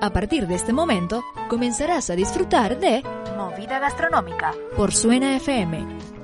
A 0.00 0.10
partir 0.10 0.46
de 0.46 0.54
este 0.54 0.72
momento, 0.72 1.24
comenzarás 1.48 2.10
a 2.10 2.16
disfrutar 2.16 2.78
de 2.78 3.02
Movida 3.36 3.78
Gastronómica 3.78 4.52
por 4.76 4.92
Suena 4.92 5.36
FM. 5.36 6.15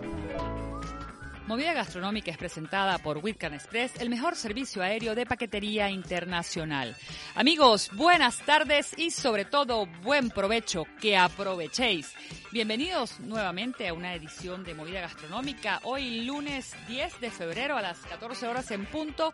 Movida 1.46 1.72
Gastronómica 1.74 2.30
es 2.30 2.38
presentada 2.38 2.98
por 2.98 3.18
Whitcan 3.18 3.52
Express, 3.54 3.92
el 4.00 4.08
mejor 4.08 4.36
servicio 4.36 4.80
aéreo 4.80 5.14
de 5.16 5.26
paquetería 5.26 5.90
internacional. 5.90 6.96
Amigos, 7.34 7.90
buenas 7.94 8.38
tardes 8.38 8.96
y 8.96 9.10
sobre 9.10 9.44
todo 9.44 9.86
buen 10.02 10.30
provecho, 10.30 10.84
que 11.00 11.16
aprovechéis. 11.16 12.12
Bienvenidos 12.52 13.18
nuevamente 13.20 13.88
a 13.88 13.94
una 13.94 14.14
edición 14.14 14.62
de 14.62 14.74
Movida 14.74 15.00
Gastronómica. 15.00 15.80
Hoy 15.82 16.20
lunes 16.20 16.74
10 16.86 17.20
de 17.20 17.30
febrero 17.30 17.76
a 17.76 17.82
las 17.82 17.98
14 17.98 18.46
horas 18.46 18.70
en 18.70 18.86
punto. 18.86 19.32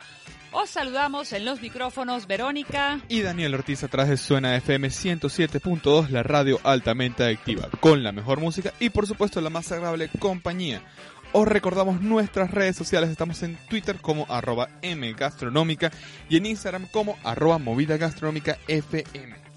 Os 0.53 0.71
saludamos 0.71 1.33
en 1.35 1.45
los 1.45 1.61
micrófonos 1.61 2.27
Verónica 2.27 3.01
y 3.09 3.21
Daniel 3.21 3.55
Ortiz 3.55 3.85
atrás 3.85 4.09
de 4.09 4.17
Suena 4.17 4.57
FM 4.57 4.89
107.2, 4.89 6.09
la 6.09 6.23
radio 6.23 6.59
altamente 6.65 7.23
adictiva, 7.23 7.69
con 7.81 8.03
la 8.03 8.13
mejor 8.13 8.41
música 8.41 8.73
y 8.81 8.89
por 8.89 9.07
supuesto 9.07 9.43
la 9.43 9.51
más 9.51 9.71
agradable 9.73 10.09
compañía. 10.19 10.81
Os 11.33 11.47
recordamos 11.47 12.01
nuestras 12.01 12.51
redes 12.51 12.77
sociales, 12.77 13.11
estamos 13.11 13.43
en 13.43 13.57
Twitter 13.69 13.97
como 14.01 14.27
arroba 14.31 14.69
mgastronómica 14.83 15.91
y 16.29 16.39
en 16.39 16.47
Instagram 16.47 16.87
como 16.91 17.19
arroba 17.23 17.59
movida 17.59 17.99
gastronómica 17.99 18.57
FM. 18.67 19.48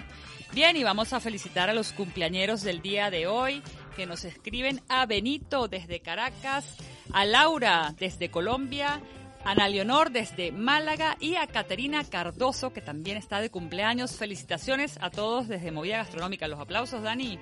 Bien, 0.53 0.77
y 0.77 0.83
vamos 0.83 1.13
a 1.13 1.21
felicitar 1.21 1.71
a 1.71 1.75
los 1.75 1.93
cumpleañeros 1.93 2.63
del 2.63 2.83
día 2.83 3.11
de 3.11 3.27
hoy 3.27 3.63
que 3.97 4.05
nos 4.05 4.25
escriben 4.25 4.83
a 4.89 5.07
Benito 5.07 5.69
desde 5.69 6.01
Caracas, 6.01 6.65
a 7.13 7.25
Laura 7.25 7.95
desde 7.99 8.31
Colombia, 8.31 9.01
a 9.45 9.53
Ana 9.53 9.69
Leonor 9.69 10.11
desde 10.11 10.53
Málaga 10.53 11.17
y 11.21 11.37
a 11.37 11.47
Caterina 11.47 12.05
Cardoso, 12.05 12.73
que 12.73 12.81
también 12.81 13.17
está 13.17 13.41
de 13.41 13.51
cumpleaños. 13.51 14.17
Felicitaciones 14.17 14.99
a 15.01 15.11
todos 15.11 15.49
desde 15.49 15.73
Movida 15.73 15.99
Gastronómica. 15.99 16.47
Los 16.49 16.61
aplausos, 16.61 17.03
Dani. 17.03 17.39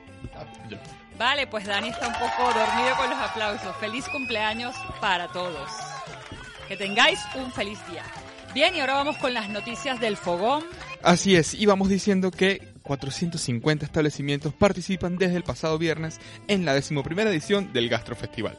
Vale, 1.18 1.46
pues 1.48 1.66
Dani 1.66 1.88
está 1.88 2.08
un 2.08 2.14
poco 2.14 2.52
dormido 2.52 2.96
con 2.96 3.10
los 3.10 3.18
aplausos. 3.18 3.76
Feliz 3.76 4.08
cumpleaños 4.08 4.74
para 5.00 5.28
todos. 5.28 5.70
Que 6.68 6.76
tengáis 6.76 7.18
un 7.34 7.50
feliz 7.52 7.78
día. 7.90 8.04
Bien, 8.54 8.74
y 8.74 8.80
ahora 8.80 8.94
vamos 8.94 9.16
con 9.18 9.34
las 9.34 9.48
noticias 9.48 10.00
del 10.00 10.16
fogón. 10.16 10.64
Así 11.02 11.36
es, 11.36 11.54
y 11.54 11.66
vamos 11.66 11.88
diciendo 11.88 12.30
que 12.30 12.72
450 12.82 13.84
establecimientos 13.84 14.54
participan 14.54 15.16
desde 15.16 15.36
el 15.36 15.44
pasado 15.44 15.78
viernes 15.78 16.18
en 16.48 16.64
la 16.64 16.74
decimoprimera 16.74 17.30
edición 17.30 17.72
del 17.72 17.88
Gastrofestival. 17.88 18.56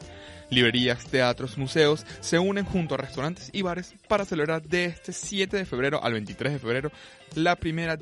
Librerías, 0.50 1.04
teatros, 1.06 1.56
museos 1.58 2.04
se 2.20 2.38
unen 2.40 2.64
junto 2.64 2.94
a 2.94 2.98
restaurantes 2.98 3.50
y 3.52 3.62
bares 3.62 3.94
para 4.08 4.24
celebrar 4.24 4.62
de 4.62 4.86
este 4.86 5.12
7 5.12 5.56
de 5.56 5.64
febrero 5.64 6.02
al 6.02 6.12
23 6.14 6.54
de 6.54 6.58
febrero 6.58 6.90
la 7.36 7.54
primera 7.54 7.96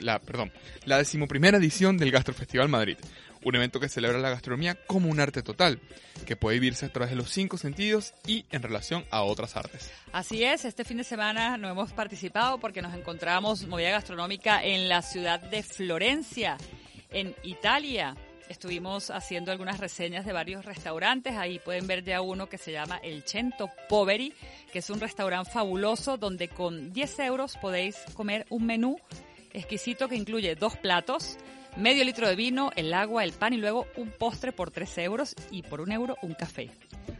la, 0.00 0.18
perdón, 0.18 0.52
la 0.84 0.98
decimoprimera 0.98 1.56
edición 1.56 1.96
del 1.96 2.10
Gastrofestival 2.10 2.68
Madrid. 2.68 2.98
Un 3.42 3.56
evento 3.56 3.80
que 3.80 3.88
celebra 3.88 4.18
la 4.18 4.30
gastronomía 4.30 4.74
como 4.86 5.10
un 5.10 5.20
arte 5.20 5.42
total, 5.42 5.80
que 6.26 6.36
puede 6.36 6.58
vivirse 6.58 6.86
a 6.86 6.92
través 6.92 7.10
de 7.10 7.16
los 7.16 7.30
cinco 7.30 7.58
sentidos 7.58 8.14
y 8.26 8.44
en 8.50 8.62
relación 8.62 9.04
a 9.10 9.22
otras 9.22 9.56
artes. 9.56 9.90
Así 10.12 10.44
es, 10.44 10.64
este 10.64 10.84
fin 10.84 10.98
de 10.98 11.04
semana 11.04 11.56
no 11.56 11.68
hemos 11.68 11.92
participado 11.92 12.58
porque 12.58 12.82
nos 12.82 12.94
encontramos 12.94 13.66
movida 13.66 13.90
gastronómica 13.90 14.62
en 14.62 14.88
la 14.88 15.02
ciudad 15.02 15.40
de 15.40 15.62
Florencia, 15.62 16.56
en 17.10 17.34
Italia. 17.42 18.14
Estuvimos 18.48 19.10
haciendo 19.10 19.52
algunas 19.52 19.80
reseñas 19.80 20.26
de 20.26 20.32
varios 20.32 20.64
restaurantes. 20.64 21.36
Ahí 21.36 21.58
pueden 21.58 21.86
ver 21.86 22.04
ya 22.04 22.20
uno 22.20 22.48
que 22.48 22.58
se 22.58 22.72
llama 22.72 22.98
El 23.02 23.22
Cento 23.22 23.70
Poveri, 23.88 24.34
que 24.72 24.80
es 24.80 24.90
un 24.90 25.00
restaurante 25.00 25.50
fabuloso 25.50 26.18
donde 26.18 26.48
con 26.48 26.92
10 26.92 27.18
euros 27.20 27.56
podéis 27.56 27.96
comer 28.14 28.46
un 28.50 28.66
menú 28.66 28.98
exquisito 29.52 30.08
que 30.08 30.16
incluye 30.16 30.56
dos 30.56 30.76
platos, 30.76 31.38
medio 31.76 32.04
litro 32.04 32.28
de 32.28 32.36
vino, 32.36 32.70
el 32.76 32.92
agua, 32.92 33.24
el 33.24 33.32
pan 33.32 33.54
y 33.54 33.56
luego 33.56 33.86
un 33.96 34.10
postre 34.10 34.52
por 34.52 34.70
3 34.70 34.98
euros 34.98 35.34
y 35.50 35.62
por 35.62 35.80
un 35.80 35.92
euro 35.92 36.16
un 36.22 36.34
café. 36.34 36.70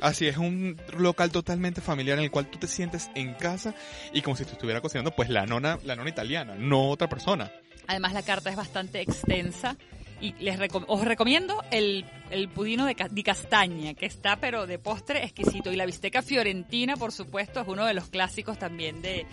Así 0.00 0.26
es, 0.26 0.36
un 0.36 0.76
local 0.98 1.30
totalmente 1.30 1.80
familiar 1.80 2.18
en 2.18 2.24
el 2.24 2.30
cual 2.30 2.50
tú 2.50 2.58
te 2.58 2.66
sientes 2.66 3.10
en 3.14 3.34
casa 3.34 3.74
y 4.12 4.20
como 4.20 4.36
si 4.36 4.44
te 4.44 4.52
estuviera 4.52 4.80
cocinando 4.80 5.12
pues 5.12 5.30
la 5.30 5.46
nona, 5.46 5.78
la 5.84 5.96
nona 5.96 6.10
italiana, 6.10 6.54
no 6.56 6.90
otra 6.90 7.08
persona. 7.08 7.50
Además 7.86 8.12
la 8.12 8.22
carta 8.22 8.50
es 8.50 8.56
bastante 8.56 9.00
extensa 9.00 9.76
y 10.20 10.32
les 10.34 10.58
os 10.86 11.04
recomiendo 11.04 11.62
el, 11.70 12.04
el 12.30 12.48
pudino 12.48 12.86
de, 12.86 12.96
de, 13.10 13.22
castaña, 13.22 13.94
que 13.94 14.06
está 14.06 14.36
pero 14.36 14.66
de 14.66 14.78
postre 14.78 15.24
exquisito. 15.24 15.72
Y 15.72 15.76
la 15.76 15.86
bisteca 15.86 16.22
fiorentina, 16.22 16.96
por 16.96 17.12
supuesto, 17.12 17.60
es 17.60 17.68
uno 17.68 17.84
de 17.84 17.94
los 17.94 18.08
clásicos 18.08 18.58
también 18.58 19.02
de, 19.02 19.26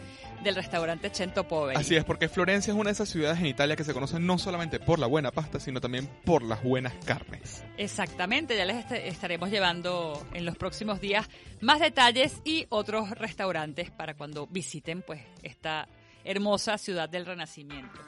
del 0.44 0.56
restaurante 0.56 1.09
Cento 1.09 1.47
Poveri. 1.47 1.80
Así 1.80 1.96
es, 1.96 2.03
porque 2.03 2.28
Florencia 2.28 2.72
es 2.72 2.78
una 2.78 2.90
de 2.90 2.94
esas 2.94 3.09
ciudades 3.09 3.40
en 3.40 3.47
Italia 3.47 3.75
que 3.75 3.84
se 3.84 3.94
conocen 3.94 4.25
no 4.25 4.38
solamente 4.38 4.80
por 4.80 5.00
la 5.00 5.08
buena 5.08 5.31
pasta, 5.31 5.59
sino 5.59 5.80
también 5.80 6.08
por 6.25 6.44
las 6.44 6.64
buenas 6.64 6.94
carnes. 7.06 7.64
Exactamente, 7.78 8.58
ya 8.58 8.66
les 8.66 8.78
est 8.78 8.91
estaremos 8.91 9.50
llevando 9.50 10.25
en 10.34 10.46
los 10.46 10.58
próximos 10.58 11.00
días 11.02 11.28
más 11.62 11.80
detalles 11.80 12.41
y 12.44 12.66
otros 12.70 13.12
restaurantes 13.12 13.91
para 13.91 14.16
cuando 14.16 14.47
visiten 14.47 15.02
pues 15.02 15.22
esta 15.44 15.88
hermosa 16.24 16.78
ciudad 16.78 17.09
del 17.09 17.26
Renacimiento. 17.26 18.00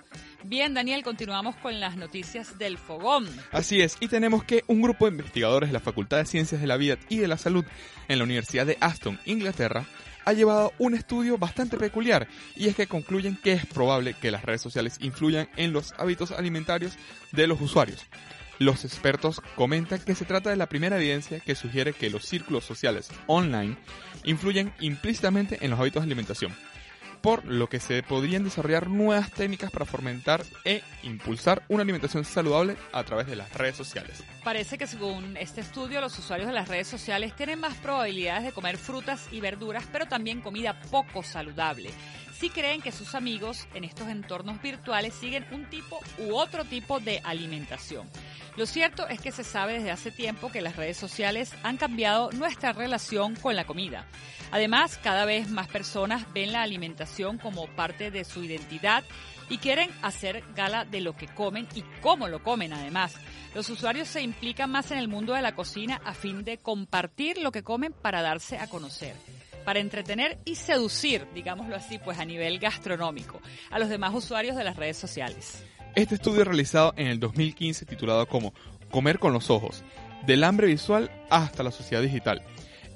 Bien, 0.43 0.73
Daniel, 0.73 1.03
continuamos 1.03 1.55
con 1.55 1.79
las 1.79 1.95
noticias 1.95 2.57
del 2.57 2.77
fogón. 2.77 3.29
Así 3.51 3.81
es, 3.81 3.95
y 4.01 4.09
tenemos 4.09 4.43
que 4.43 4.63
un 4.67 4.81
grupo 4.81 5.05
de 5.05 5.11
investigadores 5.11 5.69
de 5.69 5.73
la 5.73 5.79
Facultad 5.79 6.17
de 6.17 6.25
Ciencias 6.25 6.59
de 6.59 6.67
la 6.67 6.75
Vida 6.75 6.97
y 7.07 7.17
de 7.17 7.29
la 7.29 7.37
Salud 7.37 7.63
en 8.09 8.17
la 8.17 8.25
Universidad 8.25 8.65
de 8.65 8.77
Aston, 8.81 9.19
Inglaterra, 9.25 9.85
ha 10.25 10.33
llevado 10.33 10.73
un 10.79 10.95
estudio 10.95 11.37
bastante 11.37 11.77
peculiar 11.77 12.27
y 12.55 12.67
es 12.67 12.75
que 12.75 12.87
concluyen 12.87 13.37
que 13.37 13.53
es 13.53 13.65
probable 13.65 14.13
que 14.13 14.31
las 14.31 14.43
redes 14.43 14.61
sociales 14.61 14.97
influyan 14.99 15.49
en 15.55 15.73
los 15.73 15.93
hábitos 15.97 16.31
alimentarios 16.31 16.93
de 17.31 17.47
los 17.47 17.61
usuarios. 17.61 18.05
Los 18.59 18.85
expertos 18.85 19.41
comentan 19.55 19.99
que 19.99 20.15
se 20.15 20.25
trata 20.25 20.49
de 20.49 20.55
la 20.55 20.67
primera 20.67 20.97
evidencia 20.97 21.39
que 21.39 21.55
sugiere 21.55 21.93
que 21.93 22.09
los 22.09 22.25
círculos 22.25 22.63
sociales 22.63 23.09
online 23.27 23.77
influyen 24.25 24.73
implícitamente 24.79 25.57
en 25.61 25.71
los 25.71 25.79
hábitos 25.79 26.01
de 26.01 26.07
alimentación 26.07 26.53
por 27.23 27.45
lo 27.45 27.69
que 27.69 27.79
se 27.79 28.03
podrían 28.03 28.43
desarrollar 28.43 28.89
nuevas 28.89 29.31
técnicas 29.31 29.71
para 29.71 29.85
fomentar 29.85 30.43
e 30.65 30.83
impulsar 31.03 31.63
una 31.69 31.81
alimentación 31.81 32.25
saludable 32.25 32.75
a 32.91 33.01
través 33.05 33.27
de 33.27 33.37
las 33.37 33.51
redes 33.53 33.77
sociales. 33.77 34.21
Parece 34.43 34.77
que 34.77 34.87
según 34.87 35.37
este 35.37 35.61
estudio, 35.61 36.01
los 36.01 36.19
usuarios 36.19 36.49
de 36.49 36.53
las 36.53 36.67
redes 36.67 36.87
sociales 36.87 37.33
tienen 37.33 37.61
más 37.61 37.75
probabilidades 37.75 38.43
de 38.43 38.51
comer 38.51 38.77
frutas 38.77 39.29
y 39.31 39.39
verduras, 39.39 39.85
pero 39.89 40.05
también 40.05 40.41
comida 40.41 40.81
poco 40.91 41.23
saludable. 41.23 41.91
Si 42.43 42.49
creen 42.49 42.81
que 42.81 42.91
sus 42.91 43.15
amigos 43.15 43.69
en 43.73 43.85
estos 43.85 44.09
entornos 44.09 44.61
virtuales 44.61 45.13
siguen 45.13 45.45
un 45.53 45.63
tipo 45.69 46.01
u 46.17 46.35
otro 46.35 46.65
tipo 46.65 46.99
de 46.99 47.21
alimentación. 47.23 48.05
Lo 48.57 48.65
cierto 48.65 49.07
es 49.07 49.21
que 49.21 49.31
se 49.31 49.45
sabe 49.45 49.75
desde 49.75 49.91
hace 49.91 50.11
tiempo 50.11 50.51
que 50.51 50.61
las 50.61 50.75
redes 50.75 50.97
sociales 50.97 51.53
han 51.63 51.77
cambiado 51.77 52.33
nuestra 52.33 52.73
relación 52.73 53.37
con 53.37 53.55
la 53.55 53.63
comida. 53.63 54.07
Además, 54.51 54.99
cada 55.01 55.23
vez 55.23 55.49
más 55.49 55.69
personas 55.69 56.25
ven 56.33 56.51
la 56.51 56.63
alimentación 56.63 57.37
como 57.37 57.67
parte 57.67 58.11
de 58.11 58.25
su 58.25 58.43
identidad 58.43 59.05
y 59.47 59.59
quieren 59.59 59.89
hacer 60.01 60.43
gala 60.53 60.83
de 60.83 60.99
lo 60.99 61.15
que 61.15 61.29
comen 61.29 61.65
y 61.75 61.83
cómo 62.01 62.27
lo 62.27 62.43
comen 62.43 62.73
además. 62.73 63.15
Los 63.55 63.69
usuarios 63.69 64.09
se 64.09 64.21
implican 64.21 64.69
más 64.69 64.91
en 64.91 64.97
el 64.97 65.07
mundo 65.07 65.33
de 65.33 65.41
la 65.41 65.55
cocina 65.55 66.01
a 66.03 66.13
fin 66.13 66.43
de 66.43 66.57
compartir 66.57 67.37
lo 67.37 67.53
que 67.53 67.63
comen 67.63 67.93
para 67.93 68.21
darse 68.21 68.57
a 68.57 68.67
conocer 68.67 69.15
para 69.63 69.79
entretener 69.79 70.37
y 70.45 70.55
seducir, 70.55 71.27
digámoslo 71.33 71.75
así, 71.75 71.97
pues 71.97 72.19
a 72.19 72.25
nivel 72.25 72.59
gastronómico, 72.59 73.41
a 73.71 73.79
los 73.79 73.89
demás 73.89 74.13
usuarios 74.13 74.55
de 74.55 74.63
las 74.63 74.75
redes 74.75 74.97
sociales. 74.97 75.63
Este 75.95 76.15
estudio 76.15 76.43
realizado 76.43 76.93
en 76.97 77.07
el 77.07 77.19
2015 77.19 77.85
titulado 77.85 78.27
como 78.27 78.53
Comer 78.91 79.19
con 79.19 79.33
los 79.33 79.49
ojos, 79.49 79.83
del 80.25 80.43
hambre 80.43 80.67
visual 80.67 81.11
hasta 81.29 81.63
la 81.63 81.71
sociedad 81.71 82.01
digital, 82.01 82.41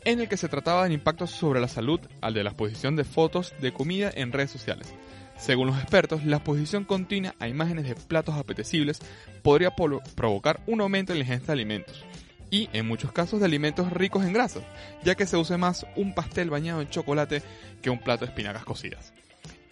en 0.05 0.19
el 0.19 0.29
que 0.29 0.37
se 0.37 0.47
trataba 0.47 0.83
del 0.83 0.93
impacto 0.93 1.27
sobre 1.27 1.59
la 1.59 1.67
salud 1.67 1.99
al 2.21 2.33
de 2.33 2.43
la 2.43 2.51
exposición 2.51 2.95
de 2.95 3.03
fotos 3.03 3.53
de 3.59 3.73
comida 3.73 4.11
en 4.13 4.31
redes 4.31 4.51
sociales. 4.51 4.93
Según 5.37 5.67
los 5.67 5.77
expertos, 5.77 6.25
la 6.25 6.37
exposición 6.37 6.83
continua 6.83 7.35
a 7.39 7.47
imágenes 7.47 7.87
de 7.87 7.95
platos 7.95 8.35
apetecibles 8.35 8.99
podría 9.43 9.75
provocar 10.15 10.61
un 10.65 10.81
aumento 10.81 11.13
en 11.13 11.19
la 11.19 11.25
ingesta 11.25 11.47
de 11.47 11.53
alimentos 11.53 12.03
y, 12.49 12.69
en 12.73 12.87
muchos 12.87 13.11
casos, 13.11 13.39
de 13.39 13.45
alimentos 13.45 13.91
ricos 13.91 14.25
en 14.25 14.33
grasas, 14.33 14.63
ya 15.03 15.15
que 15.15 15.25
se 15.25 15.37
use 15.37 15.57
más 15.57 15.85
un 15.95 16.13
pastel 16.13 16.49
bañado 16.49 16.81
en 16.81 16.89
chocolate 16.89 17.43
que 17.81 17.89
un 17.89 17.99
plato 17.99 18.25
de 18.25 18.31
espinacas 18.31 18.63
cocidas. 18.63 19.13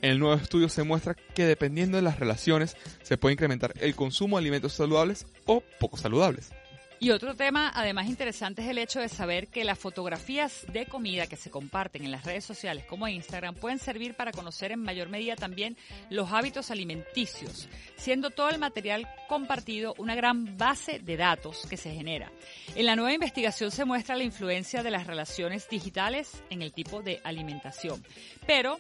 El 0.02 0.20
nuevo 0.20 0.36
estudio 0.36 0.70
se 0.70 0.84
muestra 0.84 1.16
que 1.16 1.46
dependiendo 1.46 1.98
de 1.98 2.04
las 2.04 2.20
relaciones 2.20 2.76
se 3.02 3.18
puede 3.18 3.34
incrementar 3.34 3.74
el 3.80 3.96
consumo 3.96 4.38
de 4.38 4.42
alimentos 4.42 4.74
saludables 4.74 5.26
o 5.46 5.64
poco 5.80 5.98
saludables. 5.98 6.52
Y 7.00 7.12
otro 7.12 7.36
tema, 7.36 7.72
además 7.76 8.08
interesante, 8.08 8.62
es 8.62 8.70
el 8.70 8.78
hecho 8.78 9.02
de 9.02 9.10
saber 9.10 9.50
que 9.50 9.66
las 9.66 9.78
fotografías 9.78 10.66
de 10.72 10.86
comida 10.86 11.28
que 11.28 11.36
se 11.36 11.52
comparten 11.52 12.06
en 12.06 12.12
las 12.12 12.24
redes 12.24 12.46
sociales 12.46 12.86
como 12.86 13.08
Instagram 13.08 13.56
pueden 13.56 13.80
servir 13.80 14.16
para 14.16 14.32
conocer 14.32 14.72
en 14.72 14.80
mayor 14.80 15.10
medida 15.10 15.36
también 15.36 15.76
los 16.10 16.32
hábitos 16.32 16.72
alimenticios, 16.72 17.68
siendo 17.98 18.30
todo 18.30 18.50
el 18.50 18.60
material 18.60 19.08
compartido 19.28 19.94
una 19.98 20.16
gran 20.16 20.58
base 20.58 21.00
de 21.00 21.18
datos 21.18 21.68
que 21.70 21.78
se 21.78 21.94
genera. 21.94 22.32
En 22.76 22.86
la 22.86 22.96
nueva 22.96 23.14
investigación 23.14 23.72
se 23.72 23.86
muestra 23.86 24.16
la 24.16 24.24
influencia 24.24 24.82
de 24.82 24.92
las 24.92 25.06
relaciones 25.06 25.68
digitales 25.68 26.44
en 26.50 26.62
el 26.62 26.72
tipo 26.72 27.02
de 27.02 27.20
alimentación, 27.26 28.04
pero 28.48 28.80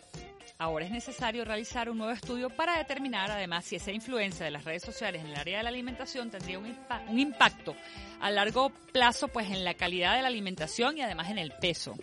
Ahora 0.57 0.85
es 0.85 0.91
necesario 0.91 1.43
realizar 1.43 1.89
un 1.89 1.97
nuevo 1.97 2.13
estudio 2.13 2.49
para 2.49 2.77
determinar 2.77 3.29
además 3.29 3.65
si 3.65 3.75
esa 3.75 3.91
influencia 3.91 4.45
de 4.45 4.51
las 4.51 4.63
redes 4.63 4.83
sociales 4.83 5.21
en 5.21 5.31
el 5.31 5.35
área 5.35 5.57
de 5.57 5.63
la 5.63 5.69
alimentación 5.69 6.29
tendría 6.29 6.59
un, 6.59 6.73
un 7.09 7.19
impacto 7.19 7.75
a 8.21 8.31
largo 8.31 8.71
plazo 8.93 9.27
pues 9.27 9.51
en 9.51 9.65
la 9.65 9.73
calidad 9.73 10.15
de 10.15 10.21
la 10.21 10.29
alimentación 10.29 10.97
y 10.97 11.01
además 11.01 11.29
en 11.29 11.39
el 11.39 11.51
peso. 11.59 11.97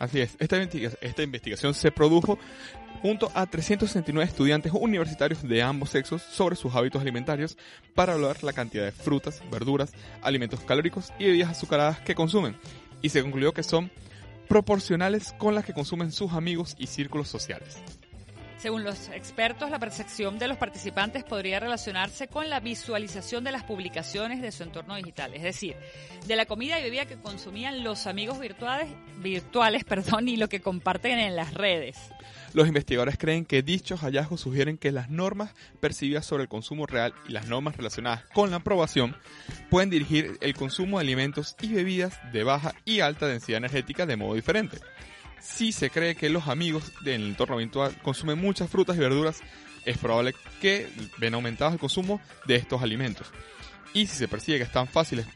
Así 0.00 0.20
es, 0.20 0.36
esta, 0.40 0.60
esta 1.00 1.22
investigación 1.22 1.74
se 1.74 1.92
produjo 1.92 2.40
junto 3.02 3.30
a 3.34 3.46
369 3.46 4.28
estudiantes 4.28 4.72
universitarios 4.72 5.46
de 5.46 5.62
ambos 5.62 5.90
sexos 5.90 6.22
sobre 6.22 6.56
sus 6.56 6.74
hábitos 6.74 7.02
alimentarios 7.02 7.56
para 7.94 8.14
evaluar 8.14 8.42
la 8.42 8.52
cantidad 8.52 8.84
de 8.84 8.90
frutas, 8.90 9.42
verduras, 9.48 9.92
alimentos 10.20 10.58
calóricos 10.60 11.12
y 11.20 11.26
bebidas 11.26 11.50
azucaradas 11.50 12.00
que 12.00 12.16
consumen. 12.16 12.56
Y 13.00 13.10
se 13.10 13.22
concluyó 13.22 13.52
que 13.52 13.62
son 13.62 13.92
proporcionales 14.52 15.32
con 15.38 15.54
las 15.54 15.64
que 15.64 15.72
consumen 15.72 16.12
sus 16.12 16.32
amigos 16.34 16.76
y 16.78 16.86
círculos 16.86 17.26
sociales. 17.26 17.78
Según 18.62 18.84
los 18.84 19.08
expertos, 19.08 19.70
la 19.70 19.80
percepción 19.80 20.38
de 20.38 20.46
los 20.46 20.56
participantes 20.56 21.24
podría 21.24 21.58
relacionarse 21.58 22.28
con 22.28 22.48
la 22.48 22.60
visualización 22.60 23.42
de 23.42 23.50
las 23.50 23.64
publicaciones 23.64 24.40
de 24.40 24.52
su 24.52 24.62
entorno 24.62 24.94
digital, 24.94 25.34
es 25.34 25.42
decir, 25.42 25.74
de 26.28 26.36
la 26.36 26.46
comida 26.46 26.78
y 26.78 26.84
bebida 26.84 27.04
que 27.06 27.16
consumían 27.16 27.82
los 27.82 28.06
amigos 28.06 28.38
virtuales, 28.38 28.88
virtuales 29.18 29.82
perdón, 29.88 30.28
y 30.28 30.36
lo 30.36 30.48
que 30.48 30.60
comparten 30.60 31.18
en 31.18 31.34
las 31.34 31.54
redes. 31.54 31.98
Los 32.52 32.68
investigadores 32.68 33.18
creen 33.18 33.46
que 33.46 33.64
dichos 33.64 34.02
hallazgos 34.02 34.42
sugieren 34.42 34.78
que 34.78 34.92
las 34.92 35.10
normas 35.10 35.54
percibidas 35.80 36.24
sobre 36.24 36.44
el 36.44 36.48
consumo 36.48 36.86
real 36.86 37.14
y 37.28 37.32
las 37.32 37.48
normas 37.48 37.76
relacionadas 37.76 38.22
con 38.32 38.52
la 38.52 38.58
aprobación 38.58 39.16
pueden 39.70 39.90
dirigir 39.90 40.38
el 40.40 40.54
consumo 40.54 40.98
de 40.98 41.02
alimentos 41.06 41.56
y 41.62 41.72
bebidas 41.72 42.16
de 42.32 42.44
baja 42.44 42.76
y 42.84 43.00
alta 43.00 43.26
densidad 43.26 43.58
energética 43.58 44.06
de 44.06 44.16
modo 44.16 44.34
diferente. 44.34 44.78
Si 45.42 45.72
se 45.72 45.90
cree 45.90 46.14
que 46.14 46.30
los 46.30 46.46
amigos 46.46 46.92
del 47.02 47.26
entorno 47.26 47.56
virtual 47.56 47.96
consumen 48.00 48.38
muchas 48.40 48.70
frutas 48.70 48.96
y 48.96 49.00
verduras, 49.00 49.40
es 49.84 49.98
probable 49.98 50.34
que 50.60 50.88
ven 51.18 51.34
aumentados 51.34 51.74
el 51.74 51.80
consumo 51.80 52.20
de 52.46 52.54
estos 52.54 52.80
alimentos. 52.80 53.26
Y 53.92 54.06
si 54.06 54.16
se 54.16 54.28
percibe 54.28 54.58
que 54.58 54.64
están 54.64 54.86
fáciles, 54.86 55.26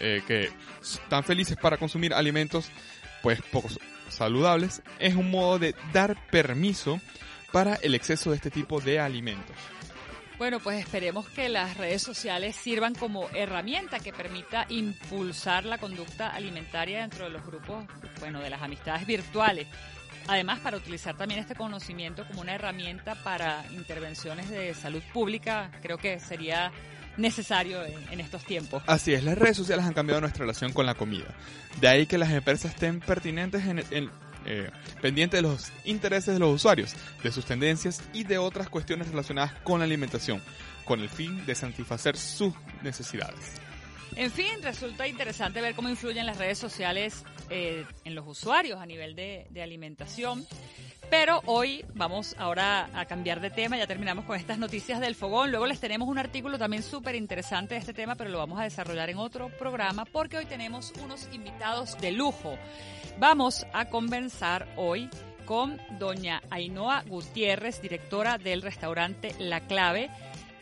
eh, 0.00 0.22
que 0.26 0.50
están 0.82 1.24
felices 1.24 1.56
para 1.56 1.78
consumir 1.78 2.12
alimentos, 2.12 2.68
pues 3.22 3.40
pocos 3.50 3.80
saludables, 4.10 4.82
es 4.98 5.14
un 5.14 5.30
modo 5.30 5.58
de 5.58 5.74
dar 5.94 6.14
permiso 6.30 7.00
para 7.50 7.76
el 7.76 7.94
exceso 7.94 8.30
de 8.30 8.36
este 8.36 8.50
tipo 8.50 8.82
de 8.82 9.00
alimentos. 9.00 9.56
Bueno, 10.44 10.60
pues 10.60 10.78
esperemos 10.78 11.26
que 11.30 11.48
las 11.48 11.78
redes 11.78 12.02
sociales 12.02 12.54
sirvan 12.54 12.94
como 12.94 13.30
herramienta 13.30 13.98
que 13.98 14.12
permita 14.12 14.66
impulsar 14.68 15.64
la 15.64 15.78
conducta 15.78 16.34
alimentaria 16.34 17.00
dentro 17.00 17.24
de 17.24 17.30
los 17.30 17.46
grupos, 17.46 17.86
bueno, 18.20 18.40
de 18.40 18.50
las 18.50 18.60
amistades 18.60 19.06
virtuales. 19.06 19.66
Además, 20.26 20.60
para 20.60 20.76
utilizar 20.76 21.16
también 21.16 21.40
este 21.40 21.54
conocimiento 21.54 22.28
como 22.28 22.42
una 22.42 22.56
herramienta 22.56 23.14
para 23.14 23.64
intervenciones 23.72 24.50
de 24.50 24.74
salud 24.74 25.02
pública, 25.14 25.70
creo 25.80 25.96
que 25.96 26.20
sería 26.20 26.70
necesario 27.16 27.82
en, 27.82 28.20
estos 28.20 28.44
tiempos. 28.44 28.82
Así 28.86 29.14
es, 29.14 29.24
las 29.24 29.38
redes 29.38 29.56
sociales 29.56 29.86
han 29.86 29.94
cambiado 29.94 30.20
nuestra 30.20 30.42
relación 30.42 30.74
con 30.74 30.84
la 30.84 30.94
comida. 30.94 31.34
De 31.80 31.88
ahí 31.88 32.04
que 32.04 32.18
las 32.18 32.30
empresas 32.30 32.72
estén 32.72 33.00
pertinentes 33.00 33.64
en, 33.64 33.82
en 33.90 34.10
eh, 34.46 34.70
pendientes 35.00 35.38
de 35.38 35.48
los 35.48 35.72
intereses 35.84 36.34
de 36.34 36.40
los 36.40 36.54
usuarios, 36.54 36.94
de 37.22 37.32
sus 37.32 37.44
tendencias 37.44 38.02
y 38.12 38.24
de 38.24 38.38
otras 38.38 38.68
cuestiones 38.68 39.08
relacionadas 39.08 39.52
con 39.62 39.78
la 39.78 39.84
alimentación, 39.84 40.42
con 40.84 41.00
el 41.00 41.08
fin 41.08 41.44
de 41.46 41.54
satisfacer 41.54 42.16
sus 42.16 42.52
necesidades. 42.82 43.63
En 44.16 44.30
fin, 44.30 44.62
resulta 44.62 45.08
interesante 45.08 45.60
ver 45.60 45.74
cómo 45.74 45.88
influyen 45.88 46.24
las 46.24 46.38
redes 46.38 46.56
sociales 46.56 47.24
eh, 47.50 47.84
en 48.04 48.14
los 48.14 48.26
usuarios 48.28 48.80
a 48.80 48.86
nivel 48.86 49.16
de, 49.16 49.46
alimentación. 49.60 50.46
Pero 51.10 51.42
hoy 51.46 51.84
vamos 51.94 52.36
ahora 52.38 52.88
a 52.94 53.06
cambiar 53.06 53.40
de 53.40 53.50
tema, 53.50 53.76
ya 53.76 53.86
terminamos 53.86 54.24
con 54.24 54.36
estas 54.36 54.58
noticias 54.58 55.00
del 55.00 55.14
fogón, 55.14 55.50
luego 55.50 55.66
les 55.66 55.80
tenemos 55.80 56.08
un 56.08 56.18
artículo 56.18 56.58
también 56.58 56.82
súper 56.82 57.14
interesante 57.14 57.74
de 57.74 57.80
este 57.80 57.92
tema, 57.92 58.14
pero 58.14 58.30
lo 58.30 58.38
vamos 58.38 58.58
a 58.58 58.62
desarrollar 58.62 59.10
en 59.10 59.18
otro 59.18 59.50
programa 59.58 60.04
porque 60.06 60.38
hoy 60.38 60.46
tenemos 60.46 60.92
unos 61.02 61.28
invitados 61.32 61.98
de 62.00 62.12
lujo. 62.12 62.56
Vamos 63.18 63.66
a 63.72 63.86
conversar 63.90 64.66
hoy 64.76 65.10
con 65.44 65.78
doña 65.98 66.40
Ainhoa 66.50 67.02
Gutiérrez, 67.06 67.82
directora 67.82 68.38
del 68.38 68.62
restaurante 68.62 69.34
La 69.38 69.60
Clave, 69.60 70.10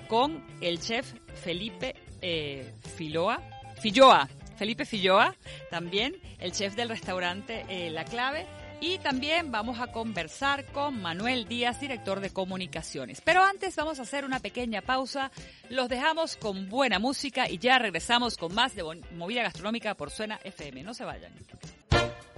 con 0.08 0.44
el 0.60 0.80
chef 0.80 1.14
Felipe 1.34 1.94
eh, 2.22 2.72
Filoa, 2.96 3.42
Filloa, 3.80 4.28
Felipe 4.56 4.84
Filloa, 4.84 5.34
también 5.70 6.16
el 6.38 6.52
chef 6.52 6.74
del 6.76 6.88
restaurante 6.88 7.64
eh, 7.68 7.90
La 7.90 8.04
Clave, 8.04 8.46
y 8.80 8.98
también 8.98 9.52
vamos 9.52 9.78
a 9.78 9.92
conversar 9.92 10.64
con 10.66 11.00
Manuel 11.00 11.46
Díaz, 11.46 11.80
director 11.80 12.18
de 12.18 12.30
comunicaciones. 12.30 13.20
Pero 13.20 13.42
antes 13.44 13.76
vamos 13.76 14.00
a 14.00 14.02
hacer 14.02 14.24
una 14.24 14.40
pequeña 14.40 14.82
pausa. 14.82 15.30
Los 15.70 15.88
dejamos 15.88 16.36
con 16.36 16.68
buena 16.68 16.98
música 16.98 17.48
y 17.48 17.58
ya 17.58 17.78
regresamos 17.78 18.36
con 18.36 18.52
más 18.54 18.74
de 18.74 18.82
Movida 19.16 19.44
Gastronómica 19.44 19.94
por 19.94 20.10
Suena 20.10 20.40
FM. 20.42 20.82
No 20.82 20.94
se 20.94 21.04
vayan. 21.04 21.32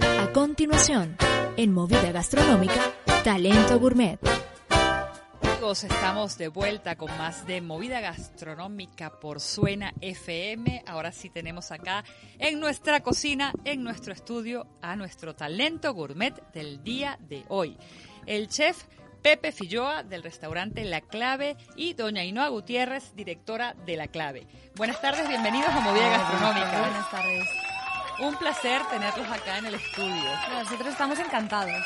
A 0.01 0.33
continuación, 0.33 1.17
en 1.57 1.73
Movida 1.73 2.13
Gastronómica, 2.13 2.93
Talento 3.25 3.81
Gourmet 3.81 4.19
estamos 5.63 6.37
de 6.37 6.49
vuelta 6.49 6.97
con 6.97 7.17
más 7.17 7.47
de 7.47 7.61
movida 7.61 8.01
gastronómica 8.01 9.19
por 9.19 9.41
Suena 9.41 9.95
FM. 10.01 10.83
Ahora 10.87 11.11
sí 11.11 11.31
tenemos 11.31 11.73
acá 11.73 12.05
en 12.39 12.61
nuestra 12.61 13.01
cocina, 13.01 13.53
en 13.65 13.83
nuestro 13.83 14.13
estudio, 14.13 14.67
a 14.83 14.95
nuestro 14.95 15.35
talento 15.35 15.95
gourmet 15.95 16.35
del 16.53 16.83
día 16.83 17.19
de 17.29 17.45
hoy. 17.49 17.79
El 18.27 18.49
chef 18.49 18.85
Pepe 19.23 19.53
Filloa 19.53 20.03
del 20.03 20.23
restaurante 20.23 20.85
La 20.85 21.01
Clave 21.01 21.57
y 21.77 21.95
doña 21.95 22.25
Inoa 22.25 22.49
Gutiérrez, 22.49 23.15
directora 23.15 23.75
de 23.87 23.97
La 23.97 24.09
Clave. 24.09 24.47
Buenas 24.77 25.01
tardes, 25.01 25.27
bienvenidos 25.29 25.71
a 25.71 25.81
Movida 25.81 26.11
Gastronómica. 26.11 26.81
Buenas 26.81 27.11
tardes. 27.11 27.49
Un 28.21 28.37
placer 28.37 28.83
tenerlos 28.91 29.29
acá 29.29 29.59
en 29.59 29.67
el 29.67 29.75
estudio. 29.75 30.31
Nosotros 30.51 30.89
estamos 30.89 31.19
encantados. 31.19 31.83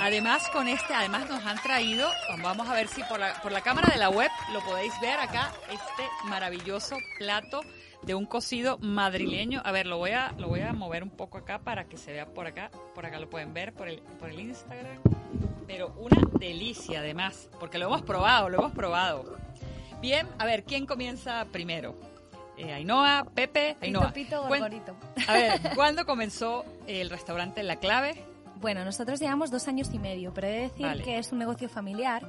Además, 0.00 0.48
con 0.50 0.68
este, 0.68 0.94
además 0.94 1.28
nos 1.28 1.44
han 1.44 1.60
traído, 1.60 2.08
vamos 2.42 2.68
a 2.68 2.74
ver 2.74 2.86
si 2.88 3.02
por 3.04 3.18
la, 3.18 3.34
por 3.42 3.50
la 3.50 3.62
cámara 3.62 3.92
de 3.92 3.98
la 3.98 4.08
web 4.08 4.30
lo 4.52 4.60
podéis 4.60 4.92
ver 5.00 5.18
acá, 5.18 5.52
este 5.70 6.04
maravilloso 6.24 6.96
plato 7.18 7.62
de 8.02 8.14
un 8.14 8.26
cocido 8.26 8.78
madrileño. 8.78 9.60
A 9.64 9.72
ver, 9.72 9.86
lo 9.86 9.98
voy 9.98 10.12
a, 10.12 10.32
lo 10.38 10.48
voy 10.48 10.60
a 10.60 10.72
mover 10.72 11.02
un 11.02 11.10
poco 11.10 11.38
acá 11.38 11.58
para 11.58 11.84
que 11.84 11.96
se 11.96 12.12
vea 12.12 12.26
por 12.26 12.46
acá. 12.46 12.70
Por 12.94 13.06
acá 13.06 13.18
lo 13.18 13.28
pueden 13.28 13.52
ver 13.52 13.72
por 13.72 13.88
el, 13.88 13.98
por 13.98 14.30
el 14.30 14.38
Instagram. 14.40 14.98
Pero 15.66 15.92
una 15.98 16.20
delicia 16.38 17.00
además, 17.00 17.50
porque 17.58 17.78
lo 17.78 17.86
hemos 17.86 18.02
probado, 18.02 18.48
lo 18.48 18.58
hemos 18.58 18.72
probado. 18.72 19.36
Bien, 20.00 20.28
a 20.38 20.44
ver, 20.44 20.64
¿quién 20.64 20.86
comienza 20.86 21.44
primero? 21.46 21.96
Eh, 22.56 22.72
Ainhoa, 22.72 23.26
Pepe, 23.34 23.76
Ainhoa. 23.80 24.12
Pito, 24.12 24.44
a 25.26 25.32
ver, 25.32 25.60
¿cuándo 25.74 26.06
comenzó 26.06 26.64
el 26.86 27.10
restaurante 27.10 27.62
La 27.62 27.76
Clave? 27.76 28.27
Bueno, 28.60 28.84
nosotros 28.84 29.20
llevamos 29.20 29.50
dos 29.50 29.68
años 29.68 29.90
y 29.92 29.98
medio, 29.98 30.32
pero 30.34 30.48
he 30.48 30.52
de 30.52 30.60
decir 30.62 31.02
que 31.04 31.18
es 31.18 31.30
un 31.32 31.38
negocio 31.38 31.68
familiar 31.68 32.26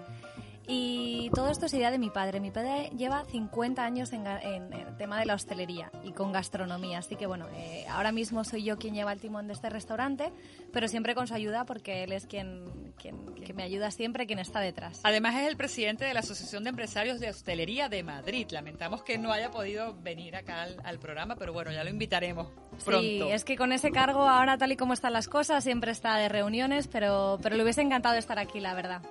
Y 0.71 1.31
todo 1.33 1.49
esto 1.49 1.65
es 1.65 1.73
idea 1.73 1.89
de 1.89 1.97
mi 1.97 2.11
padre. 2.11 2.39
Mi 2.39 2.51
padre 2.51 2.91
lleva 2.95 3.25
50 3.25 3.83
años 3.83 4.13
en, 4.13 4.27
en 4.27 4.71
el 4.71 4.95
tema 4.97 5.19
de 5.19 5.25
la 5.25 5.33
hostelería 5.33 5.91
y 6.03 6.11
con 6.11 6.31
gastronomía. 6.31 6.99
Así 6.99 7.15
que 7.15 7.25
bueno, 7.25 7.47
eh, 7.55 7.85
ahora 7.89 8.11
mismo 8.11 8.43
soy 8.43 8.63
yo 8.63 8.77
quien 8.77 8.93
lleva 8.93 9.11
el 9.11 9.19
timón 9.19 9.47
de 9.47 9.53
este 9.53 9.71
restaurante, 9.71 10.31
pero 10.71 10.87
siempre 10.87 11.15
con 11.15 11.27
su 11.27 11.33
ayuda 11.33 11.65
porque 11.65 12.03
él 12.03 12.11
es 12.11 12.27
quien, 12.27 12.93
quien 12.99 13.33
que 13.33 13.51
me 13.55 13.63
ayuda 13.63 13.89
siempre, 13.89 14.27
quien 14.27 14.37
está 14.37 14.59
detrás. 14.59 14.99
Además 15.01 15.37
es 15.37 15.47
el 15.47 15.57
presidente 15.57 16.05
de 16.05 16.13
la 16.13 16.19
Asociación 16.19 16.63
de 16.63 16.69
Empresarios 16.69 17.19
de 17.19 17.31
Hostelería 17.31 17.89
de 17.89 18.03
Madrid. 18.03 18.45
Lamentamos 18.51 19.01
que 19.01 19.17
no 19.17 19.31
haya 19.31 19.49
podido 19.49 19.95
venir 19.95 20.35
acá 20.35 20.61
al, 20.61 20.77
al 20.83 20.99
programa, 20.99 21.35
pero 21.35 21.51
bueno, 21.51 21.71
ya 21.71 21.83
lo 21.83 21.89
invitaremos 21.89 22.47
pronto. 22.85 22.99
Sí, 23.01 23.23
es 23.31 23.43
que 23.43 23.57
con 23.57 23.71
ese 23.71 23.89
cargo 23.89 24.21
ahora 24.21 24.59
tal 24.59 24.71
y 24.71 24.77
como 24.77 24.93
están 24.93 25.13
las 25.13 25.27
cosas 25.27 25.63
siempre 25.63 25.91
está 25.91 26.15
de 26.17 26.29
reuniones, 26.29 26.87
pero, 26.87 27.39
pero 27.41 27.55
le 27.55 27.63
hubiese 27.63 27.81
encantado 27.81 28.15
estar 28.17 28.37
aquí, 28.37 28.59
la 28.59 28.75
verdad. 28.75 29.01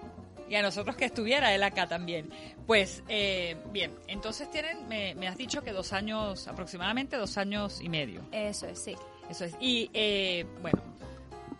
Y 0.48 0.54
a 0.54 0.62
nosotros 0.62 0.96
que 0.96 1.04
estuviera 1.04 1.54
él 1.54 1.62
acá 1.62 1.86
también. 1.86 2.30
Pues 2.66 3.02
eh, 3.08 3.56
bien, 3.72 3.92
entonces 4.06 4.50
tienen, 4.50 4.88
me, 4.88 5.14
me 5.14 5.28
has 5.28 5.36
dicho 5.36 5.62
que 5.62 5.72
dos 5.72 5.92
años, 5.92 6.48
aproximadamente 6.48 7.16
dos 7.16 7.36
años 7.38 7.80
y 7.82 7.88
medio. 7.88 8.22
Eso 8.32 8.66
es, 8.66 8.78
sí. 8.78 8.96
Eso 9.30 9.44
es. 9.44 9.54
Y 9.60 9.90
eh, 9.92 10.46
bueno, 10.62 10.82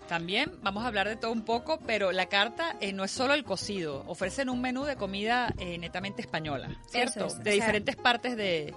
también 0.09 0.53
vamos 0.63 0.85
a 0.85 0.87
hablar 0.87 1.07
de 1.07 1.17
todo 1.17 1.33
un 1.33 1.43
poco, 1.45 1.79
pero 1.87 2.13
la 2.13 2.27
carta 2.27 2.77
eh, 2.81 2.93
no 2.95 3.05
es 3.05 3.11
solo 3.11 3.35
el 3.35 3.45
cocido. 3.45 4.05
Ofrecen 4.07 4.49
un 4.49 4.61
menú 4.63 4.85
de 4.85 4.97
comida 4.97 5.53
eh, 5.59 5.77
netamente 5.77 6.23
española, 6.23 6.71
¿cierto? 6.89 7.27
es, 7.27 7.39
de 7.39 7.45
sea- 7.45 7.53
diferentes 7.53 7.97
partes 7.97 8.37
de 8.37 8.75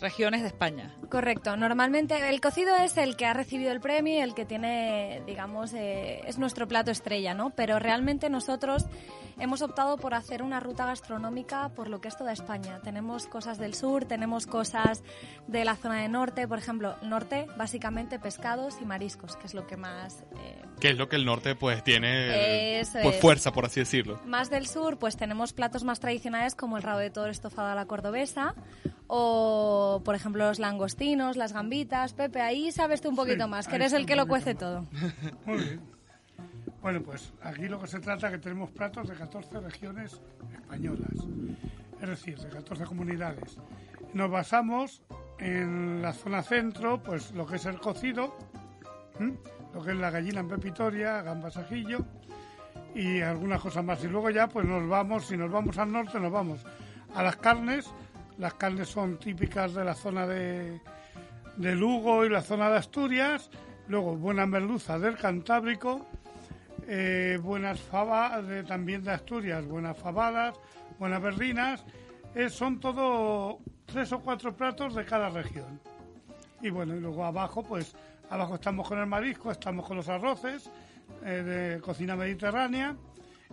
regiones 0.00 0.42
de 0.42 0.48
España. 0.48 0.94
Correcto. 1.08 1.56
Normalmente 1.56 2.28
el 2.28 2.40
cocido 2.40 2.74
es 2.76 2.96
el 2.96 3.16
que 3.16 3.26
ha 3.26 3.32
recibido 3.34 3.70
el 3.72 3.80
premio 3.80 4.14
y 4.14 4.18
el 4.20 4.34
que 4.34 4.44
tiene, 4.44 5.22
digamos, 5.26 5.72
eh, 5.74 6.20
es 6.26 6.38
nuestro 6.38 6.66
plato 6.66 6.90
estrella, 6.90 7.34
¿no? 7.34 7.50
Pero 7.50 7.78
realmente 7.78 8.28
nosotros 8.30 8.86
hemos 9.38 9.62
optado 9.62 9.96
por 9.96 10.14
hacer 10.14 10.42
una 10.42 10.60
ruta 10.60 10.86
gastronómica 10.86 11.68
por 11.70 11.88
lo 11.88 12.00
que 12.00 12.08
es 12.08 12.16
toda 12.16 12.32
España. 12.32 12.80
Tenemos 12.82 13.26
cosas 13.26 13.58
del 13.58 13.74
sur, 13.74 14.04
tenemos 14.04 14.46
cosas 14.46 15.02
de 15.46 15.64
la 15.64 15.76
zona 15.76 16.02
de 16.02 16.08
norte, 16.08 16.46
por 16.48 16.58
ejemplo, 16.58 16.96
norte, 17.02 17.46
básicamente 17.56 18.18
pescados 18.18 18.76
y 18.80 18.84
mariscos, 18.84 19.36
que 19.36 19.46
es 19.46 19.54
lo 19.54 19.66
que 19.66 19.76
más... 19.76 20.22
eh, 20.42 20.62
Que 20.80 20.90
es 20.90 20.98
lo 20.98 21.08
que 21.08 21.16
el 21.16 21.24
norte 21.24 21.54
pues 21.54 21.82
tiene 21.84 22.82
pues 22.92 23.14
es. 23.14 23.20
fuerza, 23.20 23.52
por 23.52 23.64
así 23.66 23.80
decirlo. 23.80 24.20
Más 24.26 24.50
del 24.50 24.66
sur, 24.66 24.98
pues 24.98 25.16
tenemos 25.16 25.52
platos 25.52 25.84
más 25.84 26.00
tradicionales 26.00 26.54
como 26.54 26.76
el 26.76 26.82
rabo 26.82 26.98
de 26.98 27.10
toro 27.10 27.30
estofado 27.30 27.68
a 27.68 27.74
la 27.74 27.86
cordobesa 27.86 28.54
o, 29.16 30.02
por 30.04 30.14
ejemplo, 30.16 30.44
los 30.46 30.58
langostinos, 30.58 31.36
las 31.36 31.52
gambitas. 31.52 32.14
Pepe, 32.14 32.40
ahí 32.40 32.72
sabes 32.72 33.00
tú 33.00 33.10
un 33.10 33.16
poquito 33.16 33.44
Sí, 33.44 33.50
más, 33.50 33.68
que 33.68 33.76
eres 33.76 33.92
el 33.92 34.06
que 34.06 34.16
lo 34.16 34.26
cuece 34.26 34.54
más. 34.54 34.60
todo. 34.60 34.86
Muy 35.46 35.58
bien. 35.58 35.80
Bueno, 36.82 37.00
pues 37.02 37.32
aquí 37.42 37.68
lo 37.68 37.80
que 37.80 37.86
se 37.86 38.00
trata 38.00 38.26
es 38.26 38.32
que 38.34 38.38
tenemos 38.40 38.70
platos 38.70 39.08
de 39.08 39.14
14 39.14 39.60
regiones 39.60 40.20
españolas, 40.52 41.12
es 42.00 42.08
decir, 42.08 42.38
de 42.38 42.48
14 42.48 42.84
comunidades. 42.84 43.56
Nos 44.12 44.30
basamos 44.30 45.00
en 45.38 46.02
la 46.02 46.12
zona 46.12 46.42
centro, 46.42 47.02
pues 47.02 47.30
lo 47.32 47.46
que 47.46 47.56
es 47.56 47.64
el 47.66 47.78
cocido, 47.78 48.36
¿m? 49.18 49.34
lo 49.72 49.82
que 49.82 49.92
es 49.92 49.96
la 49.96 50.10
gallina 50.10 50.40
en 50.40 50.48
pepitoria, 50.48 51.22
gambas 51.22 51.56
ajillo 51.56 52.04
y 52.94 53.20
algunas 53.22 53.62
cosas 53.62 53.82
más. 53.84 54.04
Y 54.04 54.08
luego 54.08 54.28
ya 54.30 54.48
pues 54.48 54.66
nos 54.66 54.86
vamos, 54.88 55.24
si 55.26 55.36
nos 55.36 55.50
vamos 55.50 55.78
al 55.78 55.90
norte, 55.90 56.20
nos 56.20 56.32
vamos 56.32 56.60
a 57.14 57.22
las 57.22 57.36
carnes. 57.36 57.86
Las 58.38 58.54
carnes 58.54 58.88
son 58.88 59.18
típicas 59.18 59.74
de 59.74 59.84
la 59.84 59.94
zona 59.94 60.26
de, 60.26 60.80
de 61.56 61.74
Lugo 61.74 62.24
y 62.24 62.28
la 62.28 62.42
zona 62.42 62.68
de 62.70 62.78
Asturias. 62.78 63.50
Luego 63.88 64.16
buena 64.16 64.46
merluza 64.46 64.98
del 64.98 65.16
Cantábrico, 65.16 66.06
eh, 66.88 67.38
buenas 67.42 67.80
fabas 67.80 68.42
también 68.66 69.04
de 69.04 69.12
Asturias, 69.12 69.66
buenas 69.66 69.96
fabadas, 69.96 70.58
buenas 70.98 71.22
berlinas. 71.22 71.84
Eh, 72.34 72.48
son 72.48 72.80
todo 72.80 73.58
tres 73.84 74.10
o 74.12 74.20
cuatro 74.20 74.56
platos 74.56 74.94
de 74.94 75.04
cada 75.04 75.28
región. 75.28 75.80
Y 76.60 76.70
bueno, 76.70 76.96
y 76.96 77.00
luego 77.00 77.24
abajo, 77.24 77.62
pues 77.62 77.94
abajo 78.30 78.54
estamos 78.56 78.88
con 78.88 78.98
el 78.98 79.06
marisco, 79.06 79.50
estamos 79.50 79.86
con 79.86 79.98
los 79.98 80.08
arroces 80.08 80.70
eh, 81.24 81.74
de 81.74 81.80
cocina 81.80 82.16
mediterránea. 82.16 82.96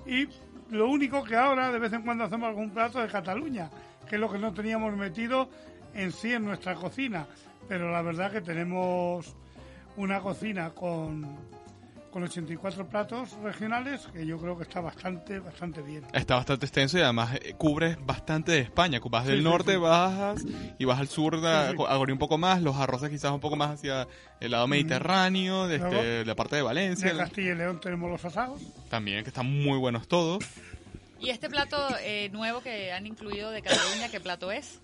Y 0.06 0.28
lo 0.70 0.88
único 0.90 1.24
que 1.24 1.36
ahora 1.36 1.72
de 1.72 1.80
vez 1.80 1.94
en 1.94 2.04
cuando 2.04 2.24
hacemos 2.24 2.48
algún 2.48 2.72
plato 2.72 3.00
de 3.00 3.08
Cataluña, 3.08 3.70
que 4.12 4.16
es 4.18 4.20
lo 4.20 4.30
que 4.30 4.40
no 4.40 4.54
teníamos 4.54 4.94
metido 4.98 5.48
en 5.94 6.12
sí 6.12 6.34
en 6.34 6.44
nuestra 6.44 6.76
cocina. 6.76 7.28
Pero 7.70 7.90
la 7.90 8.02
verdad 8.02 8.30
que 8.30 8.42
tenemos 8.42 9.34
una 9.96 10.20
cocina 10.20 10.72
con, 10.72 11.38
con 12.12 12.24
84 12.24 12.90
platos 12.90 13.32
regionales 13.42 14.02
que 14.12 14.26
yo 14.26 14.38
creo 14.38 14.58
que 14.58 14.64
está 14.64 14.82
bastante, 14.82 15.40
bastante 15.40 15.82
bien. 15.82 16.04
Está 16.12 16.36
bastante 16.36 16.66
extenso 16.66 16.98
y 16.98 17.02
además 17.02 17.36
eh, 17.36 17.54
cubre 17.58 17.98
bastante 18.06 18.52
de 18.52 18.60
España. 18.60 19.00
Vas 19.10 19.26
del 19.26 19.38
Sí, 19.38 19.44
norte, 19.46 19.72
sí. 19.74 19.78
bajas 19.78 20.44
y 20.78 20.84
vas 20.84 21.00
al 21.00 21.08
sur, 21.08 21.36
a, 21.46 21.70
Sí, 21.72 21.78
sí. 21.78 21.84
a 21.88 21.96
Gorí 21.96 22.12
un 22.12 22.20
poco 22.20 22.38
más, 22.38 22.62
los 22.62 22.76
arroces 22.76 23.10
quizás 23.10 23.32
un 23.32 23.40
poco 23.40 23.56
más 23.56 23.70
hacia 23.72 24.10
el 24.42 24.52
lado 24.52 24.68
mediterráneo, 24.68 25.68
de 25.70 25.78
Luego, 25.78 25.96
este, 25.96 26.26
la 26.26 26.36
parte 26.36 26.58
de 26.58 26.64
Valencia, 26.64 27.12
En 27.12 27.18
Castilla 27.18 27.54
y 27.54 27.56
León 27.56 27.80
tenemos 27.80 28.12
los 28.12 28.26
asados. 28.26 28.62
también, 28.90 29.24
que 29.24 29.30
están 29.30 29.46
muy 29.46 29.78
buenos 29.78 30.10
todos. 30.10 30.44
¿Y 31.22 31.30
este 31.30 31.50
plato 31.50 31.78
eh, 32.02 32.30
nuevo 32.30 32.62
que 32.62 32.92
han 32.92 33.06
incluido 33.06 33.52
de 33.52 33.62
Cataluña, 33.62 34.10
qué 34.10 34.20
plato 34.20 34.52
es? 34.52 34.82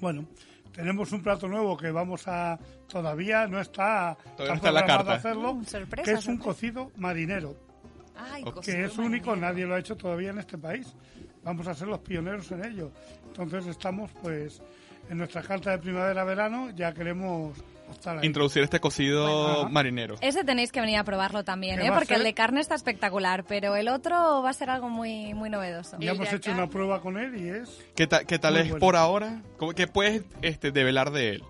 Bueno, 0.00 0.26
tenemos 0.72 1.12
un 1.12 1.22
plato 1.22 1.46
nuevo 1.48 1.76
que 1.76 1.90
vamos 1.90 2.26
a... 2.26 2.58
Todavía 2.88 3.46
no 3.46 3.60
está, 3.60 4.16
Todavía 4.36 4.48
no 4.48 4.54
está 4.54 4.72
la 4.72 4.86
carta. 4.86 5.12
hacerlo, 5.14 5.54
Mm, 5.54 5.64
sorpresa, 5.64 6.04
que 6.04 6.10
es 6.18 6.26
un 6.26 6.36
sorpresa. 6.36 6.44
cocido 6.44 6.92
marinero, 6.96 7.56
Ay, 8.16 8.42
cocido 8.44 8.62
que 8.62 8.84
es 8.84 8.96
único, 8.98 9.30
marinero. 9.30 9.52
nadie 9.52 9.66
lo 9.66 9.74
ha 9.74 9.78
hecho 9.78 9.96
todavía 9.96 10.30
en 10.30 10.38
este 10.38 10.56
país. 10.58 10.94
Vamos 11.42 11.66
a 11.66 11.74
ser 11.74 11.88
los 11.88 12.00
pioneros 12.00 12.50
en 12.52 12.64
ello. 12.64 12.90
Entonces 13.26 13.66
estamos, 13.66 14.10
pues, 14.22 14.62
en 15.10 15.18
nuestra 15.18 15.42
carta 15.42 15.72
de 15.72 15.78
primavera-verano, 15.78 16.70
ya 16.70 16.94
queremos. 16.94 17.58
Introducir 18.22 18.62
este 18.62 18.80
cocido 18.80 19.68
marinero. 19.70 20.16
Ese 20.20 20.44
tenéis 20.44 20.72
que 20.72 20.80
venir 20.80 20.98
a 20.98 21.04
probarlo 21.04 21.44
también, 21.44 21.78
¿Qué 21.80 21.86
¿eh? 21.86 21.92
porque 21.92 22.14
el 22.14 22.22
de 22.24 22.34
carne 22.34 22.60
está 22.60 22.74
espectacular, 22.74 23.44
pero 23.44 23.76
el 23.76 23.88
otro 23.88 24.42
va 24.42 24.50
a 24.50 24.52
ser 24.52 24.68
algo 24.70 24.88
muy, 24.90 25.32
muy 25.34 25.48
novedoso. 25.50 25.96
Ya 26.00 26.12
hemos 26.12 26.32
hecho 26.32 26.50
una 26.52 26.68
prueba 26.68 27.00
con 27.00 27.16
él 27.18 27.34
y 27.36 27.48
es... 27.48 27.70
¿Qué, 27.94 28.06
ta- 28.06 28.24
qué 28.24 28.38
tal 28.38 28.56
es 28.56 28.64
bueno. 28.68 28.78
por 28.80 28.96
ahora? 28.96 29.42
¿Cómo- 29.56 29.72
¿Qué 29.72 29.86
puedes 29.86 30.22
este, 30.42 30.70
develar 30.70 31.10
de 31.12 31.30
él? 31.36 31.44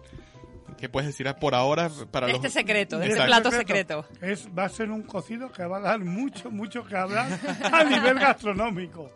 ¿Qué 0.78 0.88
puedes 0.88 1.06
decir 1.08 1.32
por 1.40 1.54
ahora 1.54 1.88
para 2.10 2.26
los... 2.26 2.36
este 2.36 2.50
secreto, 2.50 2.98
de 2.98 3.06
este 3.08 3.24
plato 3.24 3.50
secreto. 3.50 4.06
Es, 4.20 4.46
va 4.56 4.64
a 4.64 4.68
ser 4.68 4.90
un 4.90 5.02
cocido 5.02 5.50
que 5.50 5.64
va 5.64 5.78
a 5.78 5.80
dar 5.80 6.00
mucho, 6.00 6.50
mucho 6.50 6.84
que 6.84 6.96
hablar 6.96 7.26
a 7.72 7.84
nivel 7.84 8.18
gastronómico. 8.18 9.10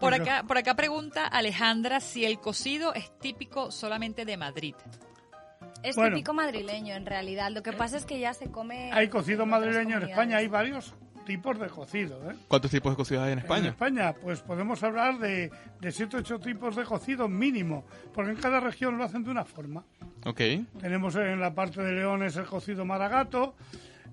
Por 0.00 0.14
Porque- 0.14 0.30
acá, 0.30 0.42
por 0.46 0.58
acá 0.58 0.74
pregunta 0.74 1.26
Alejandra 1.26 2.00
si 2.00 2.24
el 2.24 2.40
cocido 2.40 2.94
es 2.94 3.10
típico 3.20 3.70
solamente 3.70 4.24
de 4.24 4.36
Madrid. 4.38 4.74
Es 5.82 5.96
Bueno. 5.96 6.16
típico 6.16 6.32
madrileño, 6.34 6.94
en 6.94 7.06
realidad. 7.06 7.50
Lo 7.50 7.62
que 7.62 7.72
pasa 7.72 7.96
es 7.96 8.04
que 8.04 8.18
ya 8.20 8.34
se 8.34 8.50
come... 8.50 8.90
Hay 8.92 9.08
cocido 9.08 9.46
madrileño 9.46 9.96
en 9.98 10.08
España, 10.08 10.38
hay 10.38 10.48
varios 10.48 10.94
tipos 11.24 11.58
de 11.58 11.68
cocido. 11.68 12.30
¿eh? 12.30 12.34
¿Cuántos 12.48 12.70
tipos 12.70 12.92
de 12.92 12.96
cocidos 12.96 13.22
hay 13.24 13.32
en 13.32 13.38
En 13.38 13.44
España? 13.44 13.68
España, 13.70 14.14
pues 14.14 14.40
podemos 14.40 14.82
hablar 14.82 15.18
de, 15.18 15.50
de 15.80 15.92
7 15.92 16.16
o 16.16 16.20
8 16.20 16.40
tipos 16.40 16.76
de 16.76 16.84
cocido 16.84 17.28
mínimo, 17.28 17.84
porque 18.12 18.32
en 18.32 18.36
cada 18.36 18.60
región 18.60 18.98
lo 18.98 19.04
hacen 19.04 19.22
de 19.24 19.30
una 19.30 19.44
forma. 19.44 19.84
Ok. 20.24 20.40
Tenemos 20.80 21.14
en 21.16 21.40
la 21.40 21.54
parte 21.54 21.82
de 21.82 21.92
León 21.92 22.22
es 22.24 22.36
el 22.36 22.46
cocido 22.46 22.84
maragato, 22.84 23.54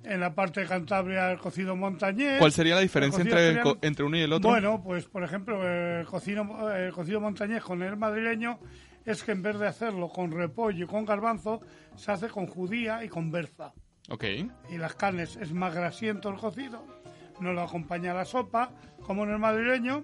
en 0.03 0.19
la 0.19 0.33
parte 0.35 0.61
de 0.61 0.67
Cantabria 0.67 1.31
el 1.31 1.39
cocido 1.39 1.75
montañés. 1.75 2.39
¿Cuál 2.39 2.51
sería 2.51 2.75
la 2.75 2.81
diferencia 2.81 3.21
el 3.23 3.29
cocido 3.29 3.49
entre, 3.49 3.71
el 3.71 3.77
entre 3.81 4.05
uno 4.05 4.17
y 4.17 4.21
el 4.21 4.31
otro? 4.33 4.49
Bueno, 4.49 4.81
pues 4.83 5.05
por 5.05 5.23
ejemplo, 5.23 5.67
el 5.67 6.05
cocido, 6.05 6.71
el 6.73 6.93
cocido 6.93 7.19
montañés 7.19 7.63
con 7.63 7.81
el 7.81 7.97
madrileño 7.97 8.59
es 9.07 9.23
que 9.23 9.31
en 9.31 9.41
vez 9.41 9.57
de 9.57 9.67
hacerlo 9.67 10.09
con 10.09 10.31
repollo 10.31 10.83
y 10.83 10.87
con 10.87 11.05
garbanzo, 11.05 11.61
se 11.95 12.11
hace 12.11 12.27
con 12.27 12.45
judía 12.45 13.03
y 13.05 13.09
con 13.09 13.31
berza. 13.31 13.73
Ok. 14.09 14.25
Y 14.69 14.77
las 14.77 14.95
carnes 14.95 15.37
es 15.37 15.53
más 15.53 15.73
grasiento 15.73 16.29
el 16.29 16.35
cocido, 16.35 16.85
no 17.39 17.53
lo 17.53 17.61
acompaña 17.61 18.13
la 18.13 18.25
sopa, 18.25 18.71
como 19.01 19.23
en 19.23 19.31
el 19.31 19.39
madrileño. 19.39 20.03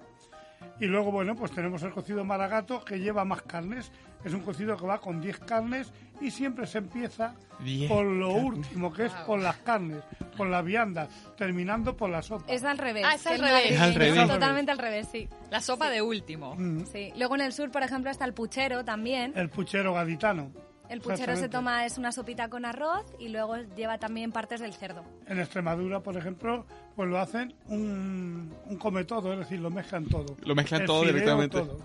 Y 0.80 0.86
luego, 0.86 1.12
bueno, 1.12 1.36
pues 1.36 1.52
tenemos 1.52 1.84
el 1.84 1.92
cocido 1.92 2.24
maragato 2.24 2.86
que 2.86 3.00
lleva 3.00 3.26
más 3.26 3.42
carnes. 3.42 3.92
Es 4.24 4.34
un 4.34 4.40
cocido 4.40 4.78
que 4.78 4.86
va 4.86 5.02
con 5.02 5.20
10 5.20 5.40
carnes 5.40 5.92
y 6.24 6.32
siempre 6.32 6.66
se 6.66 6.78
empieza 6.80 7.36
10 7.64 7.90
por 7.90 8.06
lo 8.06 8.30
último, 8.32 8.92
que 8.94 9.06
es 9.06 9.12
por 9.28 9.40
las 9.40 9.58
carnes, 9.58 10.04
por 10.38 10.48
las 10.48 10.64
viandas, 10.64 11.10
terminando 11.38 11.96
por 11.96 12.10
la 12.10 12.22
sopa. 12.22 12.46
Es 12.48 12.64
al 12.64 12.78
revés. 12.78 13.06
Ah, 13.08 13.16
es 13.16 13.28
al 13.28 13.40
revés. 13.40 13.72
Es 13.72 13.80
al 13.80 13.96
revés. 13.96 14.28
Totalmente 14.28 14.72
al 14.72 14.78
revés, 14.78 15.08
sí. 15.12 15.28
La 15.52 15.62
sopa 15.62 15.90
de 15.90 16.02
último. 16.02 16.56
Mm. 16.58 16.86
sí. 16.86 17.12
Luego 17.18 17.36
en 17.36 17.42
el 17.42 17.54
sur, 17.54 17.70
por 17.72 17.84
ejemplo, 17.84 18.10
está 18.10 18.26
el 18.26 18.34
puchero 18.34 18.84
también. 18.84 19.34
El 19.36 19.50
puchero 19.50 19.94
gaditano. 19.94 20.52
El 20.90 21.02
puchero 21.02 21.36
se 21.36 21.50
toma, 21.50 21.86
es 21.86 21.98
una 21.98 22.12
sopita 22.12 22.50
con 22.50 22.66
arroz 22.66 23.06
y 23.18 23.30
luego 23.30 23.56
lleva 23.76 23.98
también 23.98 24.32
partes 24.32 24.60
del 24.60 24.74
cerdo. 24.74 25.04
En 25.28 25.40
Extremadura, 25.40 26.02
por 26.02 26.18
ejemplo, 26.18 26.66
pues 26.96 27.10
lo 27.10 27.18
hacen 27.20 27.56
un, 27.68 28.54
un 28.66 28.78
come 28.78 29.04
todo, 29.06 29.34
es 29.34 29.40
decir, 29.40 29.60
lo 29.60 29.72
mezclan 29.72 30.06
todo. 30.06 30.36
Lo 30.44 30.54
mezclan 30.54 30.82
El 30.82 30.88
todo 30.88 31.04
directamente. 31.06 31.58
todo. 31.60 31.80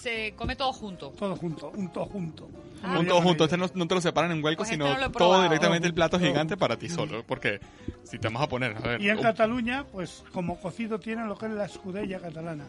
Se 0.00 0.34
come 0.36 0.56
todo 0.56 0.72
junto. 0.72 1.10
Todo 1.10 1.36
junto, 1.36 1.70
un 1.76 1.92
todo 1.92 2.06
junto. 2.06 2.48
Ah. 2.82 2.98
Un 2.98 3.06
todo 3.06 3.20
junto, 3.20 3.44
este 3.44 3.56
no, 3.56 3.66
no 3.74 3.86
te 3.86 3.94
lo 3.94 4.00
separan 4.00 4.32
en 4.32 4.42
huelcos, 4.42 4.66
Pues 4.66 4.70
este 4.72 4.82
sino 4.84 4.92
no 4.94 4.98
lo 5.00 5.06
he 5.06 5.10
todo 5.10 5.42
directamente 5.42 5.86
el 5.86 5.94
plato 5.94 6.18
gigante 6.18 6.56
para 6.56 6.76
ti 6.76 6.88
solo. 6.88 7.24
Porque 7.24 7.60
si 8.02 8.18
te 8.18 8.26
vamos 8.28 8.42
a 8.42 8.48
poner, 8.48 8.76
a 8.76 8.80
ver, 8.80 9.00
Y 9.02 9.08
en 9.10 9.20
Cataluña, 9.20 9.84
pues 9.92 10.24
como 10.32 10.58
cocido 10.60 10.98
tienen 10.98 11.28
lo 11.28 11.36
que 11.38 11.46
es 11.46 11.52
la 11.52 11.66
escudella 11.66 12.18
catalana. 12.20 12.64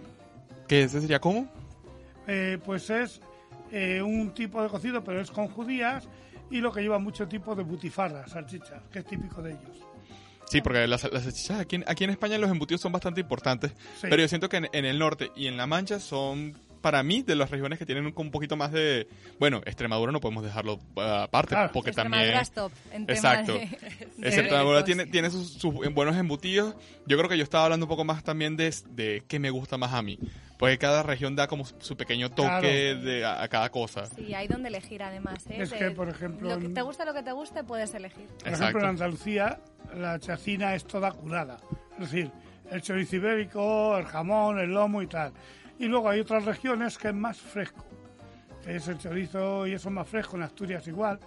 ¿qué 0.68 0.84
ese 0.84 1.02
sería 1.02 1.20
cómo? 1.20 1.48
Eh, 2.28 2.58
pues 2.64 2.90
es 2.90 3.20
eh, 3.72 4.02
un 4.02 4.32
tipo 4.34 4.62
de 4.62 4.70
cocido, 4.70 5.04
pero 5.04 5.20
es 5.20 5.32
con 5.32 5.48
judías 5.48 6.08
y 6.52 6.58
lo 6.62 6.72
que 6.72 6.82
lleva 6.82 7.00
mucho 7.00 7.28
tipo 7.28 7.56
de 7.56 7.64
butifarra, 7.64 8.28
salchicha, 8.28 8.82
que 8.92 9.00
es 9.00 9.06
típico 9.06 9.42
de 9.42 9.52
ellos. 9.52 9.78
Sí, 10.50 10.62
porque 10.62 10.86
las, 10.88 11.04
las 11.12 11.24
salchichas 11.24 11.60
aquí, 11.62 11.78
en- 11.78 11.86
aquí 11.88 12.04
en 12.04 12.12
España 12.12 12.38
los 12.38 12.52
embutidos 12.52 12.80
son 12.82 12.92
bastante 12.92 13.22
importantes, 13.22 13.72
Sí. 14.00 14.08
pero 14.10 14.18
yo 14.22 14.28
siento 14.28 14.48
que 14.50 14.58
en, 14.58 14.70
en 14.72 14.86
el 14.86 15.00
norte 15.00 15.32
y 15.36 15.48
en 15.48 15.58
La 15.58 15.66
Mancha 15.66 16.00
son, 16.00 16.54
para 16.84 17.02
mí, 17.02 17.24
de 17.24 17.36
las 17.36 17.50
regiones 17.50 17.80
que 17.80 17.86
tienen 17.88 18.06
un, 18.06 18.14
un 18.16 18.30
poquito 18.30 18.56
más 18.56 18.72
de... 18.72 19.08
Bueno, 19.40 19.62
Extremadura 19.66 20.12
no 20.12 20.20
podemos 20.20 20.44
dejarlo 20.44 20.76
uh, 20.96 21.00
aparte, 21.02 21.56
Claro. 21.56 21.72
porque 21.74 21.90
Extremadura 21.90 22.26
también... 22.28 22.42
es 22.44 22.52
top 22.52 22.72
en 22.92 23.04
Exacto. 23.10 23.54
de- 23.54 23.70
de 24.18 24.28
Extremadura 24.28 24.84
tiene, 24.84 25.06
tiene 25.08 25.32
sus, 25.32 25.54
sus 25.54 25.74
buenos 25.74 26.16
embutidos. 26.18 26.76
Yo 27.08 27.18
creo 27.18 27.28
que 27.30 27.38
yo 27.38 27.44
estaba 27.44 27.64
hablando 27.64 27.86
un 27.86 27.90
poco 27.90 28.04
más 28.06 28.24
también 28.24 28.56
de, 28.58 28.72
de 28.92 29.24
qué 29.28 29.40
me 29.40 29.50
gusta 29.50 29.78
más 29.78 29.94
a 29.94 30.02
mí. 30.04 30.20
Porque 30.60 30.78
cada 30.78 31.02
región 31.04 31.36
da 31.36 31.48
como 31.48 31.66
su, 31.66 31.98
pequeño 31.98 32.30
toque 32.30 32.92
Claro. 32.94 33.02
de, 33.04 33.26
a, 33.26 33.42
a 33.44 33.48
cada 33.48 33.70
cosa. 33.70 34.06
Sí, 34.06 34.34
hay 34.34 34.48
donde 34.48 34.70
elegir 34.70 35.02
además. 35.04 35.46
¿eh? 35.50 35.64
Es 35.64 35.72
De- 35.72 35.78
que, 35.78 35.92
por 35.92 36.08
ejemplo, 36.10 36.50
Lo 36.50 36.60
que 36.60 36.70
te 36.70 36.82
guste 36.84 37.06
lo 37.06 37.14
que 37.14 37.24
te 37.24 37.32
guste, 37.32 37.64
puedes 37.64 37.94
elegir. 37.96 38.28
Por 38.28 38.48
Exacto. 38.48 38.64
ejemplo, 38.66 38.82
en 38.84 38.90
Andalucía 38.90 39.60
la 39.98 40.20
chacina 40.20 40.76
es 40.76 40.86
toda 40.86 41.12
curada. 41.12 41.58
Es 41.94 42.12
decir, 42.12 42.32
el 42.72 42.82
chorizo 42.82 43.18
ibérico, 43.18 43.98
el 43.98 44.06
jamón, 44.06 44.60
el 44.60 44.70
lomo 44.72 45.02
y 45.02 45.08
tal. 45.08 45.34
Y 45.84 45.90
luego 45.90 46.10
hay 46.10 46.22
otras 46.22 46.46
regiones 46.46 46.98
que 46.98 47.10
es 47.10 47.14
más 47.14 47.38
fresco. 47.38 47.86
Es 48.66 48.88
el 48.88 48.98
chorizo 48.98 49.68
y 49.68 49.74
eso 49.74 49.90
es 49.90 49.94
más 49.94 50.08
fresco, 50.08 50.38
en 50.38 50.44
Asturias 50.44 50.88
igual. 50.88 51.20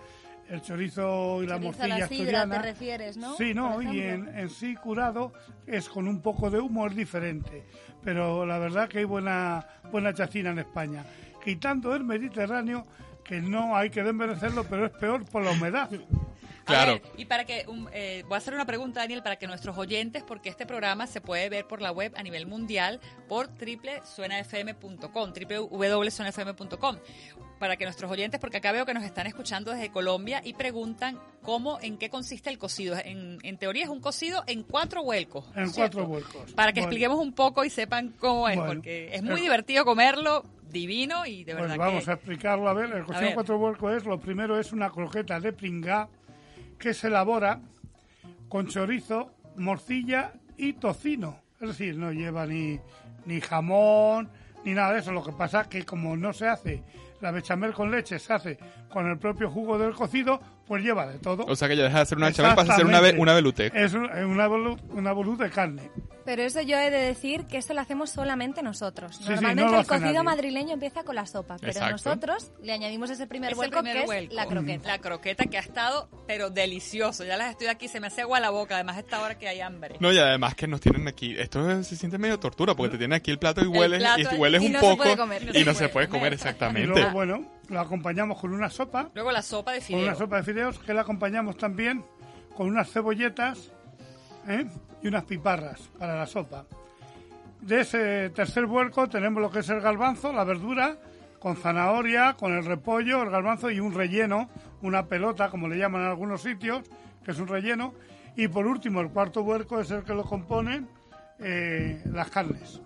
El 0.49 0.63
chorizo 0.63 1.43
y 1.43 1.47
la 1.47 1.57
Chorizo 1.57 1.67
morcilla 1.67 1.99
la 1.99 2.09
sidra 2.09 2.23
asturiana. 2.43 2.55
te 2.63 2.63
refieres, 2.63 3.17
¿no? 3.19 3.37
Sí, 3.37 3.53
no, 3.53 3.83
y 3.83 4.01
en, 4.01 4.29
en 4.35 4.49
sí 4.49 4.75
curado 4.77 5.35
es 5.67 5.91
con 5.91 6.09
un 6.09 6.23
poco 6.23 6.49
de 6.49 6.59
humo, 6.59 6.87
es 6.87 6.97
diferente. 6.97 7.67
Pero 8.03 8.47
la 8.47 8.59
verdad 8.59 8.89
que 8.89 9.01
hay 9.01 9.05
buena, 9.05 9.67
buena 9.93 10.15
chacina 10.15 10.53
en 10.53 10.61
España. 10.61 11.05
Quitando 11.45 11.95
el 11.95 12.05
Mediterráneo, 12.05 12.87
que 13.23 13.43
no 13.43 13.77
hay 13.77 13.91
que 13.91 14.03
desmerecerlo, 14.03 14.65
pero 14.65 14.87
es 14.87 14.93
peor 14.93 15.27
por 15.27 15.45
la 15.45 15.51
humedad. 15.51 15.91
A 16.67 16.73
Claro. 16.73 16.93
ver, 16.95 17.03
y 17.17 17.25
para 17.27 17.45
que, 17.45 17.65
um, 17.69 17.87
eh, 17.93 18.25
voy 18.27 18.35
a 18.35 18.39
hacer 18.39 18.53
una 18.53 18.65
pregunta, 18.67 18.99
Daniel, 19.01 19.23
para 19.23 19.37
que 19.37 19.47
nuestros 19.47 19.79
oyentes, 19.79 20.25
porque 20.25 20.49
este 20.49 20.67
programa 20.67 21.07
se 21.07 21.21
puede 21.21 21.49
ver 21.49 21.65
por 21.67 21.81
la 21.81 21.93
web 21.93 22.13
a 22.17 22.23
nivel 22.25 22.47
mundial 22.47 22.99
por 23.29 23.49
www.suenafm.com, 23.57 25.33
www.suenafm.com. 25.33 26.97
Para 27.59 27.77
que 27.77 27.85
nuestros 27.85 28.11
oyentes, 28.11 28.39
porque 28.39 28.59
acá 28.59 28.71
veo 28.73 28.85
que 28.85 28.93
nos 28.93 29.03
están 29.05 29.27
escuchando 29.27 29.71
desde 29.73 29.91
Colombia 29.91 30.43
y 30.45 30.53
preguntan 30.55 31.19
cómo, 31.43 31.79
en 31.81 31.97
qué 31.97 32.11
consiste 32.11 32.51
el 32.51 32.59
cocido. 32.59 32.97
En, 33.03 33.39
en 33.43 33.57
teoría 33.57 33.85
es 33.85 33.89
un 33.91 34.01
cocido 34.01 34.43
en 34.47 34.63
cuatro 34.63 35.03
vuelcos. 35.03 35.47
En 35.57 35.71
¿cierto? 35.71 35.99
cuatro 36.01 36.07
vuelcos. 36.07 36.53
Para 36.53 36.73
que 36.73 36.81
Bueno. 36.81 36.89
expliquemos 36.89 37.19
un 37.19 37.33
poco 37.33 37.65
y 37.65 37.71
sepan 37.71 38.13
cómo 38.19 38.47
es, 38.49 38.57
Bueno. 38.57 38.73
porque 38.75 39.15
es 39.15 39.23
muy 39.23 39.37
El- 39.37 39.41
divertido 39.43 39.85
comerlo, 39.87 40.43
divino 40.71 41.25
y 41.25 41.45
de 41.45 41.53
Pues 41.55 41.63
verdad 41.63 41.79
vamos 41.79 42.05
que... 42.05 42.11
a 42.11 42.15
explicarlo. 42.15 42.69
A 42.69 42.75
ver, 42.75 42.91
el 42.93 43.05
cocido 43.05 43.21
ver. 43.21 43.29
en 43.31 43.35
cuatro 43.35 43.57
vuelcos 43.59 43.97
es, 43.97 44.05
lo 44.05 44.19
primero 44.21 44.59
es 44.59 44.73
una 44.73 44.91
croqueta 44.91 45.41
de 45.41 45.53
pringá 45.55 46.09
que 46.79 46.95
se 46.95 47.09
elabora 47.09 47.61
con 48.49 48.67
chorizo, 48.67 49.33
morcilla 49.57 50.33
y 50.57 50.75
tocino. 50.75 51.41
Es 51.61 51.69
decir, 51.69 51.97
no 51.97 52.13
lleva 52.13 52.47
ni, 52.47 52.79
ni 53.25 53.41
jamón 53.41 54.29
ni 54.65 54.75
nada 54.75 54.93
de 54.93 55.01
eso. 55.01 55.13
Lo 55.13 55.25
que 55.25 55.33
pasa 55.33 55.63
es 55.63 55.69
que 55.69 55.85
como 55.85 56.17
no 56.17 56.33
se 56.33 56.49
hace 56.49 56.83
la 57.21 57.31
bechamel 57.31 57.73
con 57.73 57.91
leche, 57.91 58.19
se 58.19 58.33
hace 58.33 58.59
con 58.91 59.07
el 59.07 59.19
propio 59.19 59.51
jugo 59.51 59.79
del 59.79 59.95
cocido, 59.95 60.41
pues 60.67 60.83
lleva 60.83 61.07
de 61.07 61.19
todo. 61.19 61.45
O 61.47 61.57
sea 61.57 61.69
que 61.69 61.77
ya 61.77 61.85
deja 61.85 62.01
de 62.01 62.07
ser 62.07 62.19
una 62.19 62.33
chavel 62.33 62.55
para 62.55 62.73
hacer 62.73 62.85
una, 62.85 63.01
ve- 63.01 63.09
Exactamente. 63.11 63.23
una 63.23 63.35
velute. 63.35 63.73
Es 63.75 63.95
un- 63.95 64.07
es 64.07 64.25
una, 64.25 64.49
una 64.49 65.13
bolú 65.13 65.37
de 65.37 65.51
carne. 65.51 65.91
Pero 66.25 66.43
eso 66.43 66.61
yo 66.61 66.77
he 66.77 66.91
de 66.91 66.99
decir 66.99 67.45
que 67.47 67.59
eso 67.59 67.73
lo 67.73 67.81
hacemos 67.81 68.11
solamente 68.11 68.61
nosotros. 68.61 69.15
Sí, 69.17 69.23
sí, 69.23 69.31
Normalmente 69.31 69.73
no 69.73 69.79
el 69.81 69.87
cocido 69.87 70.07
nadie. 70.11 70.23
madrileño 70.25 70.73
empieza 70.73 71.05
con 71.05 71.15
la 71.15 71.25
sopa, 71.25 71.57
pero 71.61 71.71
Exacto. 71.71 71.93
nosotros 71.93 72.51
le 72.61 72.73
añadimos 72.73 73.11
ese 73.11 73.29
primer 73.29 73.53
Es 73.53 73.57
vuelco 73.57 73.79
primer 73.79 74.01
que 74.01 74.07
vuelco. 74.07 74.31
es 74.31 74.35
la 74.35 74.47
croqueta. 74.47 74.89
La 74.89 74.99
croqueta 74.99 75.45
que 75.45 75.57
ha 75.57 75.61
estado, 75.61 76.09
pero 76.27 76.51
delicioso. 76.51 77.25
Ya 77.25 77.37
las 77.37 77.51
estoy 77.53 77.69
aquí, 77.69 77.87
se 77.87 78.01
me 78.01 78.09
hace 78.09 78.23
agua 78.23 78.41
la 78.41 78.51
boca. 78.51 78.75
Además, 78.75 78.97
a 78.97 79.01
esta 79.01 79.23
hora 79.23 79.39
que 79.39 79.47
hay 79.47 79.61
hambre. 79.61 79.95
No, 80.01 80.13
y 80.13 80.19
además 80.19 80.57
que 80.57 80.67
nos 80.67 80.81
tienen 80.81 81.07
aquí, 81.07 81.37
esto 81.39 81.71
es- 81.71 81.87
se 81.87 81.95
siente 81.95 82.19
medio 82.19 82.41
tortura 82.41 82.75
porque 82.75 82.91
te 82.93 82.99
tienen 82.99 83.15
aquí 83.17 83.31
el 83.31 83.39
plato 83.39 83.63
y 83.63 83.69
hueles, 83.69 84.01
plato 84.01 84.35
y 84.35 84.37
hueles 84.39 84.63
y 84.63 84.67
un 84.67 84.73
no 84.73 84.81
poco 84.81 85.05
y 85.55 85.65
no 85.65 85.75
se 85.75 85.89
puede 85.91 86.09
comer 86.09 86.33
Y 86.33 86.35
exactamente. 86.35 86.89
luego, 86.89 87.11
bueno, 87.13 87.47
lo 87.69 87.81
acompañamos 87.81 88.41
con 88.41 88.53
una 88.53 88.71
sopa. 88.71 89.11
Luego 89.15 89.33
la 89.33 89.43
sopa 89.43 89.73
de 89.73 89.79
con 89.79 89.87
fideo. 89.87 90.03
una 90.05 90.15
sopa 90.15 90.37
de 90.37 90.43
fideos 90.43 90.79
que 90.79 90.95
la 90.95 91.03
acompañamos 91.03 91.57
también 91.57 92.05
con 92.57 92.69
unas 92.69 92.91
cebolletas 92.91 93.73
¿eh? 94.49 94.67
y 95.03 95.09
unas 95.09 95.25
piparras 95.25 95.81
para 95.99 96.17
la 96.17 96.27
sopa. 96.27 96.65
De 97.61 97.81
ese 97.81 98.31
tercer 98.31 98.67
vuelco 98.67 99.09
tenemos 99.09 99.43
lo 99.43 99.51
que 99.51 99.61
es 99.61 99.69
el 99.69 99.81
garbanzo, 99.81 100.33
la 100.33 100.45
verdura, 100.45 100.97
con 101.39 101.57
zanahoria, 101.57 102.35
con 102.35 102.53
el 102.53 102.65
repollo, 102.65 103.23
el 103.23 103.31
garbanzo 103.31 103.71
y 103.71 103.81
un 103.81 103.95
relleno, 103.95 104.49
una 104.83 105.07
pelota, 105.07 105.51
como 105.51 105.69
le 105.69 105.79
llaman 105.79 106.03
en 106.03 106.09
algunos 106.09 106.43
sitios, 106.43 106.83
que 107.25 107.33
es 107.33 107.39
un 107.39 107.49
relleno. 107.49 107.95
Y 108.37 108.49
por 108.49 108.67
último, 108.67 109.01
el 109.01 109.11
cuarto 109.11 109.43
vuelco 109.43 109.81
es 109.81 109.91
el 109.91 110.05
que 110.05 110.15
lo 110.15 110.25
componen 110.25 110.89
eh, 111.39 112.03
las 112.13 112.31
carnes. 112.31 112.81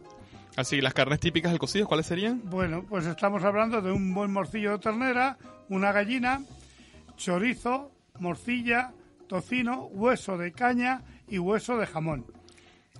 Así, 0.56 0.80
las 0.80 0.94
carnes 0.94 1.20
típicas 1.20 1.52
del 1.52 1.58
cocido, 1.58 1.86
¿cuáles 1.86 2.06
serían? 2.06 2.42
Bueno, 2.44 2.84
pues 2.88 3.06
estamos 3.06 3.44
hablando 3.44 3.80
de 3.80 3.92
un 3.92 4.12
buen 4.12 4.32
morcillo 4.32 4.72
de 4.72 4.78
ternera, 4.78 5.38
una 5.68 5.92
gallina, 5.92 6.42
chorizo, 7.16 7.92
morcilla, 8.18 8.92
tocino, 9.28 9.84
hueso 9.86 10.36
de 10.36 10.52
caña 10.52 11.02
y 11.28 11.38
hueso 11.38 11.78
de 11.78 11.86
jamón. 11.86 12.26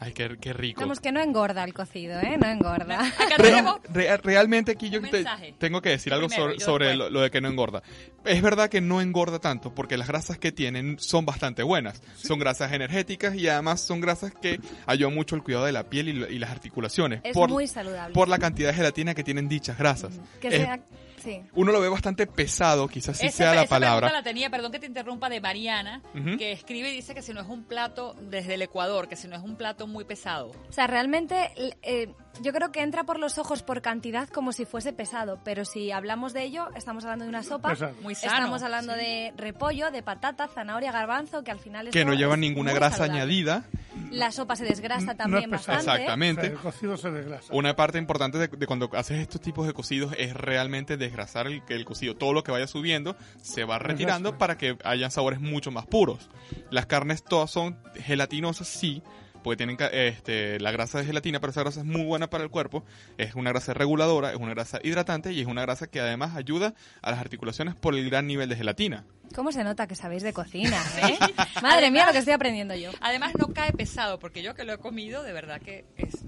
Ay, 0.03 0.13
qué, 0.15 0.37
qué 0.41 0.53
rico. 0.55 0.81
Vamos, 0.81 0.99
que 0.99 1.13
no 1.13 1.21
engorda 1.21 1.63
el 1.63 1.75
cocido, 1.75 2.19
¿eh? 2.21 2.39
No 2.41 2.49
engorda. 2.49 3.07
Acá 3.07 3.37
Re- 3.37 3.43
tenemos 3.51 3.81
re- 3.93 4.17
realmente 4.17 4.73
aquí 4.73 4.89
yo 4.89 4.99
Un 5.01 5.07
te- 5.11 5.19
mensaje. 5.19 5.55
tengo 5.59 5.83
que 5.83 5.91
decir 5.91 6.13
algo 6.15 6.27
Primero, 6.27 6.45
sobre, 6.47 6.59
yo 6.59 6.65
sobre 6.65 6.87
después. 6.89 7.09
lo, 7.11 7.11
lo 7.11 7.21
de 7.21 7.31
que 7.31 7.41
no 7.43 7.49
engorda. 7.49 7.83
Es 8.25 8.41
verdad 8.41 8.71
que 8.71 8.81
no 8.81 9.01
engorda 9.03 9.39
tanto 9.41 9.75
porque 9.75 9.97
las 9.99 10.09
grasas 10.09 10.39
que 10.39 10.53
tienen 10.53 10.97
son 10.99 11.27
bastante 11.27 11.63
buenas. 11.63 12.03
Son 12.17 12.39
grasas 12.39 12.73
energéticas 12.73 13.35
y 13.35 13.47
además 13.49 13.83
son 13.83 14.01
grasas 14.01 14.33
que 14.41 14.59
ayudan 14.87 15.15
mucho 15.15 15.35
al 15.37 15.43
cuidado 15.43 15.67
de 15.67 15.73
la 15.73 15.85
piel 15.85 16.09
y, 16.09 16.13
lo- 16.15 16.31
y 16.31 16.39
las 16.39 16.51
articulaciones. 16.51 17.21
Es 17.23 17.35
por, 17.35 17.51
muy 17.51 17.67
saludable. 17.67 18.15
por 18.15 18.29
la 18.29 18.39
cantidad 18.39 18.71
de 18.71 18.75
gelatina 18.77 19.15
que 19.15 19.23
tienen 19.23 19.49
dichas 19.49 19.77
grasas. 19.77 20.19
Que 20.41 20.49
Es- 20.49 20.55
sea... 20.55 20.81
Sí. 21.23 21.43
uno 21.55 21.73
lo 21.73 21.81
ve 21.81 21.89
bastante 21.89 22.27
pesado, 22.27 22.89
quizás 22.89 23.19
sí 23.19 23.27
Esa- 23.27 23.37
sea 23.37 23.47
la 23.55 23.63
esa 23.63 23.69
pregunta 23.77 23.87
palabra. 23.91 24.13
la 24.13 24.23
tenía, 24.23 24.51
perdón 24.51 24.73
que 24.73 24.79
te 24.79 24.87
interrumpa, 24.87 25.29
de 25.29 25.41
Mariana, 25.41 26.03
que 26.39 26.53
escribe 26.53 26.91
y 26.91 26.95
dice 26.97 27.15
que 27.15 27.23
si 27.23 27.33
no 27.33 27.41
es 27.41 27.47
un 27.49 27.65
plato 27.65 28.15
desde 28.23 28.55
el 28.55 28.63
Ecuador, 28.63 29.09
que 29.09 29.17
si 29.17 29.29
no 29.29 29.37
es 29.37 29.43
un 29.43 29.57
plato 29.57 29.87
muy 29.87 30.05
pesado. 30.05 30.49
O 30.69 30.73
sea, 30.73 30.87
realmente 30.87 31.51
eh, 31.83 32.13
yo 32.43 32.53
creo 32.53 32.73
que 32.73 32.81
entra 32.83 33.05
por 33.05 33.19
los 33.19 33.39
ojos 33.39 33.63
por 33.63 33.83
cantidad 33.83 34.29
como 34.29 34.53
si 34.53 34.65
fuese 34.65 34.93
pesado, 34.93 35.39
pero 35.45 35.65
si 35.65 35.91
hablamos 35.93 36.33
de 36.33 36.45
ello, 36.45 36.69
estamos 36.77 37.05
hablando 37.05 37.25
de 37.25 37.29
una 37.29 37.43
sopa. 37.43 37.71
Pesado. 37.71 37.95
Muy 38.03 38.15
sano. 38.15 38.35
Estamos 38.35 38.63
hablando 38.63 38.93
de 38.95 39.33
repollo, 39.37 39.91
de 39.91 40.03
patata, 40.03 40.49
zanahoria, 40.49 40.93
garbanzo, 40.93 41.43
que 41.45 41.51
al 41.51 41.59
final 41.59 41.91
que 41.91 42.01
eso 42.01 42.09
no 42.09 42.15
lleva 42.15 42.35
es 42.35 42.41
ninguna 42.41 42.73
grasa 42.73 42.99
saludable. 42.99 43.21
añadida. 43.23 43.65
La 44.11 44.33
sopa 44.33 44.57
se 44.57 44.65
desgrasa 44.65 45.07
No 45.13 45.17
también 45.17 45.45
es 45.55 45.61
pesado. 45.61 45.77
bastante. 45.79 46.03
Exactamente. 46.03 46.41
O 46.41 46.45
sea, 46.45 46.53
el 46.53 46.59
cocido 46.59 46.97
se 46.97 47.11
desgrasa. 47.11 47.53
Una 47.55 47.77
parte 47.77 47.99
importante 47.99 48.39
de, 48.39 48.49
de 48.49 48.67
cuando 48.67 48.91
haces 48.95 49.19
estos 49.21 49.41
tipos 49.41 49.67
de 49.67 49.73
cocidos 49.73 50.15
es 50.19 50.35
realmente 50.35 50.97
desgrasar 50.97 51.47
el, 51.47 51.63
el 51.69 51.85
cocido. 51.85 52.17
Todo 52.17 52.33
lo 52.33 52.43
que 52.43 52.51
vaya 52.53 52.67
subiendo 52.67 53.17
se 53.41 53.65
va 53.65 53.79
retirando 53.79 54.37
para 54.39 54.59
que 54.59 54.77
hayan 54.85 55.11
sabores 55.11 55.41
mucho 55.41 55.71
más 55.71 55.87
puros. 55.87 56.29
Las 56.71 56.87
carnes 56.87 57.23
todas 57.23 57.51
son 57.51 57.79
gelatinosas, 57.95 58.67
sí, 58.69 59.03
porque 59.43 59.57
tienen 59.59 59.77
ca- 59.77 59.87
este, 59.89 60.59
la 60.61 60.71
grasa 60.71 60.99
de 60.99 61.05
gelatina, 61.07 61.41
pero 61.41 61.51
esa 61.51 61.63
grasa 61.63 61.81
es 61.81 61.87
muy 61.87 62.03
buena 62.05 62.31
para 62.31 62.45
el 62.45 62.51
cuerpo. 62.51 62.85
Es 63.19 63.35
una 63.35 63.51
grasa 63.51 63.75
reguladora, 63.75 64.31
es 64.31 64.37
una 64.37 64.55
grasa 64.55 64.79
hidratante 64.83 65.33
y 65.33 65.41
es 65.41 65.47
una 65.47 65.63
grasa 65.63 65.87
que 65.89 66.01
además 66.01 66.37
ayuda 66.37 66.75
a 67.03 67.11
las 67.11 67.21
articulaciones 67.21 67.75
por 67.75 67.95
el 67.95 68.09
gran 68.09 68.27
nivel 68.27 68.49
de 68.49 68.57
gelatina. 68.57 69.05
¿Cómo 69.35 69.53
se 69.53 69.63
nota 69.63 69.87
que 69.87 69.95
sabéis 69.95 70.23
de 70.23 70.33
cocina? 70.33 70.77
eh? 71.03 71.19
Madre 71.63 71.91
mía, 71.91 72.07
lo 72.07 72.13
que 72.13 72.19
estoy 72.19 72.35
aprendiendo 72.35 72.75
yo. 72.75 72.91
Además 73.01 73.33
no 73.39 73.55
cae 73.55 73.73
pesado, 73.73 74.19
porque 74.19 74.43
yo 74.43 74.55
que 74.55 74.65
lo 74.65 74.73
he 74.73 74.79
comido, 74.79 75.23
de 75.23 75.33
verdad 75.33 75.61
que 75.61 75.85
es 75.97 76.25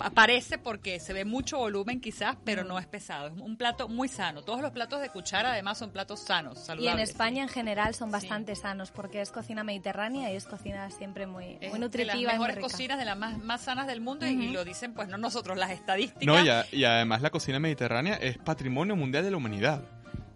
aparece 0.00 0.58
porque 0.58 1.00
se 1.00 1.12
ve 1.12 1.24
mucho 1.24 1.58
volumen 1.58 2.00
quizás, 2.00 2.36
pero 2.44 2.64
no 2.64 2.78
es 2.78 2.86
pesado. 2.86 3.28
Es 3.28 3.32
un 3.34 3.56
plato 3.56 3.88
muy 3.88 4.08
sano. 4.08 4.42
Todos 4.42 4.60
los 4.60 4.72
platos 4.72 5.00
de 5.00 5.08
cuchara 5.08 5.52
además 5.52 5.78
son 5.78 5.90
platos 5.90 6.20
sanos, 6.20 6.68
Y 6.78 6.88
en. 6.88 6.98
España 6.98 7.42
en 7.42 7.48
general 7.48 7.94
son 7.94 8.10
bastante 8.10 8.56
sanos 8.56 8.90
porque 8.90 9.20
es 9.20 9.30
cocina 9.30 9.62
mediterránea 9.64 10.32
y 10.32 10.36
es 10.36 10.44
cocina 10.46 10.90
siempre 10.90 11.26
muy, 11.26 11.58
es 11.60 11.70
muy 11.70 11.72
de 11.72 11.78
nutritiva 11.78 12.14
las 12.14 12.16
y 12.22 12.26
muy 12.26 12.32
mejores 12.32 12.56
rica. 12.56 12.68
cocinas, 12.68 12.98
de 12.98 13.04
las 13.04 13.16
más, 13.16 13.38
más 13.42 13.60
sanas 13.62 13.86
del 13.86 14.00
mundo, 14.00 14.26
y- 14.26 14.30
y 14.30 14.48
lo 14.52 14.64
dicen 14.64 14.94
pues 14.94 15.08
no 15.08 15.16
nosotros, 15.18 15.56
las 15.56 15.70
estadísticas. 15.70 16.26
No, 16.26 16.42
y, 16.44 16.48
a- 16.48 16.66
y 16.72 16.84
además 16.84 17.22
la 17.22 17.30
cocina 17.30 17.58
mediterránea 17.60 18.14
es 18.14 18.38
patrimonio 18.38 18.96
mundial 18.96 19.24
de 19.24 19.30
la 19.30 19.36
humanidad. 19.36 19.82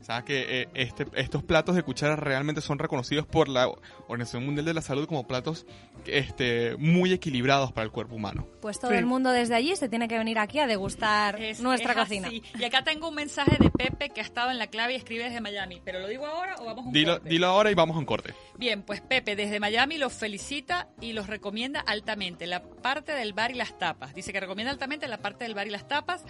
Sabes 0.00 0.24
que 0.24 0.62
eh, 0.62 0.68
este, 0.74 1.06
estos 1.16 1.42
platos 1.42 1.74
de 1.76 1.82
cuchara 1.82 2.16
realmente 2.16 2.60
son 2.60 2.78
reconocidos 2.78 3.26
por 3.26 3.48
la 3.48 3.68
Organización 4.06 4.46
Mundial 4.46 4.64
de 4.64 4.72
la 4.74 4.80
Salud 4.80 5.06
como 5.06 5.26
platos 5.26 5.66
este, 6.06 6.76
muy 6.78 7.12
equilibrados 7.12 7.72
para 7.72 7.84
el 7.84 7.90
cuerpo 7.90 8.14
humano. 8.14 8.46
Pues 8.62 8.78
todo 8.80 8.92
Sí. 8.92 8.96
el 8.96 9.06
mundo 9.06 9.30
desde 9.32 9.54
allí 9.54 9.76
se 9.76 9.88
tiene 9.88 10.08
que 10.08 10.16
venir 10.16 10.38
aquí 10.38 10.58
a 10.60 10.66
degustar 10.66 11.40
Es- 11.42 11.60
nuestra 11.60 11.92
es 11.92 11.98
cocina. 11.98 12.28
así. 12.28 12.42
Y 12.58 12.64
acá 12.64 12.84
tengo 12.84 13.08
un 13.08 13.14
mensaje 13.16 13.56
de 13.58 13.70
Pepe 13.70 14.10
que 14.10 14.20
ha 14.20 14.24
estado 14.24 14.50
en 14.50 14.58
la 14.58 14.68
clave 14.68 14.94
y 14.94 14.96
escribe 14.96 15.24
desde 15.24 15.40
Miami. 15.40 15.82
¿Pero 15.84 15.98
lo 16.00 16.08
digo 16.08 16.26
ahora 16.26 16.56
o 16.58 16.64
vamos 16.64 16.84
a 16.84 16.88
un 16.88 16.92
Dilo, 16.92 17.12
corte? 17.14 17.28
dilo 17.28 17.46
ahora 17.48 17.70
y 17.70 17.74
vamos 17.74 17.96
a 17.96 17.98
un 17.98 18.06
corte. 18.06 18.34
Bien, 18.56 18.82
pues 18.82 19.00
Pepe 19.00 19.36
desde 19.36 19.60
Miami 19.60 19.98
los 19.98 20.12
felicita 20.12 20.88
y 21.00 21.12
los 21.12 21.26
recomienda 21.26 21.80
altamente. 21.80 22.46
La 22.46 22.62
parte 22.62 23.12
del 23.12 23.32
bar 23.34 23.50
y 23.50 23.54
las 23.54 23.76
tapas. 23.78 24.14
Dice 24.14 24.32
que 24.32 24.40
recomienda 24.40 24.70
altamente 24.72 25.06
la 25.08 25.18
parte 25.18 25.44
del 25.44 25.54
bar 25.54 25.66
y 25.66 25.70
las 25.70 25.86
tapas. 25.86 26.24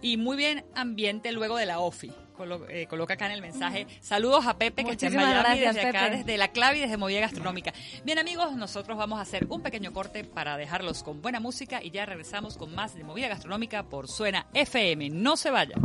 Y 0.00 0.16
muy 0.16 0.36
bien 0.36 0.64
ambiente 0.74 1.30
luego 1.30 1.56
de 1.56 1.64
la 1.66 1.78
OFI. 1.78 2.12
Colo- 2.36 2.66
eh, 2.68 2.86
coloca 2.88 3.14
acá 3.14 3.26
en 3.26 3.32
el 3.32 3.42
mensaje. 3.42 3.86
Saludos 4.00 4.46
a 4.46 4.56
Pepe, 4.58 4.84
que 4.84 4.92
está 4.92 5.06
en 5.06 5.16
Miami, 5.16 5.34
gracias, 5.40 5.74
desde 5.76 5.88
acá, 5.88 6.04
Pepe. 6.04 6.16
desde 6.18 6.36
la 6.38 6.48
clave 6.48 6.78
y 6.78 6.80
desde 6.80 6.96
Movida 6.96 7.20
Gastronómica. 7.20 7.72
Bien, 8.04 8.18
amigos, 8.18 8.56
nosotros 8.56 8.96
vamos 8.96 9.18
a 9.18 9.22
hacer 9.22 9.46
un 9.48 9.62
pequeño 9.62 9.92
corte 9.92 10.24
para 10.24 10.56
dejarlos 10.56 11.02
con 11.02 11.20
buena 11.22 11.40
música 11.40 11.82
y 11.82 11.90
ya 11.90 12.06
regresamos 12.06 12.56
con 12.56 12.74
más 12.74 12.94
de 12.94 13.04
Movida 13.04 13.28
Gastronómica 13.28 13.82
por 13.84 14.08
Suena 14.08 14.46
FM. 14.54 15.10
No 15.10 15.36
se 15.36 15.50
vayan. 15.50 15.80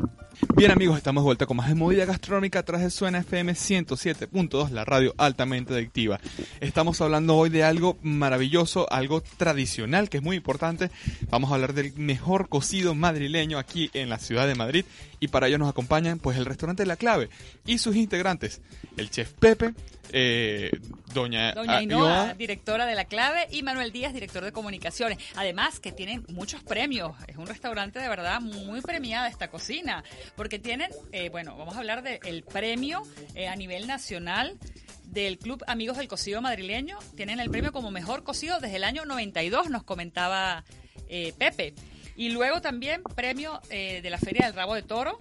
Bien 0.56 0.70
amigos, 0.72 0.98
estamos 0.98 1.24
de 1.24 1.26
vuelta 1.26 1.46
con 1.48 1.58
más 1.58 1.68
de 1.68 1.74
movida 1.74 2.06
gastronómica 2.06 2.62
tras 2.62 2.82
de 2.82 2.92
Suena 2.92 3.20
FM 3.20 3.54
107.2, 3.54 4.70
la 4.70 4.86
radio 4.86 5.16
altamente 5.18 5.74
adictiva. 5.74 6.20
Estamos 6.60 7.02
hablando 7.02 7.36
hoy 7.36 7.50
de 7.50 7.64
algo 7.64 7.98
maravilloso, 8.04 8.92
algo 8.92 9.22
tradicional 9.38 10.10
que 10.10 10.18
es 10.18 10.24
muy 10.24 10.36
importante. 10.38 10.92
Vamos 11.30 11.52
a 11.52 11.56
hablar 11.56 11.74
del 11.74 11.94
mejor 11.96 12.50
cocido 12.50 12.94
madrileño 12.94 13.58
aquí 13.58 13.90
en 13.94 14.10
la 14.10 14.20
ciudad 14.20 14.46
de 14.48 14.54
Madrid 14.54 14.86
y 15.20 15.30
para 15.30 15.48
ello 15.48 15.58
nos 15.58 15.70
acompañan 15.70 16.20
pues 16.20 16.37
el 16.38 16.46
restaurante 16.46 16.86
La 16.86 16.96
Clave 16.96 17.30
y 17.66 17.78
sus 17.78 17.96
integrantes, 17.96 18.62
el 18.96 19.10
chef 19.10 19.34
Pepe, 19.34 19.74
eh, 20.12 20.72
doña, 21.14 21.54
Doña 21.54 21.82
Ioa, 21.84 22.34
directora 22.34 22.86
de 22.86 22.96
La 22.96 23.06
Clave, 23.06 23.48
y 23.52 23.64
Manuel 23.64 23.92
Díaz, 23.92 24.14
director 24.14 24.44
de 24.44 24.52
comunicaciones. 24.52 25.18
Además, 25.36 25.80
que 25.80 25.92
tienen 25.92 26.26
muchos 26.30 26.64
premios. 26.64 27.14
Es 27.28 27.38
un 27.38 27.48
restaurante 27.48 28.00
de 28.00 28.08
verdad 28.08 28.40
muy 28.40 28.82
premiada 28.82 29.28
esta 29.28 29.50
cocina, 29.50 30.04
porque 30.36 30.60
tienen, 30.60 30.90
eh, 31.12 31.30
bueno, 31.30 31.58
vamos 31.58 31.76
a 31.76 31.80
hablar 31.80 32.04
del 32.04 32.44
premio 32.44 33.04
eh, 33.36 33.48
a 33.48 33.56
nivel 33.56 33.88
nacional 33.88 34.58
del 35.06 35.38
Club 35.40 35.64
Amigos 35.68 35.98
del 35.98 36.08
Cocido 36.08 36.42
Madrileño. 36.42 37.00
Tienen 37.16 37.40
el 37.40 37.50
premio 37.50 37.72
como 37.72 37.92
mejor 37.92 38.24
cocido 38.24 38.60
desde 38.60 38.78
el 38.78 38.84
año 38.84 39.06
92, 39.06 39.70
nos 39.70 39.84
comentaba 39.84 40.64
eh, 41.10 41.34
Pepe. 41.38 41.74
Y 42.16 42.30
luego 42.30 42.62
también 42.62 43.04
premio 43.16 43.62
eh, 43.70 44.02
de 44.02 44.10
la 44.10 44.18
Feria 44.18 44.46
del 44.46 44.56
Rabo 44.56 44.74
de 44.74 44.82
Toro, 44.82 45.20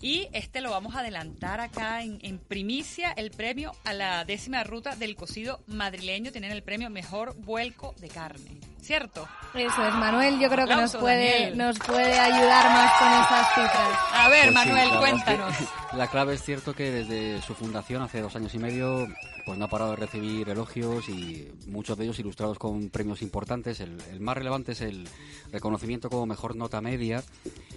y 0.00 0.28
este 0.32 0.60
lo 0.60 0.70
vamos 0.70 0.94
a 0.94 1.00
adelantar 1.00 1.60
acá 1.60 2.02
en, 2.02 2.18
en 2.22 2.38
primicia, 2.38 3.12
el 3.12 3.30
premio 3.30 3.72
a 3.84 3.92
la 3.92 4.24
décima 4.24 4.64
ruta 4.64 4.96
del 4.96 5.14
cocido 5.14 5.60
madrileño. 5.66 6.32
Tienen 6.32 6.52
el 6.52 6.62
premio 6.62 6.88
Mejor 6.90 7.36
Vuelco 7.36 7.94
de 8.00 8.08
Carne. 8.08 8.60
¿Cierto? 8.80 9.28
Eso 9.54 9.86
es, 9.86 9.94
Manuel, 9.94 10.40
yo 10.40 10.48
creo 10.48 10.66
que 10.66 10.74
nos 10.74 10.96
puede, 10.96 11.30
Daniel. 11.32 11.58
nos 11.58 11.78
puede 11.78 12.18
ayudar 12.18 12.64
más 12.70 12.92
con 12.98 13.08
esas 13.08 13.48
cifras. 13.54 13.98
A 14.14 14.28
ver, 14.30 14.44
Pues 14.44 14.54
Manuel, 14.54 14.98
cuéntanos. 14.98 15.54
La 15.92 16.08
clave 16.08 16.34
es 16.34 16.42
cierto 16.42 16.72
que 16.74 16.90
desde 16.90 17.42
su 17.42 17.54
fundación 17.54 18.02
hace 18.02 18.20
dos 18.20 18.34
años 18.36 18.54
y 18.54 18.58
medio 18.58 19.06
pues 19.44 19.58
no 19.58 19.64
ha 19.66 19.68
parado 19.68 19.90
de 19.90 19.96
recibir 19.96 20.48
elogios 20.48 21.08
y 21.08 21.50
muchos 21.66 21.98
de 21.98 22.04
ellos 22.04 22.18
ilustrados 22.18 22.58
con 22.58 22.88
premios 22.88 23.22
importantes. 23.22 23.80
El, 23.80 23.98
el 24.10 24.20
más 24.20 24.36
relevante 24.36 24.72
es 24.72 24.80
el 24.80 25.06
reconocimiento 25.52 26.08
como 26.08 26.26
mejor 26.26 26.56
nota 26.56 26.80
media 26.80 27.22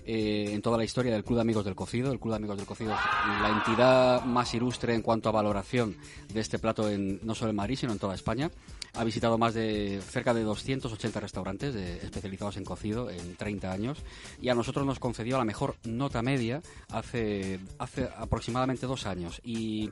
eh, 0.05 0.51
en 0.53 0.61
toda 0.61 0.77
la 0.77 0.83
historia 0.83 1.13
del 1.13 1.23
Club 1.23 1.37
de 1.37 1.41
Amigos 1.41 1.65
del 1.65 1.75
Cocido. 1.75 2.11
El 2.11 2.19
Club 2.19 2.31
de 2.31 2.37
Amigos 2.37 2.57
del 2.57 2.65
Cocido 2.65 2.93
es 2.93 3.41
la 3.41 3.49
entidad 3.49 4.23
más 4.25 4.53
ilustre 4.53 4.93
en 4.95 5.01
cuanto 5.01 5.29
a 5.29 5.31
valoración 5.31 5.95
de 6.33 6.39
este 6.39 6.59
plato 6.59 6.89
en, 6.89 7.19
no 7.23 7.35
solo 7.35 7.51
en 7.51 7.55
Madrid, 7.55 7.77
sino 7.77 7.91
en 7.91 7.99
toda 7.99 8.15
España. 8.15 8.51
Ha 8.95 9.03
visitado 9.03 9.39
más 9.39 9.55
de 9.55 10.01
cerca 10.07 10.33
de 10.35 10.43
280 10.43 11.19
restaurantes 11.19 11.73
de- 11.73 11.97
especializados 11.97 12.57
en 12.57 12.63
cocido 12.63 13.09
en 13.09 13.35
30 13.35 13.71
años 13.71 13.97
y 14.39 14.49
a 14.49 14.55
nosotros 14.55 14.85
nos 14.85 14.99
concedió 14.99 15.37
la 15.39 15.45
mejor 15.45 15.75
nota 15.83 16.21
media 16.21 16.61
hace, 16.89 17.59
hace 17.79 18.07
aproximadamente 18.15 18.85
dos 18.85 19.07
años. 19.07 19.41
Y 19.43 19.89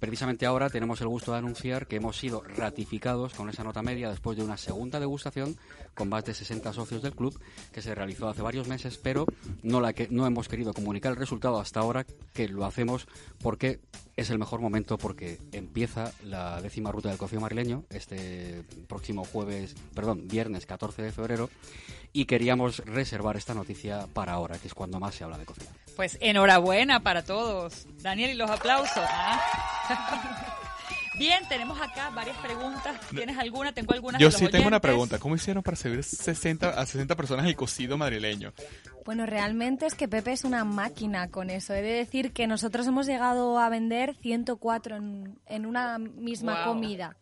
precisamente 0.00 0.46
ahora 0.46 0.70
tenemos 0.70 1.00
el 1.02 1.08
gusto 1.08 1.32
de 1.32 1.38
anunciar 1.38 1.86
que 1.86 1.96
hemos 1.96 2.16
sido 2.16 2.40
ratificados 2.42 3.34
con 3.34 3.50
esa 3.50 3.64
nota 3.64 3.82
media 3.82 4.08
después 4.08 4.38
de 4.38 4.44
una 4.44 4.56
segunda 4.56 4.98
degustación 4.98 5.56
con 5.94 6.08
más 6.08 6.24
de 6.24 6.32
60 6.32 6.72
socios 6.72 7.02
del 7.02 7.14
club 7.14 7.38
que 7.72 7.82
se 7.82 7.94
realizó 7.94 8.28
hace 8.28 8.40
varios 8.40 8.66
meses 8.66 8.96
pero 8.96 9.26
no, 9.62 9.80
la 9.82 9.92
que, 9.92 10.08
no 10.10 10.26
hemos 10.26 10.48
querido 10.48 10.72
comunicar 10.72 11.12
el 11.12 11.18
resultado 11.18 11.60
hasta 11.60 11.80
ahora 11.80 12.06
que 12.32 12.48
lo 12.48 12.64
hacemos 12.64 13.08
porque 13.42 13.80
es 14.18 14.30
el 14.30 14.38
mejor 14.40 14.60
momento 14.60 14.98
porque 14.98 15.38
empieza 15.52 16.12
la 16.24 16.60
décima 16.60 16.90
ruta 16.90 17.08
del 17.08 17.18
cocido 17.18 17.40
madrileño 17.40 17.84
este 17.88 18.64
próximo 18.88 19.24
jueves, 19.24 19.76
perdón, 19.94 20.26
viernes 20.26 20.66
14 20.66 21.02
de 21.02 21.12
febrero 21.12 21.48
y 22.12 22.24
queríamos 22.24 22.80
reservar 22.80 23.36
esta 23.36 23.54
noticia 23.54 24.08
para 24.12 24.32
ahora, 24.32 24.58
que 24.58 24.66
es 24.66 24.74
cuando 24.74 24.98
más 24.98 25.14
se 25.14 25.22
habla 25.22 25.38
de 25.38 25.44
cocina. 25.44 25.68
Pues 25.94 26.18
enhorabuena 26.20 27.00
para 27.04 27.22
todos. 27.22 27.86
Daniel, 28.02 28.30
y 28.30 28.34
los 28.34 28.50
aplausos. 28.50 29.04
¿ah? 29.06 30.58
Bien, 31.18 31.42
tenemos 31.48 31.80
acá 31.80 32.10
varias 32.10 32.36
preguntas. 32.38 33.00
¿Tienes 33.10 33.36
alguna? 33.36 33.72
Tengo 33.72 33.92
algunas. 33.92 34.20
Yo 34.20 34.28
de 34.28 34.32
los 34.32 34.40
sí 34.40 34.48
tengo 34.48 34.68
una 34.68 34.80
pregunta. 34.80 35.18
¿Cómo 35.18 35.34
hicieron 35.34 35.62
para 35.62 35.76
servir 35.76 36.04
60 36.04 36.68
a 36.68 36.86
60 36.86 37.16
personas 37.16 37.46
el 37.46 37.56
cocido 37.56 37.98
madrileño? 37.98 38.52
Bueno, 39.04 39.26
realmente 39.26 39.86
es 39.86 39.94
que 39.94 40.06
Pepe 40.06 40.32
es 40.32 40.44
una 40.44 40.64
máquina 40.64 41.28
con 41.28 41.50
eso. 41.50 41.74
He 41.74 41.82
de 41.82 41.92
decir 41.92 42.32
que 42.32 42.46
nosotros 42.46 42.86
hemos 42.86 43.06
llegado 43.06 43.58
a 43.58 43.68
vender 43.68 44.14
104 44.20 44.96
en, 44.96 45.38
en 45.46 45.66
una 45.66 45.98
misma 45.98 46.64
comida, 46.64 47.16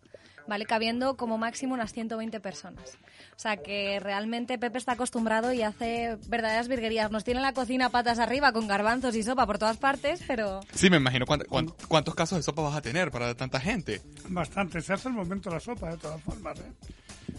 ¿vale? 0.48 0.64
Cabiendo 0.66 1.16
como 1.16 1.38
máximo 1.38 1.74
unas 1.74 1.92
120 1.92 2.40
personas. 2.40 2.98
O 3.36 3.38
sea 3.38 3.56
que 3.58 3.98
realmente 4.00 4.58
Pepe 4.58 4.78
está 4.78 4.92
acostumbrado 4.92 5.52
y 5.52 5.62
hace 5.62 6.16
verdaderas 6.28 6.68
virguerías. 6.68 7.10
Nos 7.10 7.24
tiene 7.24 7.40
la 7.40 7.52
cocina 7.52 7.90
patas 7.90 8.18
arriba 8.18 8.52
con 8.52 8.66
garbanzos 8.66 9.14
y 9.16 9.22
sopa 9.22 9.46
por 9.46 9.58
todas 9.58 9.76
partes, 9.76 10.22
pero 10.26 10.60
Sí, 10.74 10.88
me 10.90 10.96
imagino 10.98 11.26
cuánt- 11.26 11.46
cuánt- 11.46 11.74
cuántos 11.88 12.14
casos 12.14 12.38
de 12.38 12.42
sopa 12.42 12.62
vas 12.62 12.76
a 12.76 12.82
tener 12.82 13.10
para 13.10 13.34
tanta 13.34 13.60
gente. 13.60 14.00
Bastante. 14.28 14.80
Se 14.80 14.92
hace 14.92 15.08
el 15.08 15.14
momento 15.14 15.50
la 15.50 15.60
sopa, 15.60 15.90
de 15.90 15.96
todas 15.98 16.22
formas. 16.22 16.58
¿eh? 16.60 16.72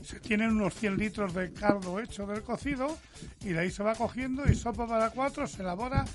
Se 0.03 0.19
tienen 0.19 0.51
unos 0.51 0.73
100 0.75 0.97
litros 0.97 1.33
de 1.33 1.51
caldo 1.53 1.99
hecho 1.99 2.25
del 2.25 2.41
cocido 2.43 2.97
y 3.41 3.49
de 3.49 3.59
ahí 3.59 3.71
se 3.71 3.83
va 3.83 3.95
cogiendo 3.95 4.43
y 4.49 4.55
sopa 4.55 4.85
para 4.87 5.09
cuatro 5.09 5.47
se 5.47 5.61
elabora 5.61 6.05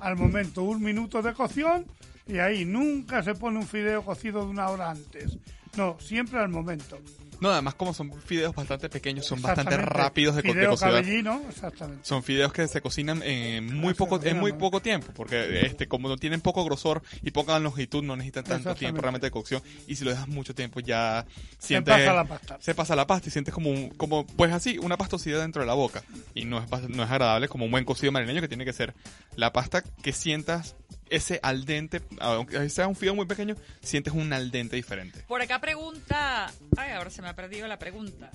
al 0.00 0.16
momento. 0.16 0.62
Un 0.62 0.82
minuto 0.82 1.22
de 1.22 1.34
cocción 1.34 1.84
y 2.26 2.38
ahí 2.38 2.64
nunca 2.64 3.22
se 3.22 3.34
pone 3.34 3.58
un 3.58 3.66
fideo 3.66 4.02
cocido 4.04 4.40
de 4.44 4.50
una 4.50 4.68
hora 4.68 4.90
antes. 4.90 5.36
No, 5.78 5.96
siempre 6.00 6.38
al 6.40 6.48
momento. 6.48 6.98
No, 7.40 7.50
además 7.52 7.74
como 7.76 7.94
son 7.94 8.12
fideos 8.22 8.52
bastante 8.52 8.88
pequeños, 8.88 9.24
son 9.24 9.40
bastante 9.40 9.76
rápidos 9.76 10.34
de, 10.34 10.42
Fideo 10.42 10.70
cocinar. 10.70 10.94
cabellino, 10.94 11.40
exactamente. 11.48 12.04
Son 12.04 12.24
fideos 12.24 12.52
que 12.52 12.66
se 12.66 12.80
cocinan 12.80 13.22
en 13.22 13.76
muy 13.76 13.92
se 13.92 13.98
poco 13.98 14.20
en 14.24 14.40
muy 14.40 14.50
¿no? 14.50 14.58
poco 14.58 14.82
tiempo, 14.82 15.12
porque 15.14 15.64
este 15.64 15.86
como 15.86 16.08
no 16.08 16.16
tienen 16.16 16.40
poco 16.40 16.64
grosor 16.64 17.00
y 17.22 17.30
poca 17.30 17.56
longitud, 17.60 18.02
no 18.02 18.16
necesitan 18.16 18.42
tanto 18.42 18.74
tiempo 18.74 19.00
realmente 19.02 19.28
de 19.28 19.30
cocción 19.30 19.62
y 19.86 19.94
si 19.94 20.02
lo 20.04 20.10
dejas 20.10 20.26
mucho 20.26 20.52
tiempo 20.52 20.80
ya 20.80 21.26
Se 21.60 21.68
sientes 21.68 21.94
pasa 21.94 22.12
la 22.12 22.24
pasta. 22.24 22.56
se 22.60 22.74
pasa 22.74 22.96
la 22.96 23.06
pasta 23.06 23.28
y 23.28 23.30
sientes 23.30 23.54
como 23.54 23.70
un- 23.70 23.90
como 23.90 24.26
pues 24.26 24.52
así 24.52 24.76
una 24.78 24.96
pastosidad 24.96 25.38
dentro 25.40 25.62
de 25.62 25.66
la 25.68 25.74
boca 25.74 26.02
y 26.34 26.44
no 26.44 26.58
es 26.58 26.68
no 26.88 27.04
es 27.04 27.10
agradable 27.10 27.46
como 27.48 27.66
un 27.66 27.70
buen 27.70 27.84
cocido 27.84 28.10
marileño 28.10 28.40
que 28.40 28.48
tiene 28.48 28.64
que 28.64 28.72
ser 28.72 28.94
la 29.36 29.52
pasta 29.52 29.82
que 30.02 30.12
sientas 30.12 30.74
ese 31.10 31.40
al 31.42 31.64
dente, 31.64 32.02
aunque 32.20 32.68
sea 32.70 32.86
un 32.88 32.96
fideo 32.96 33.14
muy 33.14 33.26
pequeño, 33.26 33.54
sientes 33.80 34.12
un 34.12 34.32
al 34.32 34.50
dente 34.50 34.76
diferente. 34.76 35.24
Por 35.26 35.42
acá 35.42 35.60
pregunta. 35.60 36.52
Ay, 36.76 36.92
ahora 36.92 37.10
se 37.10 37.22
me 37.22 37.28
ha 37.28 37.34
perdido 37.34 37.66
la 37.66 37.78
pregunta. 37.78 38.30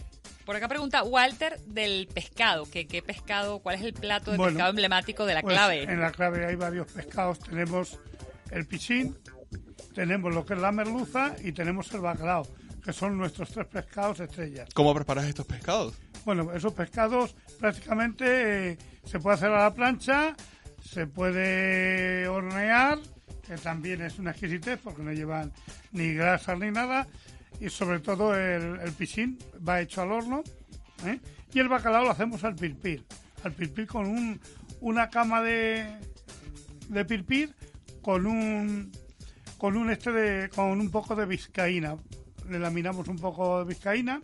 Por 0.46 0.56
acá 0.56 0.68
pregunta 0.68 1.04
Walter 1.04 1.58
del 1.62 2.08
pescado. 2.14 2.70
¿Qué, 2.70 2.86
qué 2.86 3.02
pescado? 3.02 3.60
¿Cuál 3.60 3.76
es 3.76 3.82
el 3.82 3.94
plato 3.94 4.32
de 4.32 4.38
Bueno, 4.38 4.54
pescado 4.54 4.72
emblemático 4.72 5.26
de 5.26 5.34
la 5.36 5.42
Pues, 5.42 5.56
clave? 5.56 5.84
En 5.84 6.00
la 6.02 6.12
clave 6.12 6.46
hay 6.46 6.56
varios 6.56 6.92
pescados. 6.92 7.40
Tenemos 7.40 7.98
el 8.52 8.66
pichín, 8.66 9.18
tenemos 9.96 10.34
lo 10.34 10.46
que 10.46 10.54
es 10.54 10.60
la 10.60 10.72
merluza 10.72 11.36
y 11.44 11.54
tenemos 11.54 11.92
el 11.94 12.02
bacalao, 12.02 12.46
que 12.84 12.92
son 12.92 13.18
nuestros 13.18 13.50
tres 13.52 13.68
pescados 13.68 14.20
estrellas. 14.20 14.68
¿Cómo 14.74 14.94
preparas 14.94 15.26
estos 15.26 15.46
pescados? 15.46 15.96
Bueno, 16.26 16.54
esos 16.54 16.74
pescados 16.74 17.36
prácticamente 17.60 18.72
eh, 18.72 18.78
se 19.06 19.20
puede 19.20 19.36
hacer 19.36 19.50
a 19.50 19.64
la 19.64 19.74
plancha, 19.74 20.36
se 20.84 21.08
puede 21.08 22.28
hornear, 22.28 23.00
que 23.48 23.56
también 23.58 24.02
es 24.02 24.20
una 24.20 24.32
exquisitez 24.32 24.80
porque 24.84 25.02
no 25.02 25.14
llevan 25.14 25.52
ni 25.92 26.14
grasas 26.14 26.60
ni 26.60 26.72
nada, 26.72 27.08
y 27.60 27.70
sobre 27.70 28.00
todo 28.00 28.36
el, 28.36 28.80
el 28.80 28.92
pichín 28.92 29.38
va 29.68 29.82
hecho 29.82 30.02
al 30.02 30.12
horno, 30.12 30.44
¿eh? 31.06 31.20
y 31.54 31.60
el 31.60 31.70
bacalao 31.70 32.04
lo 32.04 32.12
hacemos 32.12 32.44
al 32.44 32.56
pilpil, 32.56 33.06
al 33.44 33.54
pilpil 33.54 33.88
con 33.88 34.08
un, 34.08 34.40
una 34.82 35.10
cama 35.10 35.42
de, 35.42 35.88
de 36.90 37.06
pilpil 37.06 37.54
con 38.02 38.26
un 38.26 38.92
con 39.58 39.78
un 39.78 39.90
este 39.90 40.12
de, 40.12 40.50
con 40.50 40.82
un 40.82 40.92
poco 40.92 41.16
de 41.16 41.26
vizcaína, 41.26 41.96
le 42.50 42.60
laminamos 42.60 43.08
un 43.08 43.18
poco 43.18 43.60
de 43.60 43.74
vizcaína 43.74 44.20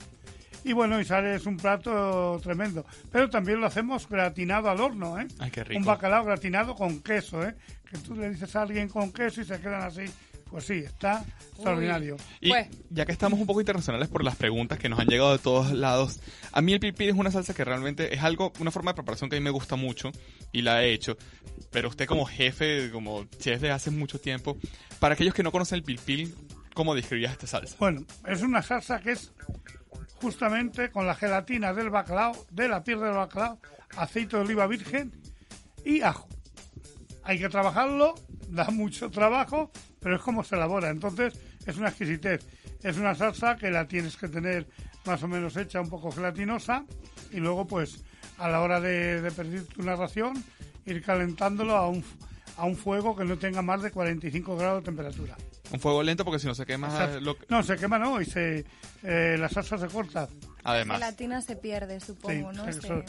Y 0.64 0.74
bueno, 0.74 1.00
y 1.00 1.06
sale, 1.06 1.36
es 1.36 1.46
un 1.46 1.58
plato 1.58 2.40
tremendo. 2.44 2.86
Pero 3.12 3.30
también 3.30 3.60
lo 3.62 3.68
hacemos 3.68 4.08
gratinado 4.10 4.70
al 4.70 4.80
horno, 4.82 5.20
¿eh? 5.20 5.28
Ay, 5.40 5.52
qué 5.52 5.64
rico. 5.64 5.80
Un 5.80 5.86
bacalao 5.86 6.26
gratinado 6.26 6.76
con 6.76 7.02
queso, 7.02 7.44
¿eh? 7.44 7.56
Que 7.90 7.98
tú 8.00 8.16
le 8.16 8.30
dices 8.30 8.56
a 8.56 8.64
alguien 8.64 8.88
con 8.90 9.12
queso 9.12 9.42
y 9.42 9.46
se 9.46 9.60
quedan 9.60 9.84
así. 9.84 10.04
Pues 10.50 10.66
sí, 10.66 10.74
está 10.80 11.24
extraordinario. 11.54 12.18
Y 12.42 12.50
Pues- 12.50 12.68
ya 12.90 13.06
que 13.06 13.12
estamos 13.12 13.40
un 13.40 13.46
poco 13.46 13.60
internacionales 13.62 14.08
por 14.10 14.24
las 14.24 14.36
preguntas 14.36 14.80
que 14.80 14.90
nos 14.90 15.00
han 15.00 15.08
llegado 15.08 15.32
de 15.32 15.38
todos 15.38 15.72
lados, 15.72 16.20
a 16.52 16.62
mí 16.62 16.74
el 16.74 16.80
pilpil 16.80 17.10
es 17.10 17.16
una 17.16 17.30
salsa 17.30 17.54
que 17.54 17.64
realmente 17.64 18.16
es 18.16 18.24
algo, 18.24 18.52
una 18.60 18.72
forma 18.72 18.92
de 18.92 18.96
preparación 18.96 19.30
que 19.30 19.36
a 19.36 19.40
mí 19.40 19.44
me 19.44 19.52
gusta 19.52 19.76
mucho 19.76 20.12
y 20.52 20.64
la 20.64 20.84
he 20.84 20.92
hecho. 20.92 21.18
Pero 21.72 21.90
usted 21.90 22.08
como 22.08 22.26
jefe, 22.26 22.90
como 22.92 23.26
chef 23.38 23.62
de 23.62 23.70
hace 23.70 23.92
mucho 23.92 24.20
tiempo, 24.20 24.58
para 25.00 25.14
aquellos 25.14 25.36
que 25.36 25.44
no 25.44 25.52
conocen 25.52 25.76
el 25.78 25.84
pilpil, 25.84 26.34
¿cómo 26.74 26.96
describirías 26.96 27.34
esta 27.34 27.46
salsa? 27.46 27.76
Bueno, 27.80 28.04
es 28.28 28.42
una 28.42 28.64
salsa 28.64 29.00
que 29.02 29.12
es 29.12 29.32
justamente 30.22 30.92
con 30.92 31.08
la 31.08 31.16
gelatina 31.16 31.74
del 31.74 31.90
bacalao, 31.90 32.34
de 32.52 32.68
la 32.68 32.84
piel 32.84 33.00
del 33.00 33.14
bacalao, 33.14 33.60
aceite 33.98 34.36
de 34.36 34.44
oliva 34.44 34.68
virgen 34.68 35.12
y 35.84 36.02
ajo. 36.02 36.28
Hay 37.24 37.40
que 37.40 37.50
trabajarlo, 37.50 38.16
da 38.50 38.66
mucho 38.70 39.10
trabajo, 39.10 39.72
pero 40.00 40.16
es 40.16 40.22
como 40.22 40.44
se 40.44 40.56
elabora. 40.56 40.90
Entonces, 40.90 41.40
es 41.66 41.78
una 41.78 41.90
exquisitez. 41.90 42.46
Es 42.84 42.98
una 42.98 43.16
salsa 43.16 43.58
que 43.58 43.70
la 43.70 43.88
tienes 43.88 44.16
que 44.16 44.28
tener 44.28 44.68
más 45.06 45.22
o 45.24 45.28
menos 45.28 45.58
hecha, 45.58 45.82
un 45.82 45.90
poco 45.90 46.12
gelatinosa, 46.12 46.86
y 47.32 47.38
luego, 47.38 47.68
pues, 47.68 48.04
a 48.38 48.50
la 48.50 48.62
hora 48.62 48.80
de, 48.80 49.22
de 49.22 49.32
pedirte 49.32 49.82
una 49.82 49.96
ración, 49.96 50.44
ir 50.86 51.04
calentándolo 51.04 51.76
a 51.76 51.88
un, 51.90 52.04
a 52.58 52.66
un 52.66 52.76
fuego 52.76 53.16
que 53.16 53.26
no 53.26 53.38
tenga 53.38 53.62
más 53.62 53.82
de 53.82 53.92
45 53.92 54.58
grados 54.58 54.82
de 54.82 54.86
temperatura. 54.86 55.36
Un 55.72 55.80
fuego 55.80 56.02
lento 56.02 56.26
porque 56.26 56.40
si 56.40 56.48
no 56.48 56.56
se 56.56 56.66
quema 56.66 57.08
lo- 57.22 57.38
No, 57.48 57.62
se 57.64 57.78
quema 57.78 58.00
no, 58.00 58.20
y 58.22 58.26
se, 58.26 58.66
eh, 59.04 59.36
la 59.38 59.50
salsa 59.50 59.78
se 59.78 59.88
corta. 59.88 60.28
La 60.64 60.72
además. 60.72 60.98
gelatina 60.98 61.42
se 61.42 61.56
pierde, 61.56 62.00
Sí, 62.00 62.08
supongo, 62.08 62.52
¿no? 62.54 62.66
se, 62.66 62.74
se- 62.74 62.88
Bueno, 62.88 63.06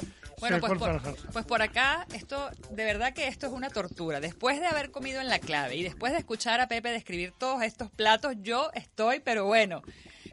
se 0.56 0.60
pues 0.60 0.60
corta 0.60 0.86
la 0.92 0.92
por, 0.92 1.02
salsa. 1.02 1.28
pues 1.32 1.44
por 1.46 1.62
acá, 1.62 2.06
esto, 2.14 2.50
de 2.70 2.84
verdad 2.84 3.12
que 3.14 3.28
esto 3.28 3.46
es 3.46 3.52
una 3.52 3.70
tortura. 3.70 4.20
Después 4.20 4.60
de 4.60 4.66
haber 4.66 4.90
comido 4.90 5.20
en 5.20 5.28
la 5.28 5.38
clave 5.38 5.76
y 5.76 5.82
después 5.82 6.12
de 6.12 6.18
escuchar 6.18 6.60
a 6.60 6.68
Pepe 6.68 6.90
describir 6.90 7.32
todos 7.38 7.62
estos 7.62 7.90
platos, 7.90 8.34
yo 8.40 8.70
estoy, 8.74 9.20
pero 9.20 9.46
bueno, 9.46 9.82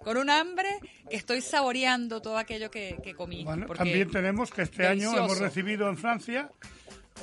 con 0.04 0.18
un 0.18 0.30
hambre 0.30 0.70
que 1.10 1.16
estoy 1.16 1.42
saboreando 1.42 2.22
todo 2.22 2.38
aquello 2.38 2.70
que, 2.70 2.98
que 3.04 3.14
comí. 3.16 3.44
Bueno, 3.46 3.66
también 3.68 4.12
tenemos 4.12 4.52
que 4.52 4.62
este 4.64 4.86
año 4.88 5.16
hemos 5.18 5.40
recibido 5.40 5.90
en 5.90 5.98
Francia, 5.98 6.52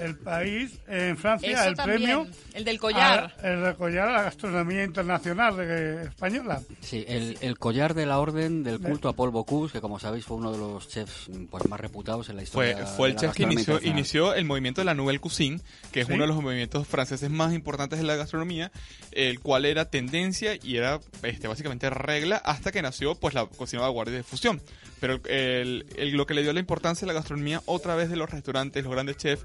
el 0.01 0.17
país, 0.17 0.79
en 0.89 1.17
Francia, 1.17 1.51
Eso 1.51 1.69
el 1.69 1.75
también, 1.77 2.03
premio. 2.03 2.27
el 2.55 2.65
del 2.65 2.79
collar. 2.79 3.33
a- 3.43 3.49
el 3.49 3.63
del 3.63 3.75
collar 3.77 4.09
a 4.09 4.13
la 4.13 4.23
gastronomía 4.23 4.85
internacional 4.85 5.57
de, 5.57 6.05
española. 6.05 6.61
Sí, 6.81 7.05
el, 7.09 7.39
el 7.41 7.59
collar 7.59 7.95
de 7.95 8.07
la 8.07 8.19
Orden 8.19 8.63
del 8.65 8.81
culto 8.81 9.09
a 9.09 9.13
Paul 9.15 9.31
Bocuse, 9.31 9.73
que 9.73 9.81
como 9.81 9.99
sabéis 9.99 10.25
fue 10.25 10.37
uno 10.37 10.53
de 10.53 10.59
los 10.59 10.89
chefs 10.89 11.29
mm, 11.29 11.45
pues, 11.47 11.69
más 11.69 11.81
reputados 11.81 12.29
en 12.29 12.37
la 12.37 12.45
Fue, 12.47 12.71
historia. 12.71 12.87
fue 12.87 13.09
el 13.09 13.15
de 13.17 13.23
la 13.23 13.29
chef 13.33 13.37
que 13.37 13.43
inició, 13.45 13.81
inició 13.83 14.35
el 14.35 14.45
movimiento 14.45 14.81
de 14.81 14.85
la 14.87 14.95
Nouvelle 14.95 15.19
Cuisine, 15.21 15.61
que 15.93 16.01
es 16.01 16.07
Sí. 16.07 16.13
uno 16.13 16.23
de 16.25 16.29
los 16.29 16.43
movimientos 16.43 16.87
franceses 16.87 17.31
más 17.31 17.53
importantes 17.55 17.99
de 17.99 18.05
la 18.05 18.17
gastronomía, 18.17 18.71
el 19.13 19.41
cual 19.41 19.65
era 19.65 19.85
tendencia 19.91 20.55
y 20.63 20.77
era 20.77 21.01
este, 21.23 21.49
básicamente 21.49 21.89
regla 21.91 22.37
hasta 22.37 22.73
que 22.73 22.83
nació 22.83 23.15
pues 23.15 23.35
la 23.35 23.47
cocina 23.47 23.85
de 23.85 23.91
guardia 23.91 24.17
de 24.17 24.23
fusión. 24.23 24.61
Pero 25.01 25.21
el- 25.27 25.87
el- 25.97 26.11
lo 26.13 26.27
que 26.27 26.35
le 26.35 26.43
dio 26.43 26.53
la 26.53 26.61
importancia 26.61 27.05
a 27.05 27.09
la 27.09 27.13
gastronomía 27.13 27.61
otra 27.67 27.95
vez 27.95 28.09
de 28.11 28.17
los 28.17 28.31
restaurantes, 28.31 28.85
los 28.85 28.93
grandes 28.93 29.17
chefs, 29.17 29.45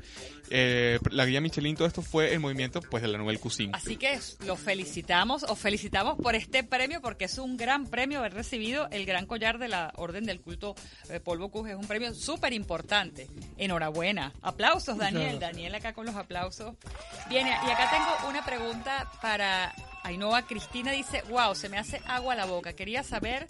eh, 0.50 1.00
la 1.12 1.26
guía 1.26 1.42
Michelin, 1.42 1.76
todo 1.76 1.88
esto 1.88 2.02
fue 2.02 2.34
el 2.34 2.40
movimiento 2.40 2.82
pues 2.82 3.02
de 3.04 3.10
la 3.10 3.18
Nouvelle 3.18 3.40
Cuisine. 3.40 3.72
Así 3.76 3.98
que 3.98 4.18
lo 4.46 4.56
felicitamos, 4.56 5.44
os 5.44 5.60
felicitamos 5.60 6.18
por 6.18 6.36
este 6.36 6.64
premio 6.64 7.02
porque 7.02 7.26
es 7.26 7.38
un 7.38 7.58
gran 7.58 7.86
premio 7.88 8.20
haber 8.20 8.34
recibido 8.34 8.88
el 8.92 9.06
gran 9.06 9.26
collar 9.26 9.58
de 9.60 9.68
la 9.68 9.92
Orden 9.96 10.26
del 10.26 10.40
Culto 10.42 10.76
eh, 11.10 11.20
Paul 11.20 11.40
Bocuse. 11.40 11.72
Es 11.72 11.78
un 11.78 11.88
premio 11.88 12.14
súper 12.14 12.54
importante. 12.54 13.28
Enhorabuena. 13.58 14.34
Aplausos, 14.42 14.98
Daniel. 14.98 15.40
Daniel 15.40 15.76
acá 15.76 15.94
con 15.94 16.06
los 16.06 16.16
aplausos. 16.16 16.76
Bien, 17.30 17.46
y 17.48 17.50
acá 17.52 17.90
tengo 17.92 18.30
una 18.30 18.46
pregunta 18.46 19.12
para 19.22 19.74
Ainhoa. 20.04 20.44
Cristina 20.48 20.92
dice, 20.92 21.22
wow, 21.30 21.54
se 21.56 21.70
me 21.70 21.78
hace 21.78 22.02
agua 22.08 22.34
a 22.34 22.38
la 22.38 22.46
boca. 22.46 22.74
Quería 22.74 23.04
saber 23.04 23.46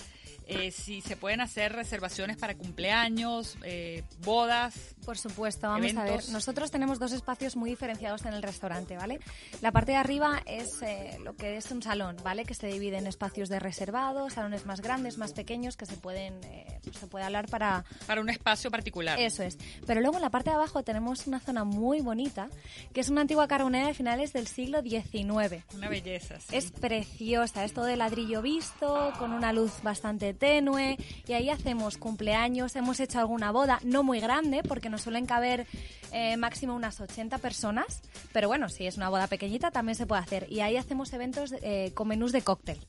eh, 0.49 0.71
si 0.71 1.01
se 1.01 1.15
pueden 1.15 1.41
hacer 1.41 1.73
reservaciones 1.73 2.37
para 2.37 2.55
cumpleaños, 2.55 3.55
eh, 3.63 4.03
bodas. 4.23 4.95
Por 5.05 5.17
supuesto, 5.17 5.67
vamos 5.67 5.95
a 5.95 6.03
ver. 6.03 6.13
Eventos. 6.13 6.29
Nosotros 6.29 6.71
tenemos 6.71 6.97
dos 6.97 7.11
espacios 7.11 7.55
muy 7.55 7.69
diferenciados 7.69 8.25
en 8.25 8.33
el 8.33 8.41
restaurante, 8.41 8.97
¿vale? 8.97 9.19
La 9.61 9.71
parte 9.71 9.91
de 9.91 9.97
arriba 9.97 10.41
es 10.45 10.81
eh, 10.81 11.17
lo 11.23 11.35
que 11.35 11.57
es 11.57 11.69
un 11.71 11.83
salón, 11.83 12.17
¿vale? 12.23 12.45
Que 12.45 12.55
se 12.55 12.67
divide 12.67 12.97
en 12.97 13.05
espacios 13.05 13.47
de 13.49 13.59
reservado, 13.59 14.29
salones 14.29 14.65
más 14.65 14.81
grandes, 14.81 15.17
más 15.17 15.33
pequeños, 15.33 15.77
que 15.77 15.85
se 15.85 15.97
pueden, 15.97 16.39
pues 16.83 16.97
se 16.97 17.07
puede 17.07 17.25
hablar 17.25 17.47
para 17.47 17.85
Para 18.07 18.21
un 18.21 18.29
espacio 18.29 18.71
particular. 18.71 19.19
Eso 19.19 19.43
es. 19.43 19.57
Pero 19.85 20.01
luego 20.01 20.17
en 20.17 20.23
la 20.23 20.31
parte 20.31 20.49
de 20.49 20.55
abajo 20.55 20.83
tenemos 20.83 21.27
una 21.27 21.39
zona 21.39 21.63
muy 21.63 22.01
bonita, 22.01 22.49
que 22.93 23.01
es 23.01 23.09
una 23.09 23.21
antigua 23.21 23.47
carbonera 23.47 23.87
de 23.87 23.93
finales 23.93 24.33
del 24.33 24.47
siglo 24.47 24.81
XIX. 24.81 25.63
Una 25.75 25.89
belleza. 25.89 26.39
sí. 26.39 26.55
Es 26.55 26.71
preciosa, 26.71 27.63
es 27.63 27.73
todo 27.73 27.85
de 27.85 27.97
ladrillo 27.97 28.41
visto, 28.41 29.13
con 29.19 29.33
una 29.33 29.53
luz 29.53 29.71
bastante 29.83 30.38
tenue, 30.39 30.97
y 31.27 31.33
ahí 31.33 31.49
hacemos 31.49 31.97
cumpleaños, 31.97 32.75
hemos 32.75 32.99
hecho 32.99 33.19
alguna 33.19 33.51
boda, 33.51 33.79
no 33.83 34.03
muy 34.03 34.19
grande, 34.19 34.63
porque 34.63 34.89
nos 34.89 35.01
suelen 35.01 35.25
caber 35.25 35.67
eh, 36.11 36.37
máximo 36.37 36.75
unas 36.75 36.99
80 36.99 37.37
personas, 37.37 38.01
pero 38.33 38.47
bueno, 38.47 38.69
si 38.69 38.87
es 38.87 38.97
una 38.97 39.09
boda 39.09 39.27
pequeñita 39.27 39.69
también 39.69 39.95
se 39.95 40.07
puede 40.07 40.21
hacer, 40.21 40.47
y 40.49 40.61
ahí 40.61 40.77
hacemos 40.77 41.13
eventos 41.13 41.53
eh, 41.61 41.91
con 41.93 42.07
menús 42.07 42.31
de 42.31 42.41
cóctel 42.41 42.79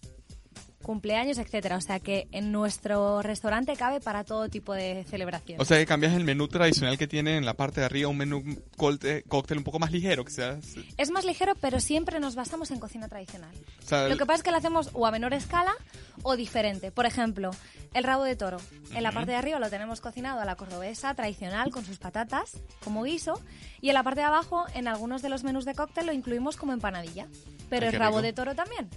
cumpleaños, 0.83 1.39
etcétera. 1.39 1.77
O 1.77 1.81
sea 1.81 2.01
que 2.01 2.27
en 2.33 2.53
nuestro 2.53 3.23
restaurante 3.23 3.77
cabe 3.77 4.01
para 4.01 4.25
todo 4.25 4.49
tipo 4.49 4.75
de 4.75 5.05
celebraciones. 5.05 5.61
O 5.61 5.65
sea 5.65 5.79
que 5.79 5.87
cambias 5.87 6.15
el 6.15 6.25
menú 6.25 6.49
tradicional 6.49 6.99
que 6.99 7.07
tiene 7.07 7.37
en 7.37 7.45
la 7.45 7.55
parte 7.55 7.81
de 7.81 7.87
arriba, 7.87 8.09
un 8.09 8.17
menú 8.17 8.43
cóctel 8.77 9.59
un 9.59 9.65
poco 9.65 9.79
más 9.79 9.93
ligero, 9.93 10.25
sea... 10.29 10.59
Es 10.97 11.11
más 11.11 11.25
ligero, 11.25 11.55
pero 11.61 11.81
siempre 11.81 12.21
nos 12.21 12.35
basamos 12.35 12.71
en 12.71 12.81
cocina 12.81 13.09
tradicional. 13.09 13.55
O 13.85 13.87
sea, 13.87 14.09
Lo 14.09 14.17
que 14.17 14.27
pasa 14.27 14.39
es 14.39 14.43
que 14.43 14.51
lo 14.51 14.57
hacemos 14.57 14.91
o 14.93 15.07
a 15.07 15.11
menor 15.11 15.35
escala 15.35 15.75
o 16.23 16.37
diferente. 16.37 16.91
Por 16.91 17.07
ejemplo, 17.07 17.51
el 17.95 18.05
rabo 18.05 18.25
de 18.25 18.37
toro. 18.37 18.59
En 18.95 19.03
la 19.03 19.13
parte 19.13 19.33
de 19.33 19.37
arriba 19.37 19.59
lo 19.59 19.69
tenemos 19.71 20.01
cocinado 20.01 20.41
a 20.41 20.45
la 20.45 20.57
cordobesa 20.57 21.15
tradicional 21.15 21.71
con 21.71 21.85
sus 21.85 21.99
patatas 21.99 22.57
como 22.83 23.03
guiso 23.03 23.41
y 23.81 23.89
en 23.89 23.95
la 23.95 24.03
parte 24.03 24.21
de 24.21 24.27
abajo 24.27 24.65
en 24.75 24.89
algunos 24.89 25.23
de 25.23 25.29
los 25.29 25.45
menús 25.45 25.65
de 25.65 25.75
cóctel 25.75 26.07
lo 26.07 26.13
incluimos 26.13 26.57
como 26.57 26.73
empanadilla. 26.73 27.27
Pero 27.69 27.87
Ay, 27.87 27.93
el 27.93 27.99
rabo 27.99 28.17
rico. 28.19 28.23
de 28.23 28.33
toro 28.33 28.55
también. 28.55 28.89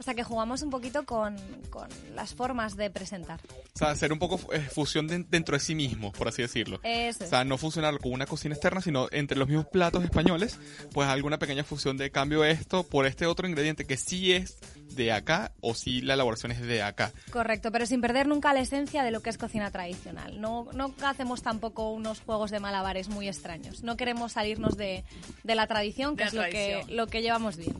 O 0.00 0.02
sea 0.02 0.14
que 0.14 0.24
jugamos 0.24 0.62
un 0.62 0.70
poquito 0.70 1.04
con, 1.04 1.36
con 1.68 1.86
las 2.14 2.34
formas 2.34 2.74
de 2.74 2.88
presentar. 2.90 3.38
O 3.74 3.78
sea, 3.78 3.90
hacer 3.90 4.12
un 4.14 4.18
poco 4.18 4.40
eh, 4.52 4.58
fusión 4.60 5.06
de- 5.06 5.24
dentro 5.28 5.54
de 5.54 5.60
sí 5.60 5.74
mismo, 5.74 6.10
por 6.10 6.26
así 6.26 6.40
decirlo. 6.42 6.80
Eso 6.82 7.24
O 7.24 7.26
sea, 7.28 7.44
no 7.44 7.58
fusionar 7.58 7.98
con 7.98 8.12
una 8.12 8.24
cocina 8.26 8.54
externa, 8.54 8.80
sino 8.80 9.08
entre 9.12 9.36
los 9.38 9.46
mismos 9.46 9.66
platos 9.66 10.02
españoles, 10.02 10.58
pues 10.92 11.06
alguna 11.06 11.38
pequeña 11.38 11.64
fusión 11.64 11.98
de 11.98 12.10
cambio 12.10 12.44
esto 12.44 12.82
por 12.82 13.04
este 13.06 13.26
otro 13.26 13.46
ingrediente 13.46 13.84
que 13.86 13.98
sí 13.98 14.32
es 14.32 14.56
de 14.96 15.12
acá 15.12 15.52
o 15.60 15.74
sí 15.74 16.00
la 16.00 16.14
elaboración 16.14 16.50
es 16.50 16.60
de 16.62 16.82
acá. 16.82 17.12
Correcto, 17.30 17.70
pero 17.70 17.84
sin 17.84 18.00
perder 18.00 18.26
nunca 18.26 18.52
la 18.54 18.60
esencia 18.60 19.02
de 19.04 19.10
lo 19.10 19.20
que 19.20 19.28
es 19.30 19.36
cocina 19.38 19.70
tradicional. 19.70 20.40
No, 20.40 20.66
no 20.72 20.94
hacemos 21.04 21.42
tampoco 21.42 21.90
unos 21.92 22.20
juegos 22.20 22.50
de 22.50 22.58
malabares 22.58 23.08
muy 23.10 23.28
extraños. 23.28 23.82
No 23.82 23.96
queremos 23.98 24.32
salirnos 24.32 24.76
de, 24.78 25.04
de 25.44 25.54
la 25.54 25.66
tradición, 25.66 26.16
que 26.16 26.24
De 26.24 26.28
es 26.28 26.34
lo 26.34 26.42
que, 26.44 26.84
lo 26.88 27.06
que 27.06 27.20
llevamos 27.22 27.56
bien. 27.58 27.76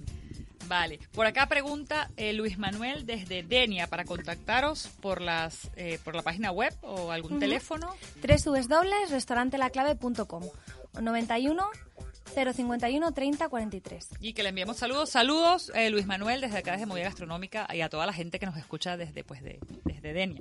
Vale. 0.70 1.00
Por 1.12 1.26
acá 1.26 1.48
pregunta 1.48 2.10
eh, 2.16 2.32
Luis 2.32 2.56
Manuel 2.56 3.04
desde 3.04 3.42
Denia 3.42 3.88
para 3.88 4.04
contactaros 4.04 4.86
por 5.02 5.20
las 5.20 5.68
eh, 5.74 5.98
por 6.04 6.14
la 6.14 6.22
página 6.22 6.52
web 6.52 6.72
o 6.82 7.10
algún 7.10 7.32
Ujú. 7.32 7.40
teléfono. 7.40 7.92
www.restaurantelaclave.com 8.22 10.44
91 11.00 11.64
051 12.32 13.12
30 13.12 13.48
43. 13.48 14.08
Y 14.20 14.32
que 14.32 14.44
le 14.44 14.50
enviemos 14.50 14.76
saludos. 14.76 15.10
Saludos, 15.10 15.72
eh, 15.74 15.90
Luis 15.90 16.06
Manuel, 16.06 16.40
desde 16.40 16.58
acá, 16.58 16.70
desde 16.72 16.86
Movida 16.86 17.06
Gastronómica, 17.06 17.66
y 17.74 17.80
a 17.80 17.88
toda 17.88 18.06
la 18.06 18.12
gente 18.12 18.38
que 18.38 18.46
nos 18.46 18.56
escucha 18.56 18.96
desde, 18.96 19.24
pues, 19.24 19.42
de, 19.42 19.58
desde 19.84 20.12
Denia. 20.12 20.40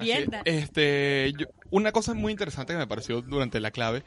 Bien, 0.00 0.32
es. 0.44 0.62
este, 0.64 1.32
yo- 1.38 1.46
una 1.70 1.92
cosa 1.92 2.14
muy 2.14 2.32
interesante 2.32 2.72
que 2.72 2.78
me 2.78 2.86
pareció 2.86 3.20
durante 3.22 3.60
la 3.60 3.70
clave, 3.70 4.02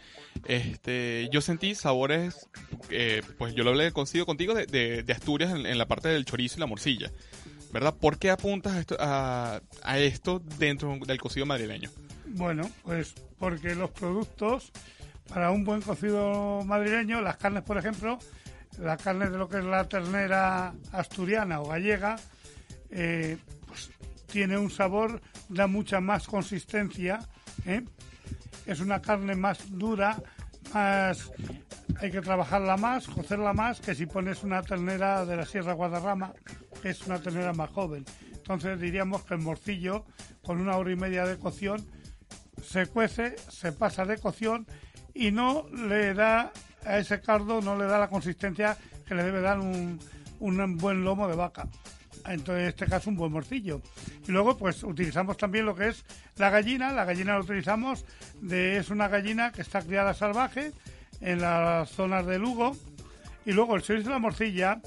este, 0.48 1.30
yo 1.32 1.42
sentí 1.42 1.76
sabores, 1.76 2.50
eh, 2.90 3.22
pues 3.38 3.54
yo 3.56 3.64
lo 3.64 3.72
hablé 3.72 3.92
consigo 3.92 4.26
contigo 4.26 4.54
de, 4.54 4.66
de- 4.66 5.04
de 5.04 5.14
Asturias 5.14 5.52
en, 5.52 5.66
en 5.66 5.78
la 5.78 5.86
parte 5.88 6.08
del 6.10 6.26
chorizo 6.26 6.58
y 6.58 6.60
la 6.60 6.66
morcilla, 6.68 7.12
¿verdad? 7.72 7.94
¿Por 7.96 8.18
qué 8.20 8.30
apuntas 8.30 8.74
a 8.74 8.80
esto, 8.80 8.98
a, 9.00 9.62
a 9.84 10.00
esto 10.00 10.40
dentro 10.58 10.98
del 11.06 11.20
cocido 11.20 11.46
madrileño? 11.46 11.90
Bueno, 12.28 12.70
pues 12.84 13.14
porque 13.40 13.76
los 13.76 13.92
productos 13.92 14.72
para 15.30 15.52
un 15.52 15.64
buen 15.66 15.82
cocido 15.82 16.64
madrileño, 16.66 17.22
las 17.22 17.38
carnes, 17.38 17.64
por 17.64 17.78
ejemplo, 17.78 18.18
la 18.80 18.96
carne 18.98 19.30
de 19.30 19.38
lo 19.38 19.50
que 19.50 19.58
es 19.58 19.64
la 19.66 19.88
ternera 19.90 20.74
asturiana 20.92 21.60
o 21.62 21.68
gallega, 21.68 22.16
eh, 22.92 23.38
tiene 24.32 24.58
un 24.58 24.70
sabor, 24.70 25.22
da 25.50 25.68
mucha 25.68 26.00
más 26.00 26.28
consistencia, 26.28 27.20
¿eh? 27.66 27.84
es 28.66 28.80
una 28.80 29.02
carne 29.02 29.36
más 29.36 29.60
dura, 29.78 30.22
más 30.74 31.32
hay 32.00 32.12
que 32.12 32.22
trabajarla 32.22 32.78
más, 32.78 33.08
cocerla 33.08 33.54
más 33.54 33.80
que 33.80 33.96
si 33.96 34.06
pones 34.06 34.44
una 34.44 34.62
ternera 34.62 35.26
de 35.26 35.36
la 35.36 35.46
Sierra 35.46 35.74
Guadarrama, 35.74 36.34
que 36.82 36.90
es 36.90 37.02
una 37.08 37.20
ternera 37.20 37.54
más 37.54 37.72
joven. 37.72 38.06
Entonces 38.34 38.80
diríamos 38.80 39.24
que 39.24 39.34
el 39.34 39.42
morcillo, 39.42 40.06
con 40.44 40.62
una 40.62 40.78
hora 40.78 40.92
y 40.92 40.96
media 40.96 41.26
de 41.26 41.38
cocción, 41.38 41.86
se 42.64 42.86
cuece, 42.88 43.36
se 43.50 43.72
pasa 43.72 44.06
de 44.06 44.18
cocción 44.18 44.68
y 45.14 45.32
no 45.32 45.68
le 45.70 46.14
da 46.14 46.52
a 46.86 46.98
ese 47.00 47.20
cardo, 47.22 47.62
no 47.62 47.76
le 47.78 47.86
da 47.86 48.00
la 48.00 48.10
consistencia 48.10 48.78
que 49.08 49.16
le 49.16 49.24
debe 49.24 49.42
dar 49.42 49.60
un, 49.60 50.00
un 50.40 50.78
buen 50.78 51.04
lomo 51.04 51.28
de 51.28 51.36
vaca. 51.36 51.68
Entonces, 52.28 52.64
en 52.64 52.70
este 52.70 52.86
caso, 52.86 53.10
un 53.10 53.16
buen 53.16 53.32
morcillo. 53.32 53.82
Y 54.28 54.32
luego, 54.32 54.58
pues, 54.58 54.84
utilizamos 54.84 55.38
también 55.38 55.66
lo 55.66 55.76
que 55.76 55.90
es 55.90 56.06
la 56.38 56.50
gallina. 56.50 56.92
La 56.92 57.06
gallina 57.06 57.34
la 57.34 57.40
utilizamos, 57.40 58.06
de, 58.42 58.78
es 58.78 58.90
una 58.90 59.08
gallina 59.08 59.52
que 59.52 59.62
está 59.62 59.82
criada 59.82 60.14
salvaje 60.14 60.72
en 61.22 61.42
las 61.42 61.90
zonas 61.90 62.26
de 62.26 62.40
Lugo. 62.40 62.76
Y 63.46 63.54
luego 63.54 63.76
el 63.76 63.82
chorizo 63.82 64.10
de 64.10 64.14
la 64.14 64.20
morcilla 64.20 64.82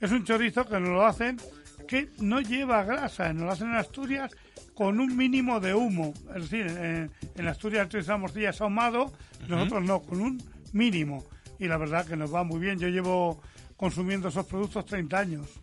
es 0.00 0.10
un 0.10 0.24
chorizo 0.24 0.66
que 0.66 0.80
nos 0.80 0.90
lo 0.90 1.04
hacen 1.04 1.38
que 1.86 2.08
no 2.18 2.40
lleva 2.40 2.82
grasa, 2.82 3.32
nos 3.32 3.44
lo 3.44 3.52
hacen 3.52 3.68
en 3.68 3.76
Asturias 3.76 4.32
con 4.74 4.98
un 5.00 5.16
mínimo 5.16 5.60
de 5.60 5.74
humo. 5.74 6.12
Es 6.34 6.50
decir, 6.50 6.66
en, 6.66 7.10
en 7.34 7.48
Asturias 7.48 7.84
el 7.84 7.88
chorizo 7.88 8.08
de 8.08 8.14
la 8.14 8.18
morcilla 8.18 8.50
es 8.50 8.60
ahumado, 8.60 9.12
nosotros 9.48 9.84
no, 9.84 10.02
con 10.02 10.20
un 10.20 10.42
mínimo. 10.72 11.24
Y 11.58 11.68
la 11.68 11.76
verdad 11.76 12.06
que 12.06 12.16
nos 12.16 12.34
va 12.34 12.44
muy 12.44 12.58
bien. 12.58 12.78
Yo 12.78 12.88
llevo 12.88 13.40
consumiendo 13.76 14.28
esos 14.28 14.46
productos 14.46 14.84
30 14.86 15.18
años. 15.18 15.60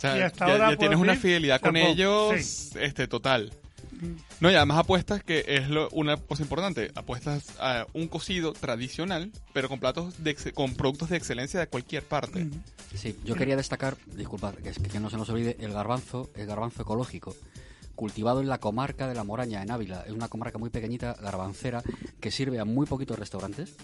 O 0.00 0.02
sea, 0.02 0.16
Y 0.18 0.22
hasta 0.22 0.46
ya, 0.46 0.52
ahora 0.52 0.70
ya 0.70 0.76
tienes 0.78 0.98
una 0.98 1.14
fidelidad 1.14 1.60
con 1.60 1.76
ellos, 1.76 2.34
sí. 2.40 2.78
este, 2.80 3.06
total. 3.06 3.52
No, 4.40 4.50
y 4.50 4.54
además 4.54 4.78
apuestas 4.78 5.22
que 5.22 5.44
es 5.46 5.68
lo- 5.68 5.90
una 5.90 6.16
cosa 6.16 6.42
importante. 6.42 6.90
Apuestas 6.94 7.44
a 7.60 7.86
un 7.92 8.08
cocido 8.08 8.54
tradicional, 8.54 9.30
pero 9.52 9.68
con 9.68 9.78
platos 9.78 10.24
de 10.24 10.30
ex- 10.30 10.52
con 10.54 10.74
productos 10.74 11.10
de 11.10 11.18
excelencia 11.18 11.60
de 11.60 11.66
cualquier 11.66 12.02
parte. 12.02 12.48
Sí, 12.94 13.14
yo 13.26 13.34
quería 13.34 13.56
destacar, 13.56 13.98
disculpad, 14.16 14.54
que, 14.54 14.70
es 14.70 14.78
que 14.78 15.00
no 15.00 15.10
se 15.10 15.18
nos 15.18 15.28
olvide, 15.28 15.56
el 15.60 15.74
garbanzo, 15.74 16.30
el 16.34 16.46
garbanzo 16.46 16.80
ecológico, 16.80 17.36
cultivado 17.94 18.40
en 18.40 18.48
la 18.48 18.56
comarca 18.56 19.06
de 19.06 19.14
La 19.14 19.22
Moraña, 19.24 19.62
en 19.62 19.70
Ávila. 19.70 20.02
Es 20.06 20.12
una 20.12 20.28
comarca 20.28 20.56
muy 20.56 20.70
pequeñita, 20.70 21.14
garbancera, 21.20 21.82
que 22.20 22.30
sirve 22.30 22.58
a 22.58 22.64
muy 22.64 22.86
poquitos 22.86 23.18
restaurantes 23.18 23.74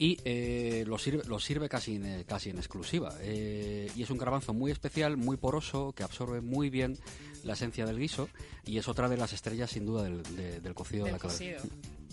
y 0.00 0.16
eh, 0.24 0.82
lo 0.86 0.96
sirve, 0.98 1.22
lo 1.28 1.38
sirve 1.38 1.68
casi, 1.68 1.94
en, 1.96 2.24
casi 2.24 2.48
en 2.50 2.56
exclusiva. 2.56 3.14
Eh, 3.20 3.88
y 3.94 4.02
es 4.02 4.08
un 4.10 4.16
garbanzo 4.18 4.54
muy 4.54 4.72
especial, 4.72 5.16
muy 5.18 5.36
poroso, 5.36 5.92
que 5.92 6.02
absorbe 6.02 6.40
muy 6.40 6.70
bien 6.70 6.98
la 7.44 7.52
esencia 7.52 7.84
del 7.86 7.98
guiso 7.98 8.28
y 8.64 8.78
es 8.78 8.88
otra 8.88 9.08
de 9.10 9.18
las 9.18 9.32
estrellas, 9.34 9.70
sin 9.70 9.84
duda, 9.84 10.02
del, 10.04 10.22
de- 10.34 10.60
del 10.60 10.74
cocido 10.74 11.04
de 11.04 11.12
del 11.12 11.12
la 11.12 11.18
clave. 11.18 11.34
cocido. 11.34 11.60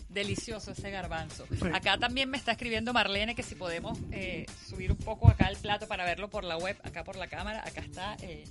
Delicioso 0.10 0.72
ese 0.72 0.90
garbanzo. 0.92 1.46
Acá 1.74 1.98
también 1.98 2.30
me 2.30 2.38
está 2.38 2.52
escribiendo 2.54 2.92
Marlene 2.92 3.36
que 3.36 3.44
si 3.44 3.56
podemos 3.56 3.98
eh, 4.12 4.46
subir 4.68 4.92
un 4.92 4.98
poco 4.98 5.30
acá 5.30 5.48
el 5.48 5.58
plato 5.58 5.88
para 5.88 6.06
verlo 6.06 6.30
por 6.30 6.44
la 6.44 6.58
web, 6.58 6.76
acá 6.84 7.04
por 7.04 7.16
la 7.18 7.28
cámara. 7.28 7.62
Acá 7.66 7.82
está 7.82 8.16
eh, 8.22 8.44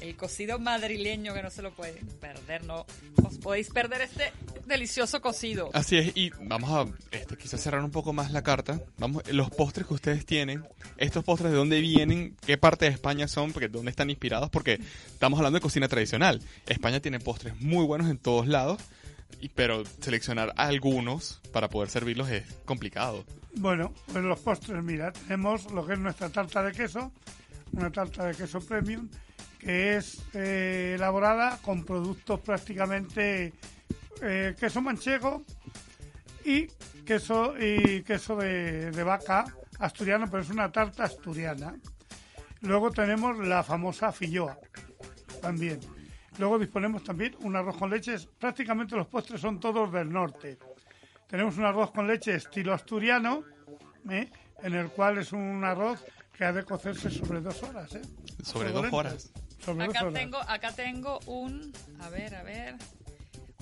el 0.00 0.16
cocido 0.16 0.58
madrileño 0.58 1.34
que 1.34 1.42
no 1.42 1.50
se 1.50 1.62
lo 1.62 1.72
pueden 1.72 2.06
perder. 2.20 2.64
No 2.64 2.86
os 3.24 3.38
podéis 3.38 3.70
perder 3.70 4.02
este 4.02 4.32
delicioso 4.66 5.20
cocido. 5.20 5.70
Así 5.72 5.96
es, 5.96 6.12
y 6.16 6.30
vamos 6.42 6.70
a 6.70 7.16
este, 7.16 7.36
quizás 7.36 7.60
cerrar 7.60 7.82
un 7.82 7.90
poco 7.90 8.12
más 8.12 8.32
la 8.32 8.42
carta. 8.42 8.80
Vamos, 8.98 9.22
los 9.32 9.50
postres 9.50 9.86
que 9.86 9.94
ustedes 9.94 10.26
tienen, 10.26 10.64
estos 10.96 11.24
postres 11.24 11.52
de 11.52 11.56
dónde 11.56 11.80
vienen, 11.80 12.36
qué 12.44 12.58
parte 12.58 12.86
de 12.86 12.90
España 12.90 13.28
son, 13.28 13.52
porque 13.52 13.68
dónde 13.68 13.90
están 13.90 14.10
inspirados, 14.10 14.50
porque 14.50 14.80
estamos 15.08 15.38
hablando 15.38 15.58
de 15.58 15.62
cocina 15.62 15.88
tradicional. 15.88 16.42
España 16.66 17.00
tiene 17.00 17.20
postres 17.20 17.58
muy 17.60 17.84
buenos 17.86 18.10
en 18.10 18.18
todos 18.18 18.46
lados, 18.46 18.80
y, 19.40 19.48
pero 19.48 19.84
seleccionar 20.00 20.52
algunos 20.56 21.40
para 21.52 21.68
poder 21.68 21.90
servirlos 21.90 22.30
es 22.30 22.44
complicado. 22.64 23.24
Bueno, 23.54 23.92
pues 24.12 24.22
los 24.22 24.38
postres, 24.40 24.82
mira, 24.82 25.12
tenemos 25.12 25.70
lo 25.72 25.86
que 25.86 25.94
es 25.94 25.98
nuestra 25.98 26.28
tarta 26.28 26.62
de 26.62 26.72
queso, 26.72 27.10
una 27.72 27.90
tarta 27.90 28.26
de 28.26 28.34
queso 28.34 28.60
premium, 28.60 29.08
que 29.66 29.96
es 29.96 30.22
eh, 30.32 30.92
elaborada 30.94 31.58
con 31.60 31.84
productos 31.84 32.38
prácticamente 32.38 33.52
eh, 34.22 34.54
queso 34.56 34.80
manchego 34.80 35.42
y 36.44 36.68
queso 37.04 37.52
y 37.58 38.04
queso 38.04 38.36
de, 38.36 38.92
de 38.92 39.02
vaca 39.02 39.44
asturiano, 39.80 40.26
pero 40.30 40.44
es 40.44 40.50
una 40.50 40.70
tarta 40.70 41.02
asturiana. 41.02 41.74
Luego 42.60 42.92
tenemos 42.92 43.38
la 43.38 43.64
famosa 43.64 44.12
filloa, 44.12 44.56
también. 45.42 45.80
Luego 46.38 46.60
disponemos 46.60 47.02
también 47.02 47.34
un 47.40 47.56
arroz 47.56 47.76
con 47.76 47.90
leche. 47.90 48.14
Prácticamente 48.38 48.94
los 48.94 49.08
postres 49.08 49.40
son 49.40 49.58
todos 49.58 49.90
del 49.90 50.12
norte. 50.12 50.58
Tenemos 51.26 51.58
un 51.58 51.64
arroz 51.64 51.90
con 51.90 52.06
leche 52.06 52.36
estilo 52.36 52.72
asturiano, 52.72 53.42
¿eh? 54.08 54.30
en 54.62 54.74
el 54.74 54.90
cual 54.90 55.18
es 55.18 55.32
un 55.32 55.64
arroz 55.64 56.04
que 56.32 56.44
ha 56.44 56.52
de 56.52 56.62
cocerse 56.62 57.10
sobre 57.10 57.40
dos 57.40 57.60
horas. 57.64 57.96
¿eh? 57.96 58.02
Sobre 58.44 58.70
dos 58.70 58.92
horas. 58.92 59.32
Acá 59.72 60.10
tengo, 60.12 60.38
acá 60.38 60.72
tengo 60.72 61.18
un, 61.26 61.72
a 62.00 62.08
ver, 62.08 62.34
a 62.34 62.42
ver, 62.42 62.76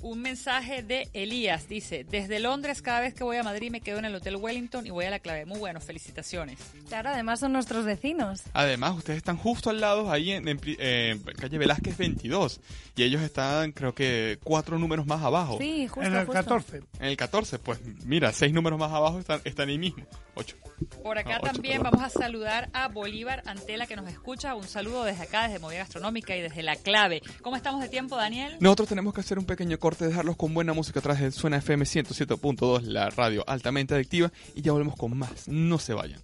un 0.05 0.21
mensaje 0.21 0.83
de 0.83 1.09
Elías. 1.15 1.67
Dice, 1.67 2.05
desde 2.05 2.39
Londres 2.39 2.83
cada 2.83 3.01
vez 3.01 3.15
que 3.15 3.25
voy 3.25 3.39
a 3.39 3.43
Madrid 3.43 3.71
me 3.71 3.81
quedo 3.81 3.99
en 3.99 4.05
el 4.05 4.15
Hotel 4.15 4.37
Wellington 4.37 4.87
y 4.87 4.91
voy 4.91 5.07
a 5.07 5.11
la 5.11 5.19
clave. 5.19 5.47
Muy 5.47 5.59
bueno, 5.59 5.81
felicitaciones. 5.81 6.59
Claro, 6.89 7.09
además 7.09 7.41
son 7.41 7.53
nuestros 7.53 7.87
vecinos. 7.87 8.43
Además, 8.53 8.97
ustedes 8.97 9.17
están 9.17 9.39
justo 9.39 9.71
al 9.71 9.81
lado, 9.81 10.13
ahí 10.13 10.33
en, 10.33 10.61
eh, 10.63 11.19
calle 11.39 11.57
Velázquez 11.59 11.97
22, 11.97 12.61
y 12.97 13.03
ellos 13.03 13.23
están, 13.23 13.73
creo 13.73 13.95
que, 13.95 14.39
cuatro 14.45 14.79
números 14.79 15.07
más 15.07 15.23
abajo. 15.23 15.57
Sí, 15.59 15.89
justo, 15.89 16.07
en 16.07 16.15
el 16.15 16.27
justo. 16.27 16.33
14. 16.35 16.77
En 17.01 17.07
el 17.07 17.17
14, 17.17 17.59
pues 17.59 17.81
mira, 18.05 18.31
seis 18.33 18.53
números 18.53 18.79
más 18.79 18.93
abajo 18.93 19.19
están, 19.19 19.41
están 19.45 19.71
ahí 19.71 19.79
mismo. 19.79 20.05
Ocho. 20.35 20.57
Por 21.03 21.19
acá 21.19 21.37
Ah, 21.37 21.41
también 21.53 21.83
vamos 21.83 22.03
a 22.03 22.09
saludar 22.09 22.71
a 22.73 22.89
Bolívar 22.89 23.43
Antela 23.47 23.87
que 23.87 23.97
nos 23.97 24.09
escucha. 24.09 24.55
Un 24.55 24.65
saludo 24.65 25.05
desde 25.05 25.25
acá, 25.25 25.45
desde 25.45 25.59
Movida 25.59 25.79
Gastronómica 25.79 26.37
y 26.37 26.41
desde 26.41 26.63
La 26.63 26.77
Clave. 26.77 27.23
¿Cómo 27.43 27.57
estamos 27.57 27.81
de 27.83 27.89
tiempo, 27.89 28.17
Daniel? 28.17 28.57
Nosotros 28.61 28.89
tenemos 28.89 29.13
que 29.15 29.21
hacer 29.21 29.39
un 29.39 29.45
pequeño 29.47 29.79
corte, 29.79 30.07
dejarlos 30.07 30.37
con 30.37 30.55
buena 30.55 30.73
música 30.73 31.01
atrás 31.01 31.21
de 31.21 31.31
Suena 31.33 31.57
FM 31.59 31.85
107.2, 31.85 32.83
la 32.83 33.11
radio 33.11 33.45
altamente 33.47 33.95
adictiva, 33.95 34.31
y 34.55 34.63
ya 34.63 34.73
volvemos 34.73 34.97
con 34.97 35.17
más. 35.17 35.49
No 35.49 35.79
se 35.79 35.95
vayan. 35.95 36.21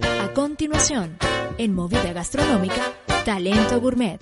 A 0.00 0.32
continuación, 0.34 1.16
en 1.58 1.74
Movida 1.74 2.12
Gastronómica, 2.12 2.92
Talento 3.24 3.80
Gourmet. 3.80 4.20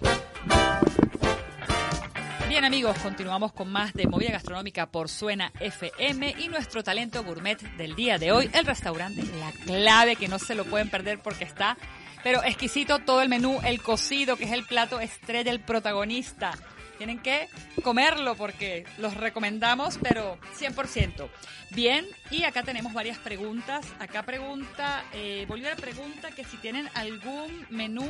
Bien 2.54 2.64
amigos, 2.64 2.96
continuamos 2.98 3.52
con 3.52 3.68
más 3.68 3.94
de 3.94 4.06
Movida 4.06 4.30
Gastronómica 4.30 4.86
por 4.86 5.08
Suena 5.08 5.50
FM 5.58 6.36
y 6.38 6.46
nuestro 6.46 6.84
talento 6.84 7.24
gourmet 7.24 7.60
del 7.76 7.96
día 7.96 8.16
de 8.16 8.30
hoy, 8.30 8.48
el 8.52 8.64
restaurante 8.64 9.24
La 9.40 9.50
Clave, 9.64 10.14
que 10.14 10.28
no 10.28 10.38
se 10.38 10.54
lo 10.54 10.64
pueden 10.64 10.88
perder 10.88 11.18
porque 11.18 11.42
está, 11.42 11.76
pero 12.22 12.44
exquisito 12.44 13.00
todo 13.00 13.22
el 13.22 13.28
menú, 13.28 13.58
el 13.64 13.82
cocido, 13.82 14.36
que 14.36 14.44
es 14.44 14.52
el 14.52 14.64
plato 14.66 15.00
estrella, 15.00 15.50
el 15.50 15.58
protagonista. 15.58 16.52
Tienen 16.96 17.18
que 17.18 17.48
comerlo 17.82 18.36
porque 18.36 18.86
los 18.98 19.14
recomendamos, 19.14 19.98
pero 20.00 20.38
100%. 20.56 21.28
Bien, 21.70 22.06
y 22.30 22.44
acá 22.44 22.62
tenemos 22.62 22.92
varias 22.92 23.18
preguntas. 23.18 23.84
Acá 23.98 24.22
pregunta, 24.22 25.04
eh, 25.12 25.44
Bolívar 25.48 25.74
pregunta 25.74 26.30
que 26.30 26.44
si 26.44 26.56
tienen 26.58 26.88
algún 26.94 27.66
menú 27.70 28.08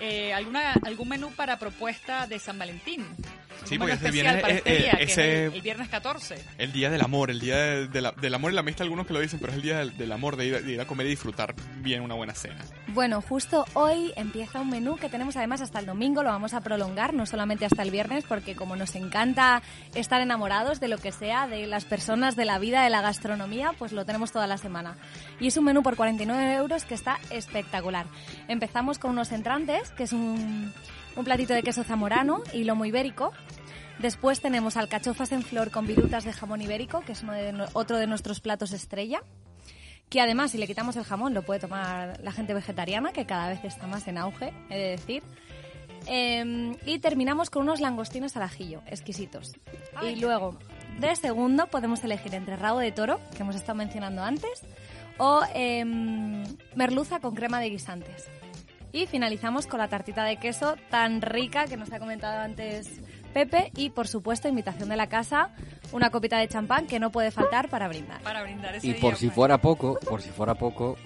eh, 0.00 0.32
alguna 0.32 0.72
algún 0.82 1.10
menú 1.10 1.30
para 1.32 1.58
propuesta 1.58 2.26
de 2.26 2.38
San 2.38 2.58
Valentín. 2.58 3.04
Sí, 3.64 3.78
porque 3.78 3.94
ese 3.94 4.24
para 4.40 4.48
eh, 4.50 4.56
este 4.56 4.74
eh, 4.76 4.78
día, 4.82 4.90
que 4.92 5.02
ese- 5.04 5.12
es 5.44 5.48
el, 5.50 5.54
el 5.54 5.62
viernes 5.62 5.88
14. 5.88 6.44
El 6.58 6.72
día 6.72 6.90
del 6.90 7.00
amor, 7.02 7.30
el 7.30 7.40
día 7.40 7.56
de- 7.56 7.88
de 7.88 8.00
la- 8.00 8.12
del 8.12 8.34
amor 8.34 8.50
y 8.52 8.54
la 8.54 8.60
amistad, 8.60 8.82
algunos 8.82 9.06
que 9.06 9.12
lo 9.12 9.20
dicen, 9.20 9.38
pero 9.38 9.52
es 9.52 9.56
el 9.56 9.62
día 9.62 9.78
del, 9.78 9.96
del 9.96 10.12
amor, 10.12 10.36
de 10.36 10.46
ir, 10.46 10.54
a- 10.56 10.60
de 10.60 10.72
ir 10.72 10.80
a 10.80 10.86
comer 10.86 11.06
y 11.06 11.10
disfrutar 11.10 11.54
bien 11.78 12.02
una 12.02 12.14
buena 12.14 12.34
cena. 12.34 12.58
Bueno, 12.88 13.20
justo 13.22 13.64
hoy 13.74 14.12
empieza 14.16 14.60
un 14.60 14.70
menú 14.70 14.96
que 14.96 15.08
tenemos 15.08 15.36
además 15.36 15.60
hasta 15.60 15.78
el 15.78 15.86
domingo, 15.86 16.22
lo 16.22 16.30
vamos 16.30 16.54
a 16.54 16.60
prolongar, 16.60 17.14
no 17.14 17.26
solamente 17.26 17.64
hasta 17.64 17.82
el 17.82 17.90
viernes, 17.90 18.24
porque 18.28 18.56
como 18.56 18.76
nos 18.76 18.94
encanta 18.96 19.62
estar 19.94 20.20
enamorados 20.20 20.80
de 20.80 20.88
lo 20.88 20.98
que 20.98 21.12
sea, 21.12 21.46
de 21.46 21.66
las 21.66 21.84
personas, 21.84 22.36
de 22.36 22.44
la 22.44 22.58
vida, 22.58 22.82
de 22.82 22.90
la 22.90 23.00
gastronomía, 23.02 23.72
pues 23.78 23.92
lo 23.92 24.04
tenemos 24.04 24.32
toda 24.32 24.46
la 24.46 24.58
semana. 24.58 24.96
Y 25.38 25.46
es 25.48 25.56
un 25.56 25.64
menú 25.64 25.82
por 25.82 25.96
49 25.96 26.54
euros 26.54 26.84
que 26.84 26.94
está 26.94 27.18
espectacular. 27.30 28.06
Empezamos 28.48 28.98
con 28.98 29.12
unos 29.12 29.32
entrantes, 29.32 29.90
que 29.90 30.04
es 30.04 30.12
un, 30.12 30.72
un 31.16 31.24
platito 31.24 31.54
de 31.54 31.62
queso 31.62 31.84
zamorano 31.84 32.42
y 32.52 32.64
lomo 32.64 32.84
ibérico. 32.84 33.32
Después 33.98 34.40
tenemos 34.40 34.76
alcachofas 34.76 35.32
en 35.32 35.42
flor 35.42 35.70
con 35.70 35.86
virutas 35.86 36.24
de 36.24 36.32
jamón 36.32 36.62
ibérico, 36.62 37.00
que 37.02 37.12
es 37.12 37.22
uno 37.22 37.32
de 37.34 37.66
otro 37.74 37.98
de 37.98 38.06
nuestros 38.06 38.40
platos 38.40 38.72
estrella 38.72 39.22
que 40.10 40.20
además 40.20 40.50
si 40.50 40.58
le 40.58 40.66
quitamos 40.66 40.96
el 40.96 41.04
jamón 41.04 41.32
lo 41.32 41.42
puede 41.42 41.60
tomar 41.60 42.20
la 42.22 42.32
gente 42.32 42.52
vegetariana, 42.52 43.12
que 43.12 43.24
cada 43.24 43.48
vez 43.48 43.64
está 43.64 43.86
más 43.86 44.06
en 44.08 44.18
auge, 44.18 44.52
he 44.68 44.76
de 44.76 44.88
decir. 44.90 45.22
Eh, 46.06 46.76
y 46.84 46.98
terminamos 46.98 47.48
con 47.48 47.62
unos 47.62 47.80
langostinos 47.80 48.36
al 48.36 48.42
ajillo, 48.42 48.82
exquisitos. 48.86 49.52
y 50.02 50.16
luego, 50.16 50.58
de 50.98 51.14
segundo, 51.14 51.68
podemos 51.68 52.02
elegir 52.02 52.34
entre 52.34 52.56
rabo 52.56 52.80
de 52.80 52.90
toro, 52.90 53.20
que 53.36 53.42
hemos 53.42 53.54
estado 53.54 53.76
mencionando 53.76 54.22
antes, 54.22 54.62
o 55.18 55.42
em, 55.54 56.42
merluza 56.74 57.20
con 57.20 57.34
crema 57.34 57.60
de 57.60 57.70
guisantes. 57.70 58.28
Y 58.92 59.06
finalizamos 59.06 59.66
con 59.66 59.78
la 59.78 59.88
tartita 59.88 60.24
de 60.24 60.36
queso 60.38 60.76
tan 60.90 61.22
rica 61.22 61.66
que 61.66 61.76
nos 61.76 61.92
ha 61.92 61.98
comentado 61.98 62.40
antes 62.40 62.88
Pepe 63.32 63.70
y, 63.76 63.90
por 63.90 64.08
supuesto, 64.08 64.48
invitación 64.48 64.88
de 64.88 64.96
la 64.96 65.08
casa, 65.08 65.50
una 65.92 66.10
copita 66.10 66.38
de 66.38 66.48
champán 66.48 66.86
que 66.88 66.98
no 66.98 67.10
puede 67.12 67.30
faltar 67.30 67.68
para 67.68 67.86
brindar. 67.86 68.20
Para 68.22 68.42
brindar 68.42 68.74
ese 68.74 68.88
Y 68.88 68.92
día, 68.94 69.00
por 69.00 69.14
si 69.16 69.26
pues. 69.26 69.36
fuera 69.36 69.58
poco, 69.58 69.98
por 70.00 70.20
si 70.20 70.30
fuera 70.30 70.54
poco, 70.56 70.96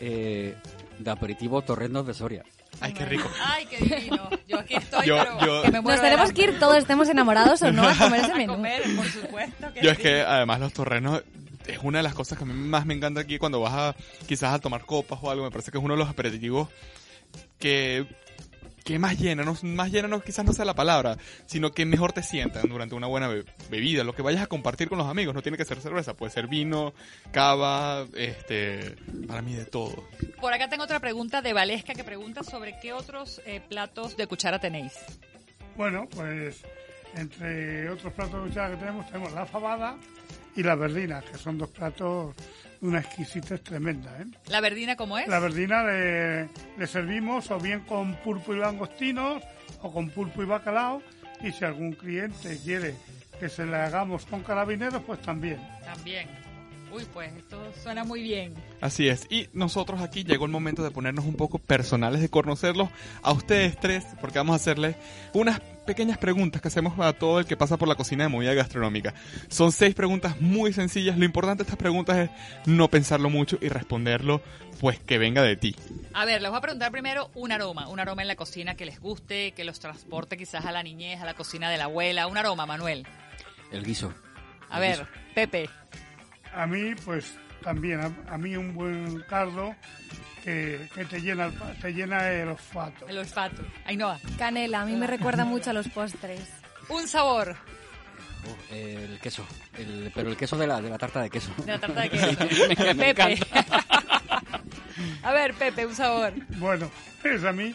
eh, 0.00 0.56
de 0.98 1.10
aperitivo 1.10 1.60
Torrendos 1.62 2.06
de 2.06 2.14
Soria. 2.14 2.42
Ay, 2.80 2.92
qué 2.94 3.04
rico. 3.04 3.28
Ay, 3.44 3.66
qué 3.66 3.76
divino. 3.78 4.28
Yo 4.48 4.58
aquí 4.58 4.74
estoy, 4.76 5.06
Yo- 5.06 5.16
pero 5.18 5.40
yo- 5.46 5.62
que 5.62 5.70
me 5.70 5.80
muero 5.82 6.00
Nos 6.02 6.10
tenemos 6.10 6.32
que 6.32 6.42
ir 6.44 6.58
todos, 6.58 6.76
estemos 6.78 7.08
enamorados 7.10 7.60
o 7.62 7.70
no, 7.70 7.86
a 7.86 7.94
comer 7.94 8.20
ese 8.20 8.32
A 8.32 8.36
menú. 8.36 8.54
comer, 8.54 8.82
por 8.96 9.06
supuesto. 9.06 9.72
Que 9.74 9.82
Yo 9.82 9.90
es 9.90 9.96
sí. 9.98 10.02
que 10.04 10.22
además 10.22 10.60
los 10.60 10.72
torrenos 10.72 11.22
es 11.66 11.78
una 11.82 11.98
de 11.98 12.02
las 12.04 12.14
cosas 12.14 12.38
que 12.38 12.44
a 12.44 12.46
mí 12.46 12.54
más 12.54 12.84
me 12.86 12.94
encanta 12.94 13.20
aquí 13.20 13.38
cuando 13.38 13.60
vas 13.60 13.74
a 13.74 13.94
quizás 14.26 14.54
a 14.54 14.58
tomar 14.58 14.84
copas 14.86 15.18
o 15.22 15.30
algo. 15.30 15.44
Me 15.44 15.50
parece 15.50 15.70
que 15.70 15.78
es 15.78 15.84
uno 15.84 15.94
de 15.94 15.98
los 16.00 16.08
aperitivos 16.08 16.68
que, 17.58 18.06
que 18.84 18.98
más 18.98 19.18
llena, 19.18 19.44
no, 19.44 19.56
más 19.62 19.90
llena 19.90 20.08
no, 20.08 20.20
quizás 20.20 20.44
no 20.44 20.52
sea 20.52 20.64
la 20.64 20.74
palabra, 20.74 21.16
sino 21.46 21.72
que 21.72 21.84
mejor 21.86 22.12
te 22.12 22.22
sientan 22.22 22.68
durante 22.68 22.94
una 22.94 23.06
buena 23.06 23.28
be- 23.28 23.44
bebida. 23.70 24.04
Lo 24.04 24.14
que 24.14 24.22
vayas 24.22 24.42
a 24.42 24.46
compartir 24.46 24.88
con 24.88 24.98
los 24.98 25.06
amigos 25.08 25.34
no 25.34 25.42
tiene 25.42 25.56
que 25.56 25.64
ser 25.64 25.80
cerveza, 25.80 26.14
puede 26.14 26.32
ser 26.32 26.46
vino, 26.48 26.92
cava, 27.32 28.06
este, 28.16 28.94
para 29.26 29.40
mí 29.42 29.54
de 29.54 29.64
todo. 29.64 30.06
Por 30.40 30.52
acá 30.52 30.68
tengo 30.68 30.84
otra 30.84 31.00
pregunta 31.00 31.40
de 31.42 31.52
Valesca 31.52 31.94
que 31.94 32.04
pregunta 32.04 32.42
sobre 32.42 32.78
qué 32.80 32.92
otros 32.92 33.40
eh, 33.46 33.60
platos 33.68 34.16
de 34.16 34.26
cuchara 34.26 34.58
tenéis. 34.58 34.92
Bueno, 35.76 36.06
pues 36.10 36.62
entre 37.16 37.88
otros 37.90 38.12
platos 38.12 38.42
de 38.42 38.48
cuchara 38.48 38.70
que 38.72 38.76
tenemos, 38.76 39.06
tenemos 39.06 39.32
la 39.32 39.46
fabada 39.46 39.96
y 40.56 40.62
la 40.62 40.74
verdina, 40.74 41.20
que 41.22 41.38
son 41.38 41.58
dos 41.58 41.70
platos 41.70 42.34
una 42.84 43.00
exquisitez 43.00 43.62
tremenda. 43.62 44.10
¿eh? 44.20 44.26
¿La 44.48 44.60
verdina 44.60 44.94
cómo 44.96 45.18
es? 45.18 45.26
La 45.26 45.38
verdina 45.38 45.82
le, 45.84 46.48
le 46.76 46.86
servimos 46.86 47.50
o 47.50 47.58
bien 47.58 47.80
con 47.80 48.14
pulpo 48.16 48.54
y 48.54 48.58
langostinos 48.58 49.42
o 49.82 49.92
con 49.92 50.10
pulpo 50.10 50.42
y 50.42 50.46
bacalao. 50.46 51.02
Y 51.42 51.52
si 51.52 51.64
algún 51.64 51.92
cliente 51.92 52.58
quiere 52.62 52.94
que 53.40 53.48
se 53.48 53.66
le 53.66 53.76
hagamos 53.76 54.26
con 54.26 54.42
carabineros, 54.42 55.02
pues 55.04 55.20
también. 55.22 55.58
También. 55.84 56.28
Uy, 56.94 57.04
pues 57.12 57.32
esto 57.34 57.60
suena 57.82 58.04
muy 58.04 58.22
bien. 58.22 58.54
Así 58.80 59.08
es. 59.08 59.26
Y 59.28 59.48
nosotros 59.52 60.00
aquí 60.00 60.22
llegó 60.22 60.44
el 60.44 60.52
momento 60.52 60.84
de 60.84 60.92
ponernos 60.92 61.24
un 61.24 61.34
poco 61.34 61.58
personales, 61.58 62.20
de 62.20 62.28
conocerlos 62.28 62.88
a 63.20 63.32
ustedes 63.32 63.76
tres, 63.80 64.04
porque 64.20 64.38
vamos 64.38 64.52
a 64.52 64.56
hacerles 64.56 64.94
unas 65.32 65.58
pequeñas 65.86 66.18
preguntas 66.18 66.62
que 66.62 66.68
hacemos 66.68 66.96
a 67.00 67.12
todo 67.12 67.40
el 67.40 67.46
que 67.46 67.56
pasa 67.56 67.76
por 67.78 67.88
la 67.88 67.96
cocina 67.96 68.22
de 68.22 68.28
movida 68.28 68.54
gastronómica. 68.54 69.12
Son 69.48 69.72
seis 69.72 69.92
preguntas 69.96 70.40
muy 70.40 70.72
sencillas. 70.72 71.18
Lo 71.18 71.24
importante 71.24 71.64
de 71.64 71.66
estas 71.66 71.78
preguntas 71.78 72.16
es 72.16 72.30
no 72.66 72.88
pensarlo 72.88 73.28
mucho 73.28 73.58
y 73.60 73.68
responderlo, 73.70 74.40
pues 74.80 75.00
que 75.00 75.18
venga 75.18 75.42
de 75.42 75.56
ti. 75.56 75.74
A 76.12 76.24
ver, 76.24 76.42
les 76.42 76.50
voy 76.50 76.58
a 76.58 76.62
preguntar 76.62 76.92
primero 76.92 77.28
un 77.34 77.50
aroma, 77.50 77.88
un 77.88 77.98
aroma 77.98 78.22
en 78.22 78.28
la 78.28 78.36
cocina 78.36 78.76
que 78.76 78.86
les 78.86 79.00
guste, 79.00 79.50
que 79.50 79.64
los 79.64 79.80
transporte 79.80 80.36
quizás 80.36 80.64
a 80.64 80.70
la 80.70 80.84
niñez, 80.84 81.20
a 81.20 81.24
la 81.24 81.34
cocina 81.34 81.68
de 81.70 81.76
la 81.76 81.84
abuela, 81.84 82.28
un 82.28 82.38
aroma, 82.38 82.66
Manuel. 82.66 83.04
El 83.72 83.84
guiso. 83.84 84.14
A 84.70 84.76
El 84.76 84.80
ver, 84.80 84.98
guiso. 85.00 85.10
Pepe. 85.34 85.70
A 86.54 86.66
mí, 86.66 86.94
pues 87.04 87.36
también, 87.62 88.00
a, 88.00 88.10
a 88.32 88.38
mí 88.38 88.56
un 88.56 88.74
buen 88.74 89.20
caldo 89.22 89.74
que, 90.42 90.88
que 90.94 91.04
te, 91.06 91.20
llena 91.20 91.50
te 91.80 91.92
llena 91.92 92.30
el 92.30 92.48
olfato. 92.48 93.08
El 93.08 93.18
olfato. 93.18 93.62
Ainhoa. 93.86 94.18
Canela, 94.38 94.82
a 94.82 94.84
mí 94.84 94.94
me 94.96 95.06
recuerda 95.06 95.44
mucho 95.46 95.70
a 95.70 95.72
los 95.72 95.88
postres. 95.88 96.40
Un 96.88 97.08
sabor 97.08 97.56
Oh, 98.46 98.74
el 98.74 99.18
queso. 99.20 99.46
El- 99.78 100.12
pero 100.14 100.28
el 100.28 100.36
queso 100.36 100.58
de 100.58 100.66
la, 100.66 100.78
de 100.78 100.90
la 100.90 100.98
tarta 100.98 101.22
de 101.22 101.30
queso. 101.30 101.50
de 101.64 101.72
la 101.72 101.78
tarta 101.80 102.02
de 102.02 102.10
queso. 102.10 102.26
Me- 102.84 102.92
me 102.94 103.14
Pepe. 103.14 103.40
A 105.22 105.32
ver, 105.32 105.54
Pepe, 105.54 105.86
un 105.86 105.94
sabor. 105.94 106.32
Bueno, 106.58 106.90
es 107.24 107.42
a 107.44 107.52
mí 107.52 107.74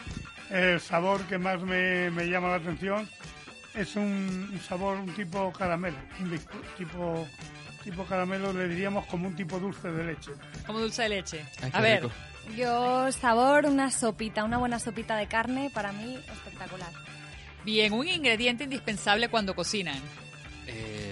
el 0.50 0.80
sabor 0.80 1.22
que 1.22 1.38
más 1.38 1.60
me, 1.62 2.10
me 2.12 2.26
llama 2.28 2.48
la 2.50 2.54
atención 2.56 3.08
es 3.74 3.96
un, 3.96 4.48
un 4.52 4.60
sabor, 4.60 4.96
un 4.98 5.12
tipo 5.14 5.52
caramelo, 5.52 5.96
un 6.20 6.38
tipo, 6.78 7.26
tipo 7.82 8.04
caramelo, 8.04 8.52
le 8.52 8.68
diríamos 8.68 9.06
como 9.06 9.26
un 9.28 9.34
tipo 9.36 9.58
dulce 9.58 9.90
de 9.90 10.04
leche. 10.04 10.32
Como 10.66 10.80
dulce 10.80 11.02
de 11.02 11.08
leche. 11.10 11.44
Ay, 11.62 11.70
A 11.72 11.80
ver, 11.80 12.02
rico. 12.02 12.14
Yo, 12.56 13.12
sabor, 13.12 13.66
una 13.66 13.90
sopita, 13.90 14.44
una 14.44 14.58
buena 14.58 14.78
sopita 14.78 15.16
de 15.16 15.26
carne, 15.26 15.70
para 15.72 15.92
mí 15.92 16.18
espectacular. 16.32 16.90
bien, 17.64 17.92
un 17.92 18.08
ingrediente 18.08 18.64
indispensable 18.64 19.28
cuando 19.28 19.54
cocinan. 19.54 19.98
Eh, 20.66 21.09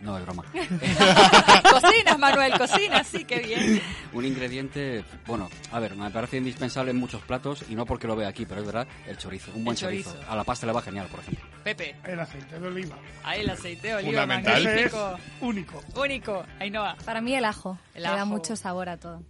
No, 0.00 0.18
es 0.18 0.24
broma. 0.24 0.44
cocinas, 1.70 2.18
Manuel, 2.18 2.52
cocinas, 2.58 3.06
sí, 3.06 3.24
qué 3.24 3.38
bien. 3.40 3.80
Un 4.12 4.24
ingrediente, 4.24 5.04
bueno, 5.26 5.48
a 5.72 5.80
ver, 5.80 5.94
me 5.96 6.10
parece 6.10 6.36
indispensable 6.38 6.90
en 6.90 6.96
muchos 6.96 7.22
platos 7.22 7.64
y 7.68 7.74
no 7.74 7.86
porque 7.86 8.06
lo 8.06 8.16
vea 8.16 8.28
aquí, 8.28 8.46
pero 8.46 8.60
es 8.60 8.66
verdad, 8.66 8.86
el 9.06 9.16
chorizo, 9.16 9.50
un 9.54 9.64
buen 9.64 9.76
chorizo. 9.76 10.12
chorizo. 10.12 10.30
A 10.30 10.36
la 10.36 10.44
pasta 10.44 10.66
le 10.66 10.72
va 10.72 10.82
genial, 10.82 11.06
por 11.08 11.20
ejemplo. 11.20 11.44
Pepe, 11.62 11.96
El 12.04 12.20
aceite 12.20 12.58
de 12.58 12.66
oliva. 12.66 12.96
ahí 13.22 13.40
el 13.40 13.50
aceite 13.50 13.88
de 13.88 13.94
oliva, 13.94 14.22
Fundamental. 14.22 14.66
Ese 14.66 14.84
es 14.84 14.92
magnífico. 14.92 15.18
único. 15.40 15.82
Único, 15.96 16.44
Ainhoa. 16.60 16.96
Para 17.04 17.20
mí 17.20 17.34
el 17.34 17.44
ajo, 17.44 17.78
El 17.94 18.02
le 18.02 18.08
da 18.10 18.24
mucho 18.24 18.56
sabor 18.56 18.88
a 18.88 18.96
todo. 18.98 19.22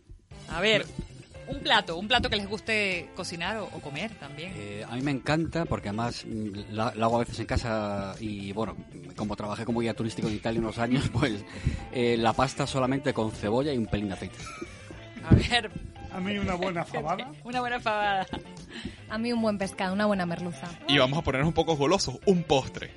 A 0.50 0.60
ver, 0.60 0.84
un 1.48 1.60
plato, 1.60 1.96
un 1.96 2.08
plato 2.08 2.30
que 2.30 2.36
les 2.36 2.48
guste 2.48 3.10
cocinar 3.14 3.58
o, 3.58 3.64
o 3.64 3.80
comer 3.80 4.12
también. 4.14 4.52
Eh, 4.56 4.84
a 4.88 4.94
mí 4.96 5.02
me 5.02 5.10
encanta 5.10 5.64
porque 5.64 5.88
además 5.88 6.24
mm, 6.26 6.72
la, 6.72 6.92
la 6.94 7.04
hago 7.06 7.16
a 7.16 7.20
veces 7.20 7.38
en 7.40 7.46
casa 7.46 8.14
y 8.20 8.52
bueno, 8.52 8.76
como 9.16 9.36
trabajé 9.36 9.64
como 9.64 9.80
guía 9.80 9.94
turístico 9.94 10.28
en 10.28 10.34
Italia 10.34 10.60
unos 10.60 10.78
años, 10.78 11.08
pues 11.12 11.44
eh, 11.92 12.16
la 12.18 12.32
pasta 12.32 12.66
solamente 12.66 13.12
con 13.12 13.30
cebolla 13.32 13.72
y 13.72 13.78
un 13.78 13.86
pelín 13.86 14.08
de 14.08 14.14
aceite. 14.14 14.36
A 15.28 15.34
ver, 15.34 15.70
A 16.12 16.20
mí 16.20 16.36
una 16.38 16.54
buena 16.54 16.84
fabada. 16.84 17.32
una 17.44 17.60
buena 17.60 17.80
fabada. 17.80 18.26
A 19.08 19.18
mí 19.18 19.32
un 19.32 19.40
buen 19.42 19.58
pescado, 19.58 19.92
una 19.94 20.06
buena 20.06 20.26
merluza. 20.26 20.68
Y 20.88 20.98
vamos 20.98 21.18
a 21.18 21.22
ponernos 21.22 21.48
un 21.48 21.54
poco 21.54 21.76
golosos, 21.76 22.18
un 22.26 22.42
postre. 22.44 22.90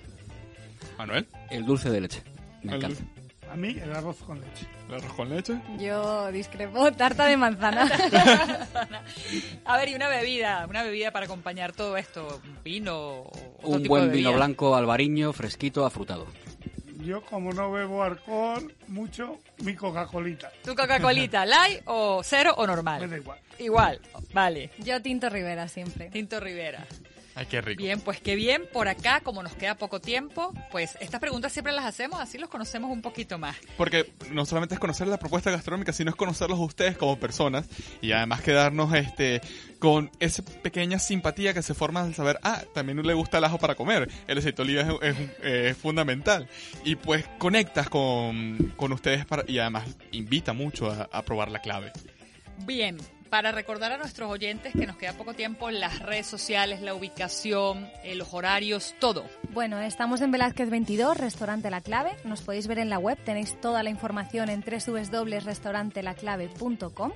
Manuel, 0.98 1.28
El 1.50 1.66
dulce 1.66 1.90
de 1.90 2.02
leche. 2.02 2.24
Me 2.64 2.72
El 2.74 2.78
encanta. 2.84 3.04
A 3.04 3.17
mí 3.58 3.70
el 3.82 3.92
arroz 3.94 4.18
con 4.26 4.40
leche. 4.40 4.66
¿el 4.88 4.96
arroz 4.96 5.14
con 5.14 5.30
leche? 5.30 5.60
Yo 5.80 6.32
discrepo, 6.32 6.92
tarta 6.98 7.26
de 7.26 7.38
manzana. 7.38 7.90
A 9.66 9.78
ver, 9.78 9.90
y 9.90 9.96
una 9.96 10.08
bebida, 10.08 10.66
una 10.70 10.84
bebida 10.84 11.12
para 11.12 11.26
acompañar 11.26 11.74
todo 11.74 11.98
esto, 11.98 12.42
un 12.46 12.64
vino 12.64 13.22
otro 13.24 13.70
Un 13.70 13.84
tipo 13.84 13.96
de 13.96 14.02
buen 14.04 14.12
vino 14.12 14.34
blanco 14.34 14.76
albariño, 14.76 15.34
fresquito, 15.34 15.86
afrutado. 15.86 16.28
Yo, 17.04 17.22
como 17.22 17.54
no 17.54 17.72
bebo 17.72 18.04
alcohol 18.04 18.74
mucho, 18.88 19.38
mi 19.60 19.76
Coca-Colita. 19.76 20.52
¿Tu 20.64 20.76
Coca-Colita, 20.76 21.46
light 21.46 21.82
o 21.86 22.22
cero 22.24 22.54
o 22.58 22.62
Me 22.62 22.68
normal? 22.68 23.10
da 23.10 23.18
igual. 23.18 23.40
Igual, 23.60 24.02
vale. 24.34 24.72
Yo 24.80 25.02
tinto 25.02 25.30
Rivera 25.30 25.68
siempre. 25.68 26.10
Tinto 26.10 26.40
Rivera. 26.40 26.86
Ay, 27.40 27.46
qué 27.46 27.62
rico. 27.62 27.84
Bien, 27.84 28.02
pues 28.02 28.20
qué 28.20 28.36
bien. 28.36 28.64
Por 28.74 28.88
acá, 28.88 29.22
como 29.22 29.44
nos 29.44 29.54
queda 29.56 29.76
poco 29.76 30.02
tiempo, 30.02 30.54
pues 30.72 30.98
estas 31.00 31.20
preguntas 31.20 31.54
siempre 31.54 31.72
las 31.72 31.86
hacemos, 31.86 32.20
así 32.20 32.40
los 32.40 32.50
conocemos 32.50 32.90
un 32.90 33.04
poquito 33.04 33.38
más. 33.38 33.56
Porque 33.78 34.12
no 34.32 34.44
solamente 34.48 34.74
es 34.74 34.80
conocer 34.80 35.08
la 35.08 35.20
propuesta 35.20 35.52
gastronómica, 35.52 35.94
sino 35.94 36.10
es 36.10 36.16
conocerlos 36.16 36.58
a 36.60 36.64
ustedes 36.64 36.98
como 36.98 37.20
personas 37.20 37.68
y 38.02 38.12
además 38.12 38.42
quedarnos 38.42 38.92
este 38.96 39.42
con 39.78 40.10
esa 40.20 40.44
pequeña 40.64 40.98
simpatía 40.98 41.54
que 41.54 41.62
se 41.62 41.76
forma 41.76 42.02
al 42.02 42.16
saber, 42.16 42.40
ah, 42.42 42.64
también 42.74 43.06
le 43.06 43.14
gusta 43.14 43.38
el 43.38 43.44
ajo 43.44 43.60
para 43.60 43.76
comer, 43.76 44.10
el 44.26 44.38
aceite 44.40 44.64
de 44.64 44.80
oliva 44.80 45.00
es, 45.04 45.16
es- 45.16 45.30
es 45.44 45.78
fundamental. 45.78 46.50
Y 46.84 46.96
pues 46.96 47.24
conectas 47.38 47.88
con, 47.88 48.74
con 48.76 48.92
ustedes 48.94 49.26
para, 49.28 49.44
y 49.48 49.60
además 49.60 49.86
invita 50.12 50.54
mucho 50.54 50.90
a, 50.90 51.08
a 51.12 51.22
probar 51.22 51.52
la 51.52 51.60
clave. 51.62 51.92
Bien, 52.66 52.98
para 53.30 53.52
recordar 53.52 53.92
a 53.92 53.98
nuestros 53.98 54.30
oyentes 54.30 54.74
que 54.74 54.86
nos 54.86 54.98
queda 54.98 55.14
poco 55.14 55.34
tiempo, 55.34 55.70
las 55.70 56.00
redes 56.00 56.28
sociales, 56.28 56.82
la 56.82 56.94
ubicación, 56.94 57.90
eh, 58.04 58.16
los 58.16 58.34
horarios, 58.34 58.96
todo. 59.00 59.26
Bueno, 59.54 59.80
estamos 59.80 60.22
en 60.22 60.32
Velázquez 60.32 60.70
22, 60.70 61.18
Restaurante 61.18 61.70
La 61.70 61.82
Clave. 61.82 62.16
Nos 62.24 62.42
podéis 62.42 62.68
ver 62.68 62.80
en 62.80 62.90
la 62.90 63.00
web, 63.00 63.18
tenéis 63.24 63.60
toda 63.60 63.84
la 63.84 63.90
información 63.90 64.50
en 64.50 64.64
www.restaurantelaclave.com. 64.64 67.12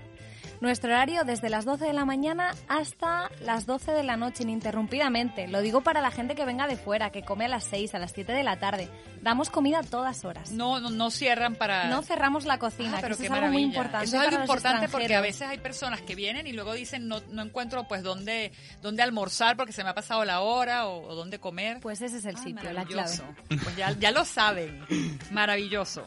Nuestro 0.62 0.92
horario 0.92 1.24
desde 1.24 1.50
las 1.50 1.66
12 1.66 1.86
de 1.86 1.94
la 1.94 2.06
mañana 2.06 2.54
hasta 2.68 3.32
las 3.42 3.66
12 3.66 3.92
de 3.94 4.04
la 4.04 4.16
noche, 4.16 4.44
ininterrumpidamente. 4.44 5.48
Lo 5.48 5.60
digo 5.62 5.82
para 5.82 6.02
la 6.02 6.12
gente 6.12 6.36
que 6.36 6.46
venga 6.46 6.68
de 6.68 6.78
fuera, 6.78 7.10
que 7.12 7.24
come 7.24 7.46
a 7.46 7.48
las 7.48 7.64
6, 7.64 7.96
a 7.96 8.00
las 8.00 8.12
7 8.12 8.32
de 8.32 8.44
la 8.44 8.58
tarde. 8.60 8.88
Damos 9.24 9.50
comida 9.50 9.80
a 9.80 9.84
todas 9.84 10.24
horas. 10.24 10.52
No, 10.52 10.80
no, 10.80 10.92
no 10.92 11.10
cierran 11.10 11.56
para... 11.56 11.86
No 11.90 12.04
cerramos 12.04 12.46
la 12.46 12.60
cocina, 12.60 12.92
Ah, 12.94 12.96
que 12.98 13.02
pero 13.02 13.14
eso 13.16 13.22
qué 13.22 13.28
es 13.28 13.34
algo 13.34 13.48
muy 13.52 13.64
importante. 13.64 14.06
Eso 14.06 14.18
es 14.18 14.28
algo 14.28 14.42
importante 14.42 14.88
porque 14.88 15.16
a 15.16 15.22
veces 15.22 15.48
hay 15.48 15.58
personas 15.58 16.02
que 16.02 16.14
vienen 16.14 16.46
y 16.46 16.54
luego 16.54 16.74
dicen 16.74 17.08
no, 17.08 17.22
no 17.32 17.42
encuentro 17.42 17.88
pues 17.88 18.04
dónde, 18.04 18.52
dónde 18.84 19.02
almorzar 19.02 19.58
porque 19.58 19.74
se 19.74 19.84
me 19.84 19.90
ha 19.90 19.96
pasado 19.96 20.24
la 20.26 20.42
hora 20.42 20.86
o, 20.86 21.08
o 21.10 21.16
dónde 21.16 21.40
comer. 21.40 21.80
Pues 21.82 22.02
ese 22.04 22.18
es 22.18 22.26
el 22.26 22.36
Ah, 22.36 22.44
sitio, 22.44 22.72
la 22.72 22.86
clave. 22.86 23.12
Pues 23.48 23.76
ya, 23.76 23.92
ya 23.94 24.12
lo 24.12 24.26
saben. 24.26 24.86
Maravilloso. 25.32 26.06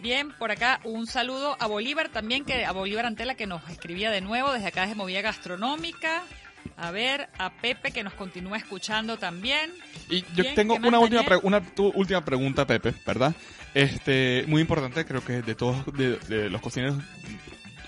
Bien, 0.00 0.30
por 0.38 0.50
acá 0.52 0.80
un 0.84 1.06
saludo 1.06 1.56
a 1.58 1.66
Bolívar 1.66 2.08
también, 2.08 2.44
que 2.44 2.64
a 2.64 2.72
Bolívar 2.72 3.06
Antela 3.06 3.34
que 3.34 3.46
nos 3.46 3.68
escribía 3.68 4.10
de 4.10 4.20
nuevo 4.20 4.52
desde 4.52 4.68
acá 4.68 4.82
desde 4.82 4.94
Movida 4.94 5.20
Gastronómica. 5.22 6.22
A 6.76 6.92
ver, 6.92 7.28
a 7.38 7.50
Pepe 7.50 7.90
que 7.90 8.04
nos 8.04 8.14
continúa 8.14 8.56
escuchando 8.56 9.16
también. 9.16 9.72
Y 10.08 10.22
yo 10.34 10.44
Bien, 10.44 10.54
tengo 10.54 10.74
¿qué 10.74 10.80
más, 10.80 10.88
una 10.88 10.98
última, 11.00 11.22
una 11.42 11.60
tu 11.60 11.88
última 11.88 12.24
pregunta, 12.24 12.66
Pepe, 12.66 12.94
¿verdad? 13.04 13.34
Este, 13.74 14.44
muy 14.46 14.60
importante, 14.60 15.04
creo 15.04 15.24
que 15.24 15.42
de 15.42 15.54
todos 15.56 15.84
de, 15.96 16.16
de 16.16 16.48
los 16.48 16.60
cocineros, 16.60 16.96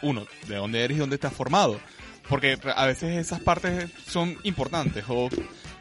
uno, 0.03 0.27
de 0.49 0.57
dónde 0.57 0.83
eres 0.83 0.97
y 0.97 1.01
dónde 1.01 1.19
has 1.23 1.33
formado. 1.33 1.81
Porque 2.29 2.59
a 2.77 2.87
veces 2.87 3.17
esas 3.17 3.41
partes 3.41 3.91
son 4.07 4.37
importantes 4.43 5.05
o 5.09 5.29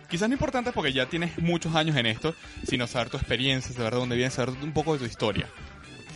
quizás 0.09 0.29
no 0.29 0.33
importantes 0.33 0.73
porque 0.73 0.93
ya 0.93 1.07
tienes 1.07 1.37
muchos 1.39 1.75
años 1.75 1.95
en 1.95 2.05
esto, 2.05 2.35
sino 2.67 2.87
saber 2.87 3.09
tu 3.09 3.17
experiencia, 3.17 3.73
saber 3.73 3.93
de 3.93 3.99
dónde 3.99 4.15
vienes, 4.15 4.33
saber 4.33 4.55
un 4.61 4.71
poco 4.71 4.93
de 4.93 4.99
tu 4.99 5.05
historia. 5.05 5.47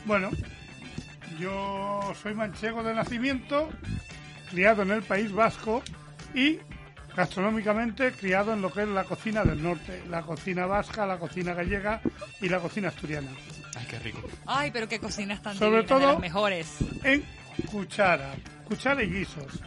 Bueno, 0.06 0.32
yo 1.40 2.14
soy 2.22 2.34
manchego 2.34 2.84
de 2.84 2.94
nacimiento, 2.94 3.70
criado 4.50 4.84
en 4.84 4.92
el 4.92 5.04
País 5.04 5.32
Vasco 5.32 5.82
y 6.34 6.60
gastronómicamente 7.16 8.12
criado 8.12 8.54
en 8.54 8.62
lo 8.62 8.72
que 8.72 8.84
es 8.84 8.88
la 8.90 9.04
cocina 9.04 9.44
del 9.44 9.62
norte, 9.62 10.04
la 10.10 10.24
cocina 10.24 10.66
vasca, 10.66 11.06
la 11.06 11.18
cocina 11.18 11.54
gallega 11.54 12.02
y 12.42 12.50
la 12.50 12.60
cocina 12.60 12.90
asturiana. 12.90 13.30
Ay, 13.76 13.86
qué 13.90 14.00
rico. 14.00 14.22
Ay, 14.46 14.72
pero 14.72 14.88
qué 14.88 15.00
cocinas 15.00 15.42
tan 15.42 15.56
Sobre 15.56 15.82
divinas, 15.84 15.90
de 15.90 15.96
todo- 16.06 16.12
las 16.14 16.20
mejores. 16.22 16.76
En 17.04 17.24
cuchara, 17.72 18.34
cuchara 18.66 19.04
y 19.04 19.10
guisos. 19.12 19.60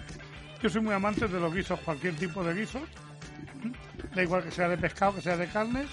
Yo 0.62 0.68
soy 0.68 0.80
muy 0.82 0.93
amante 0.95 1.28
de 1.28 1.41
los 1.41 1.55
guisos, 1.55 1.78
cualquier 1.80 2.14
tipo 2.16 2.43
de 2.45 2.55
guisos. 2.55 2.82
Da 4.14 4.22
igual 4.22 4.43
que 4.43 4.51
sea 4.51 4.68
de 4.68 4.76
pescado, 4.76 5.14
que 5.14 5.22
sea 5.22 5.37
de 5.37 5.47
carnes. 5.47 5.87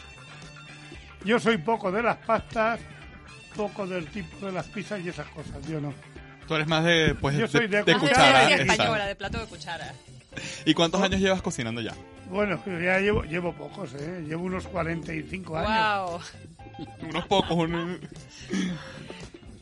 Yo 1.23 1.39
soy 1.39 1.57
poco 1.57 1.91
de 1.91 2.01
las 2.03 2.17
pastas, 2.17 2.79
poco 3.55 3.87
del 3.87 4.07
tipo 4.07 4.45
de 4.45 4.51
las 4.51 4.67
pizzas 4.67 4.99
y 5.01 5.09
esas 5.09 5.27
cosas. 5.27 5.65
Yo 5.67 5.79
no. 5.79 5.93
Tú 6.47 6.55
eres 6.55 6.67
más 6.67 6.83
de, 6.83 7.15
pues, 7.15 7.37
Yo 7.37 7.47
soy 7.47 7.67
de 7.67 7.83
de 7.83 7.95
cuchara. 7.97 8.49
exacto. 8.51 8.71
española, 8.73 9.05
de 9.05 9.15
plato 9.15 9.39
de 9.39 9.45
cuchara. 9.47 9.93
¿Y 10.65 10.73
cuántos 10.73 11.01
años 11.01 11.21
llevas 11.21 11.41
cocinando 11.41 11.79
ya? 11.81 11.93
Bueno, 12.29 12.61
ya 12.65 12.99
llevo, 12.99 13.23
llevo 13.23 13.53
pocos, 13.53 13.93
¿eh? 13.93 14.23
Llevo 14.27 14.43
unos 14.45 14.65
45 14.67 15.57
años. 15.57 16.33
Wow. 16.79 17.09
Unos 17.09 17.25
pocos. 17.27 17.51
un- 17.57 17.99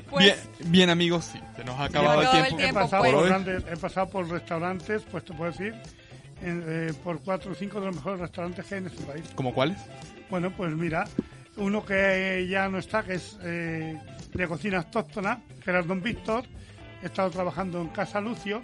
Pues, 0.09 0.25
bien, 0.59 0.71
bien, 0.71 0.89
amigos, 0.89 1.23
sí. 1.23 1.39
Se 1.55 1.63
nos 1.63 1.79
ha 1.79 1.85
acabado 1.85 2.21
el 2.21 2.29
tiempo. 2.31 2.47
el 2.47 2.53
He 2.53 2.57
tiempo, 2.57 2.79
pasado, 2.81 3.03
pues. 3.03 3.13
por 3.15 3.25
grandes- 3.27 3.63
he 3.71 3.77
pasado 3.77 4.09
por 4.09 4.29
restaurantes, 4.29 5.03
pues 5.09 5.23
te 5.23 5.33
puedo 5.33 5.51
decir, 5.51 5.73
en- 6.41 6.63
eh, 6.67 6.93
por 7.01 7.21
cuatro 7.21 7.53
o 7.53 7.55
cinco 7.55 7.79
de 7.79 7.85
los 7.87 7.95
mejores 7.95 8.19
restaurantes 8.19 8.65
que 8.65 8.75
hay 8.75 8.81
en 8.81 8.87
este 8.87 9.03
país. 9.05 9.23
¿Como 9.35 9.53
cuáles? 9.53 9.77
Bueno, 10.29 10.51
pues 10.51 10.73
mira, 10.73 11.05
uno 11.57 11.85
que 11.85 12.47
ya 12.49 12.69
no 12.69 12.77
está, 12.77 13.03
que 13.03 13.15
es 13.15 13.37
eh, 13.43 13.99
de 14.33 14.47
cocina 14.47 14.77
autóctona, 14.79 15.41
que 15.63 15.69
era 15.69 15.81
Don 15.81 16.01
Víctor. 16.01 16.45
He 17.01 17.07
estado 17.07 17.29
trabajando 17.31 17.81
en 17.81 17.87
Casa 17.89 18.21
Lucio. 18.21 18.61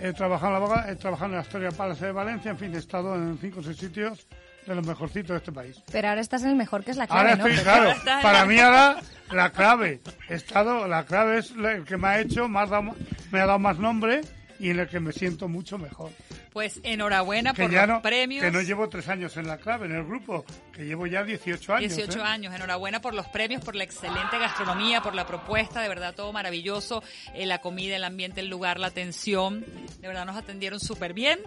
He 0.00 0.12
trabajado 0.12 0.56
en 0.56 0.60
la, 0.60 0.66
Boga- 0.68 0.90
he 0.90 0.96
trabajado 0.96 1.30
en 1.30 1.36
la 1.36 1.42
Historia 1.42 1.70
Palace 1.70 2.06
de 2.06 2.12
Valencia. 2.12 2.50
En 2.50 2.58
fin, 2.58 2.74
he 2.74 2.78
estado 2.78 3.14
en 3.14 3.38
cinco 3.38 3.60
o 3.60 3.62
seis 3.62 3.76
sitios 3.76 4.26
de 4.66 4.74
los 4.74 4.86
mejorcitos 4.86 5.30
de 5.30 5.36
este 5.38 5.52
país. 5.52 5.80
Pero 5.90 6.08
ahora 6.08 6.20
estás 6.20 6.42
en 6.42 6.50
el 6.50 6.56
mejor, 6.56 6.84
que 6.84 6.90
es 6.92 6.96
la 6.96 7.06
clave, 7.06 7.30
Ahora 7.32 7.36
¿no? 7.36 7.46
estoy, 7.46 7.64
claro, 7.64 7.92
para 8.22 8.44
mí 8.46 8.58
ahora 8.58 8.96
la 9.30 9.50
clave, 9.50 10.00
he 10.28 10.34
estado, 10.34 10.86
la 10.86 11.04
clave 11.04 11.38
es 11.38 11.50
el 11.52 11.84
que 11.84 11.96
me 11.96 12.08
ha 12.08 12.20
hecho, 12.20 12.48
me 12.48 12.60
ha 12.60 12.66
dado, 12.66 12.94
me 13.32 13.40
ha 13.40 13.46
dado 13.46 13.58
más 13.58 13.78
nombre 13.78 14.20
y 14.60 14.70
en 14.70 14.78
el 14.80 14.88
que 14.88 15.00
me 15.00 15.12
siento 15.12 15.48
mucho 15.48 15.78
mejor. 15.78 16.10
Pues 16.52 16.80
enhorabuena 16.82 17.54
Que 17.54 17.62
por 17.62 17.70
ya 17.70 17.86
los 17.86 17.96
no, 17.96 18.02
premios. 18.02 18.44
que 18.44 18.50
no 18.50 18.60
llevo 18.60 18.88
tres 18.88 19.08
años 19.08 19.36
en 19.36 19.46
la 19.46 19.58
clave, 19.58 19.86
en 19.86 19.92
el 19.92 20.04
grupo, 20.04 20.44
que 20.72 20.84
llevo 20.84 21.06
ya 21.06 21.24
18 21.24 21.74
años. 21.74 21.96
18 21.96 22.18
¿eh? 22.18 22.22
años, 22.22 22.54
enhorabuena 22.54 23.00
por 23.00 23.14
los 23.14 23.26
premios, 23.28 23.64
por 23.64 23.74
la 23.74 23.84
excelente 23.84 24.38
gastronomía, 24.38 25.00
por 25.00 25.14
la 25.14 25.26
propuesta, 25.26 25.80
de 25.80 25.88
verdad 25.88 26.14
todo 26.14 26.32
maravilloso, 26.32 27.02
eh, 27.34 27.46
la 27.46 27.60
comida, 27.60 27.96
el 27.96 28.04
ambiente, 28.04 28.40
el 28.40 28.48
lugar, 28.48 28.78
la 28.78 28.88
atención, 28.88 29.64
de 30.00 30.08
verdad 30.08 30.26
nos 30.26 30.36
atendieron 30.36 30.80
súper 30.80 31.14
bien 31.14 31.38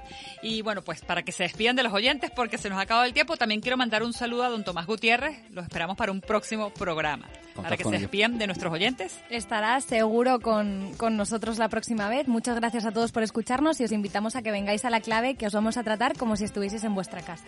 y 0.42 0.62
bueno, 0.62 0.82
pues 0.82 1.02
para 1.02 1.24
que 1.24 1.32
se 1.32 1.44
despidan 1.44 1.76
de 1.76 1.84
los 1.84 1.94
oyentes 1.94 2.32
porque 2.32 2.58
se 2.58 2.70
nos 2.70 2.80
ha 2.80 2.82
acabado 2.82 3.06
el 3.06 3.14
tiempo, 3.14 3.38
también 3.38 3.62
quiero 3.62 3.78
mandar 3.78 4.04
un 4.04 4.14
saludo 4.14 4.44
a 4.44 4.50
don 4.50 4.64
Tomás 4.64 4.86
Gutiérrez, 4.88 5.38
los 5.52 5.66
esperamos 5.66 5.98
para 5.98 6.12
un 6.12 6.22
próximo 6.22 6.72
programa, 6.72 7.28
para 7.56 7.78
que 7.78 7.84
se 7.84 7.92
despidan 7.92 8.38
de 8.38 8.48
nuestros 8.48 8.72
oyentes. 8.74 9.20
Estará 9.30 9.80
seguro 9.82 10.40
con, 10.40 10.94
con 10.98 11.18
nosotros 11.18 11.58
la 11.58 11.70
próxima 11.70 12.10
vez. 12.10 12.28
Muchas 12.28 12.56
gracias 12.56 12.86
a 12.86 12.92
todos 12.92 13.12
por 13.12 13.24
escucharnos 13.24 13.80
y 13.80 13.84
os 13.84 13.92
invitamos 13.92 14.36
a 14.36 14.42
que 14.42 14.52
vengáis 14.52 14.86
a 14.86 14.90
la 14.90 14.95
clave 15.02 15.36
que 15.36 15.48
os 15.48 15.54
vamos 15.54 15.78
a 15.78 15.84
tratar 15.84 16.18
como 16.18 16.36
si 16.36 16.46
estuvieseis 16.46 16.84
en 16.84 16.96
vuestra 16.96 17.22
casa. 17.22 17.46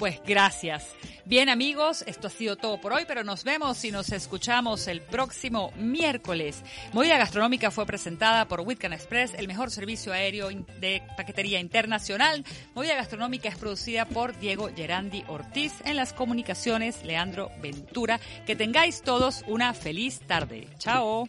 Pues 0.00 0.18
gracias. 0.26 0.88
Bien 1.26 1.50
amigos, 1.50 2.02
esto 2.06 2.28
ha 2.28 2.30
sido 2.30 2.56
todo 2.56 2.80
por 2.80 2.94
hoy, 2.94 3.04
pero 3.06 3.22
nos 3.22 3.44
vemos 3.44 3.84
y 3.84 3.90
nos 3.92 4.10
escuchamos 4.12 4.86
el 4.86 5.02
próximo 5.02 5.72
miércoles. 5.76 6.62
Movida 6.94 7.18
Gastronómica 7.18 7.70
fue 7.70 7.84
presentada 7.84 8.48
por 8.48 8.62
Whitcan 8.62 8.94
Express, 8.94 9.34
el 9.34 9.46
mejor 9.46 9.70
servicio 9.70 10.14
aéreo 10.14 10.48
de 10.80 11.02
paquetería 11.18 11.60
internacional. 11.60 12.46
Movida 12.74 12.94
Gastronómica 12.94 13.50
es 13.50 13.58
producida 13.58 14.06
por 14.06 14.38
Diego 14.40 14.70
Gerandi 14.74 15.22
Ortiz 15.28 15.74
en 15.84 15.96
las 15.96 16.14
comunicaciones, 16.14 17.04
Leandro 17.04 17.50
Ventura. 17.60 18.18
Que 18.46 18.56
tengáis 18.56 19.02
todos 19.02 19.44
una 19.48 19.74
feliz 19.74 20.20
tarde. 20.20 20.66
Chao. 20.78 21.28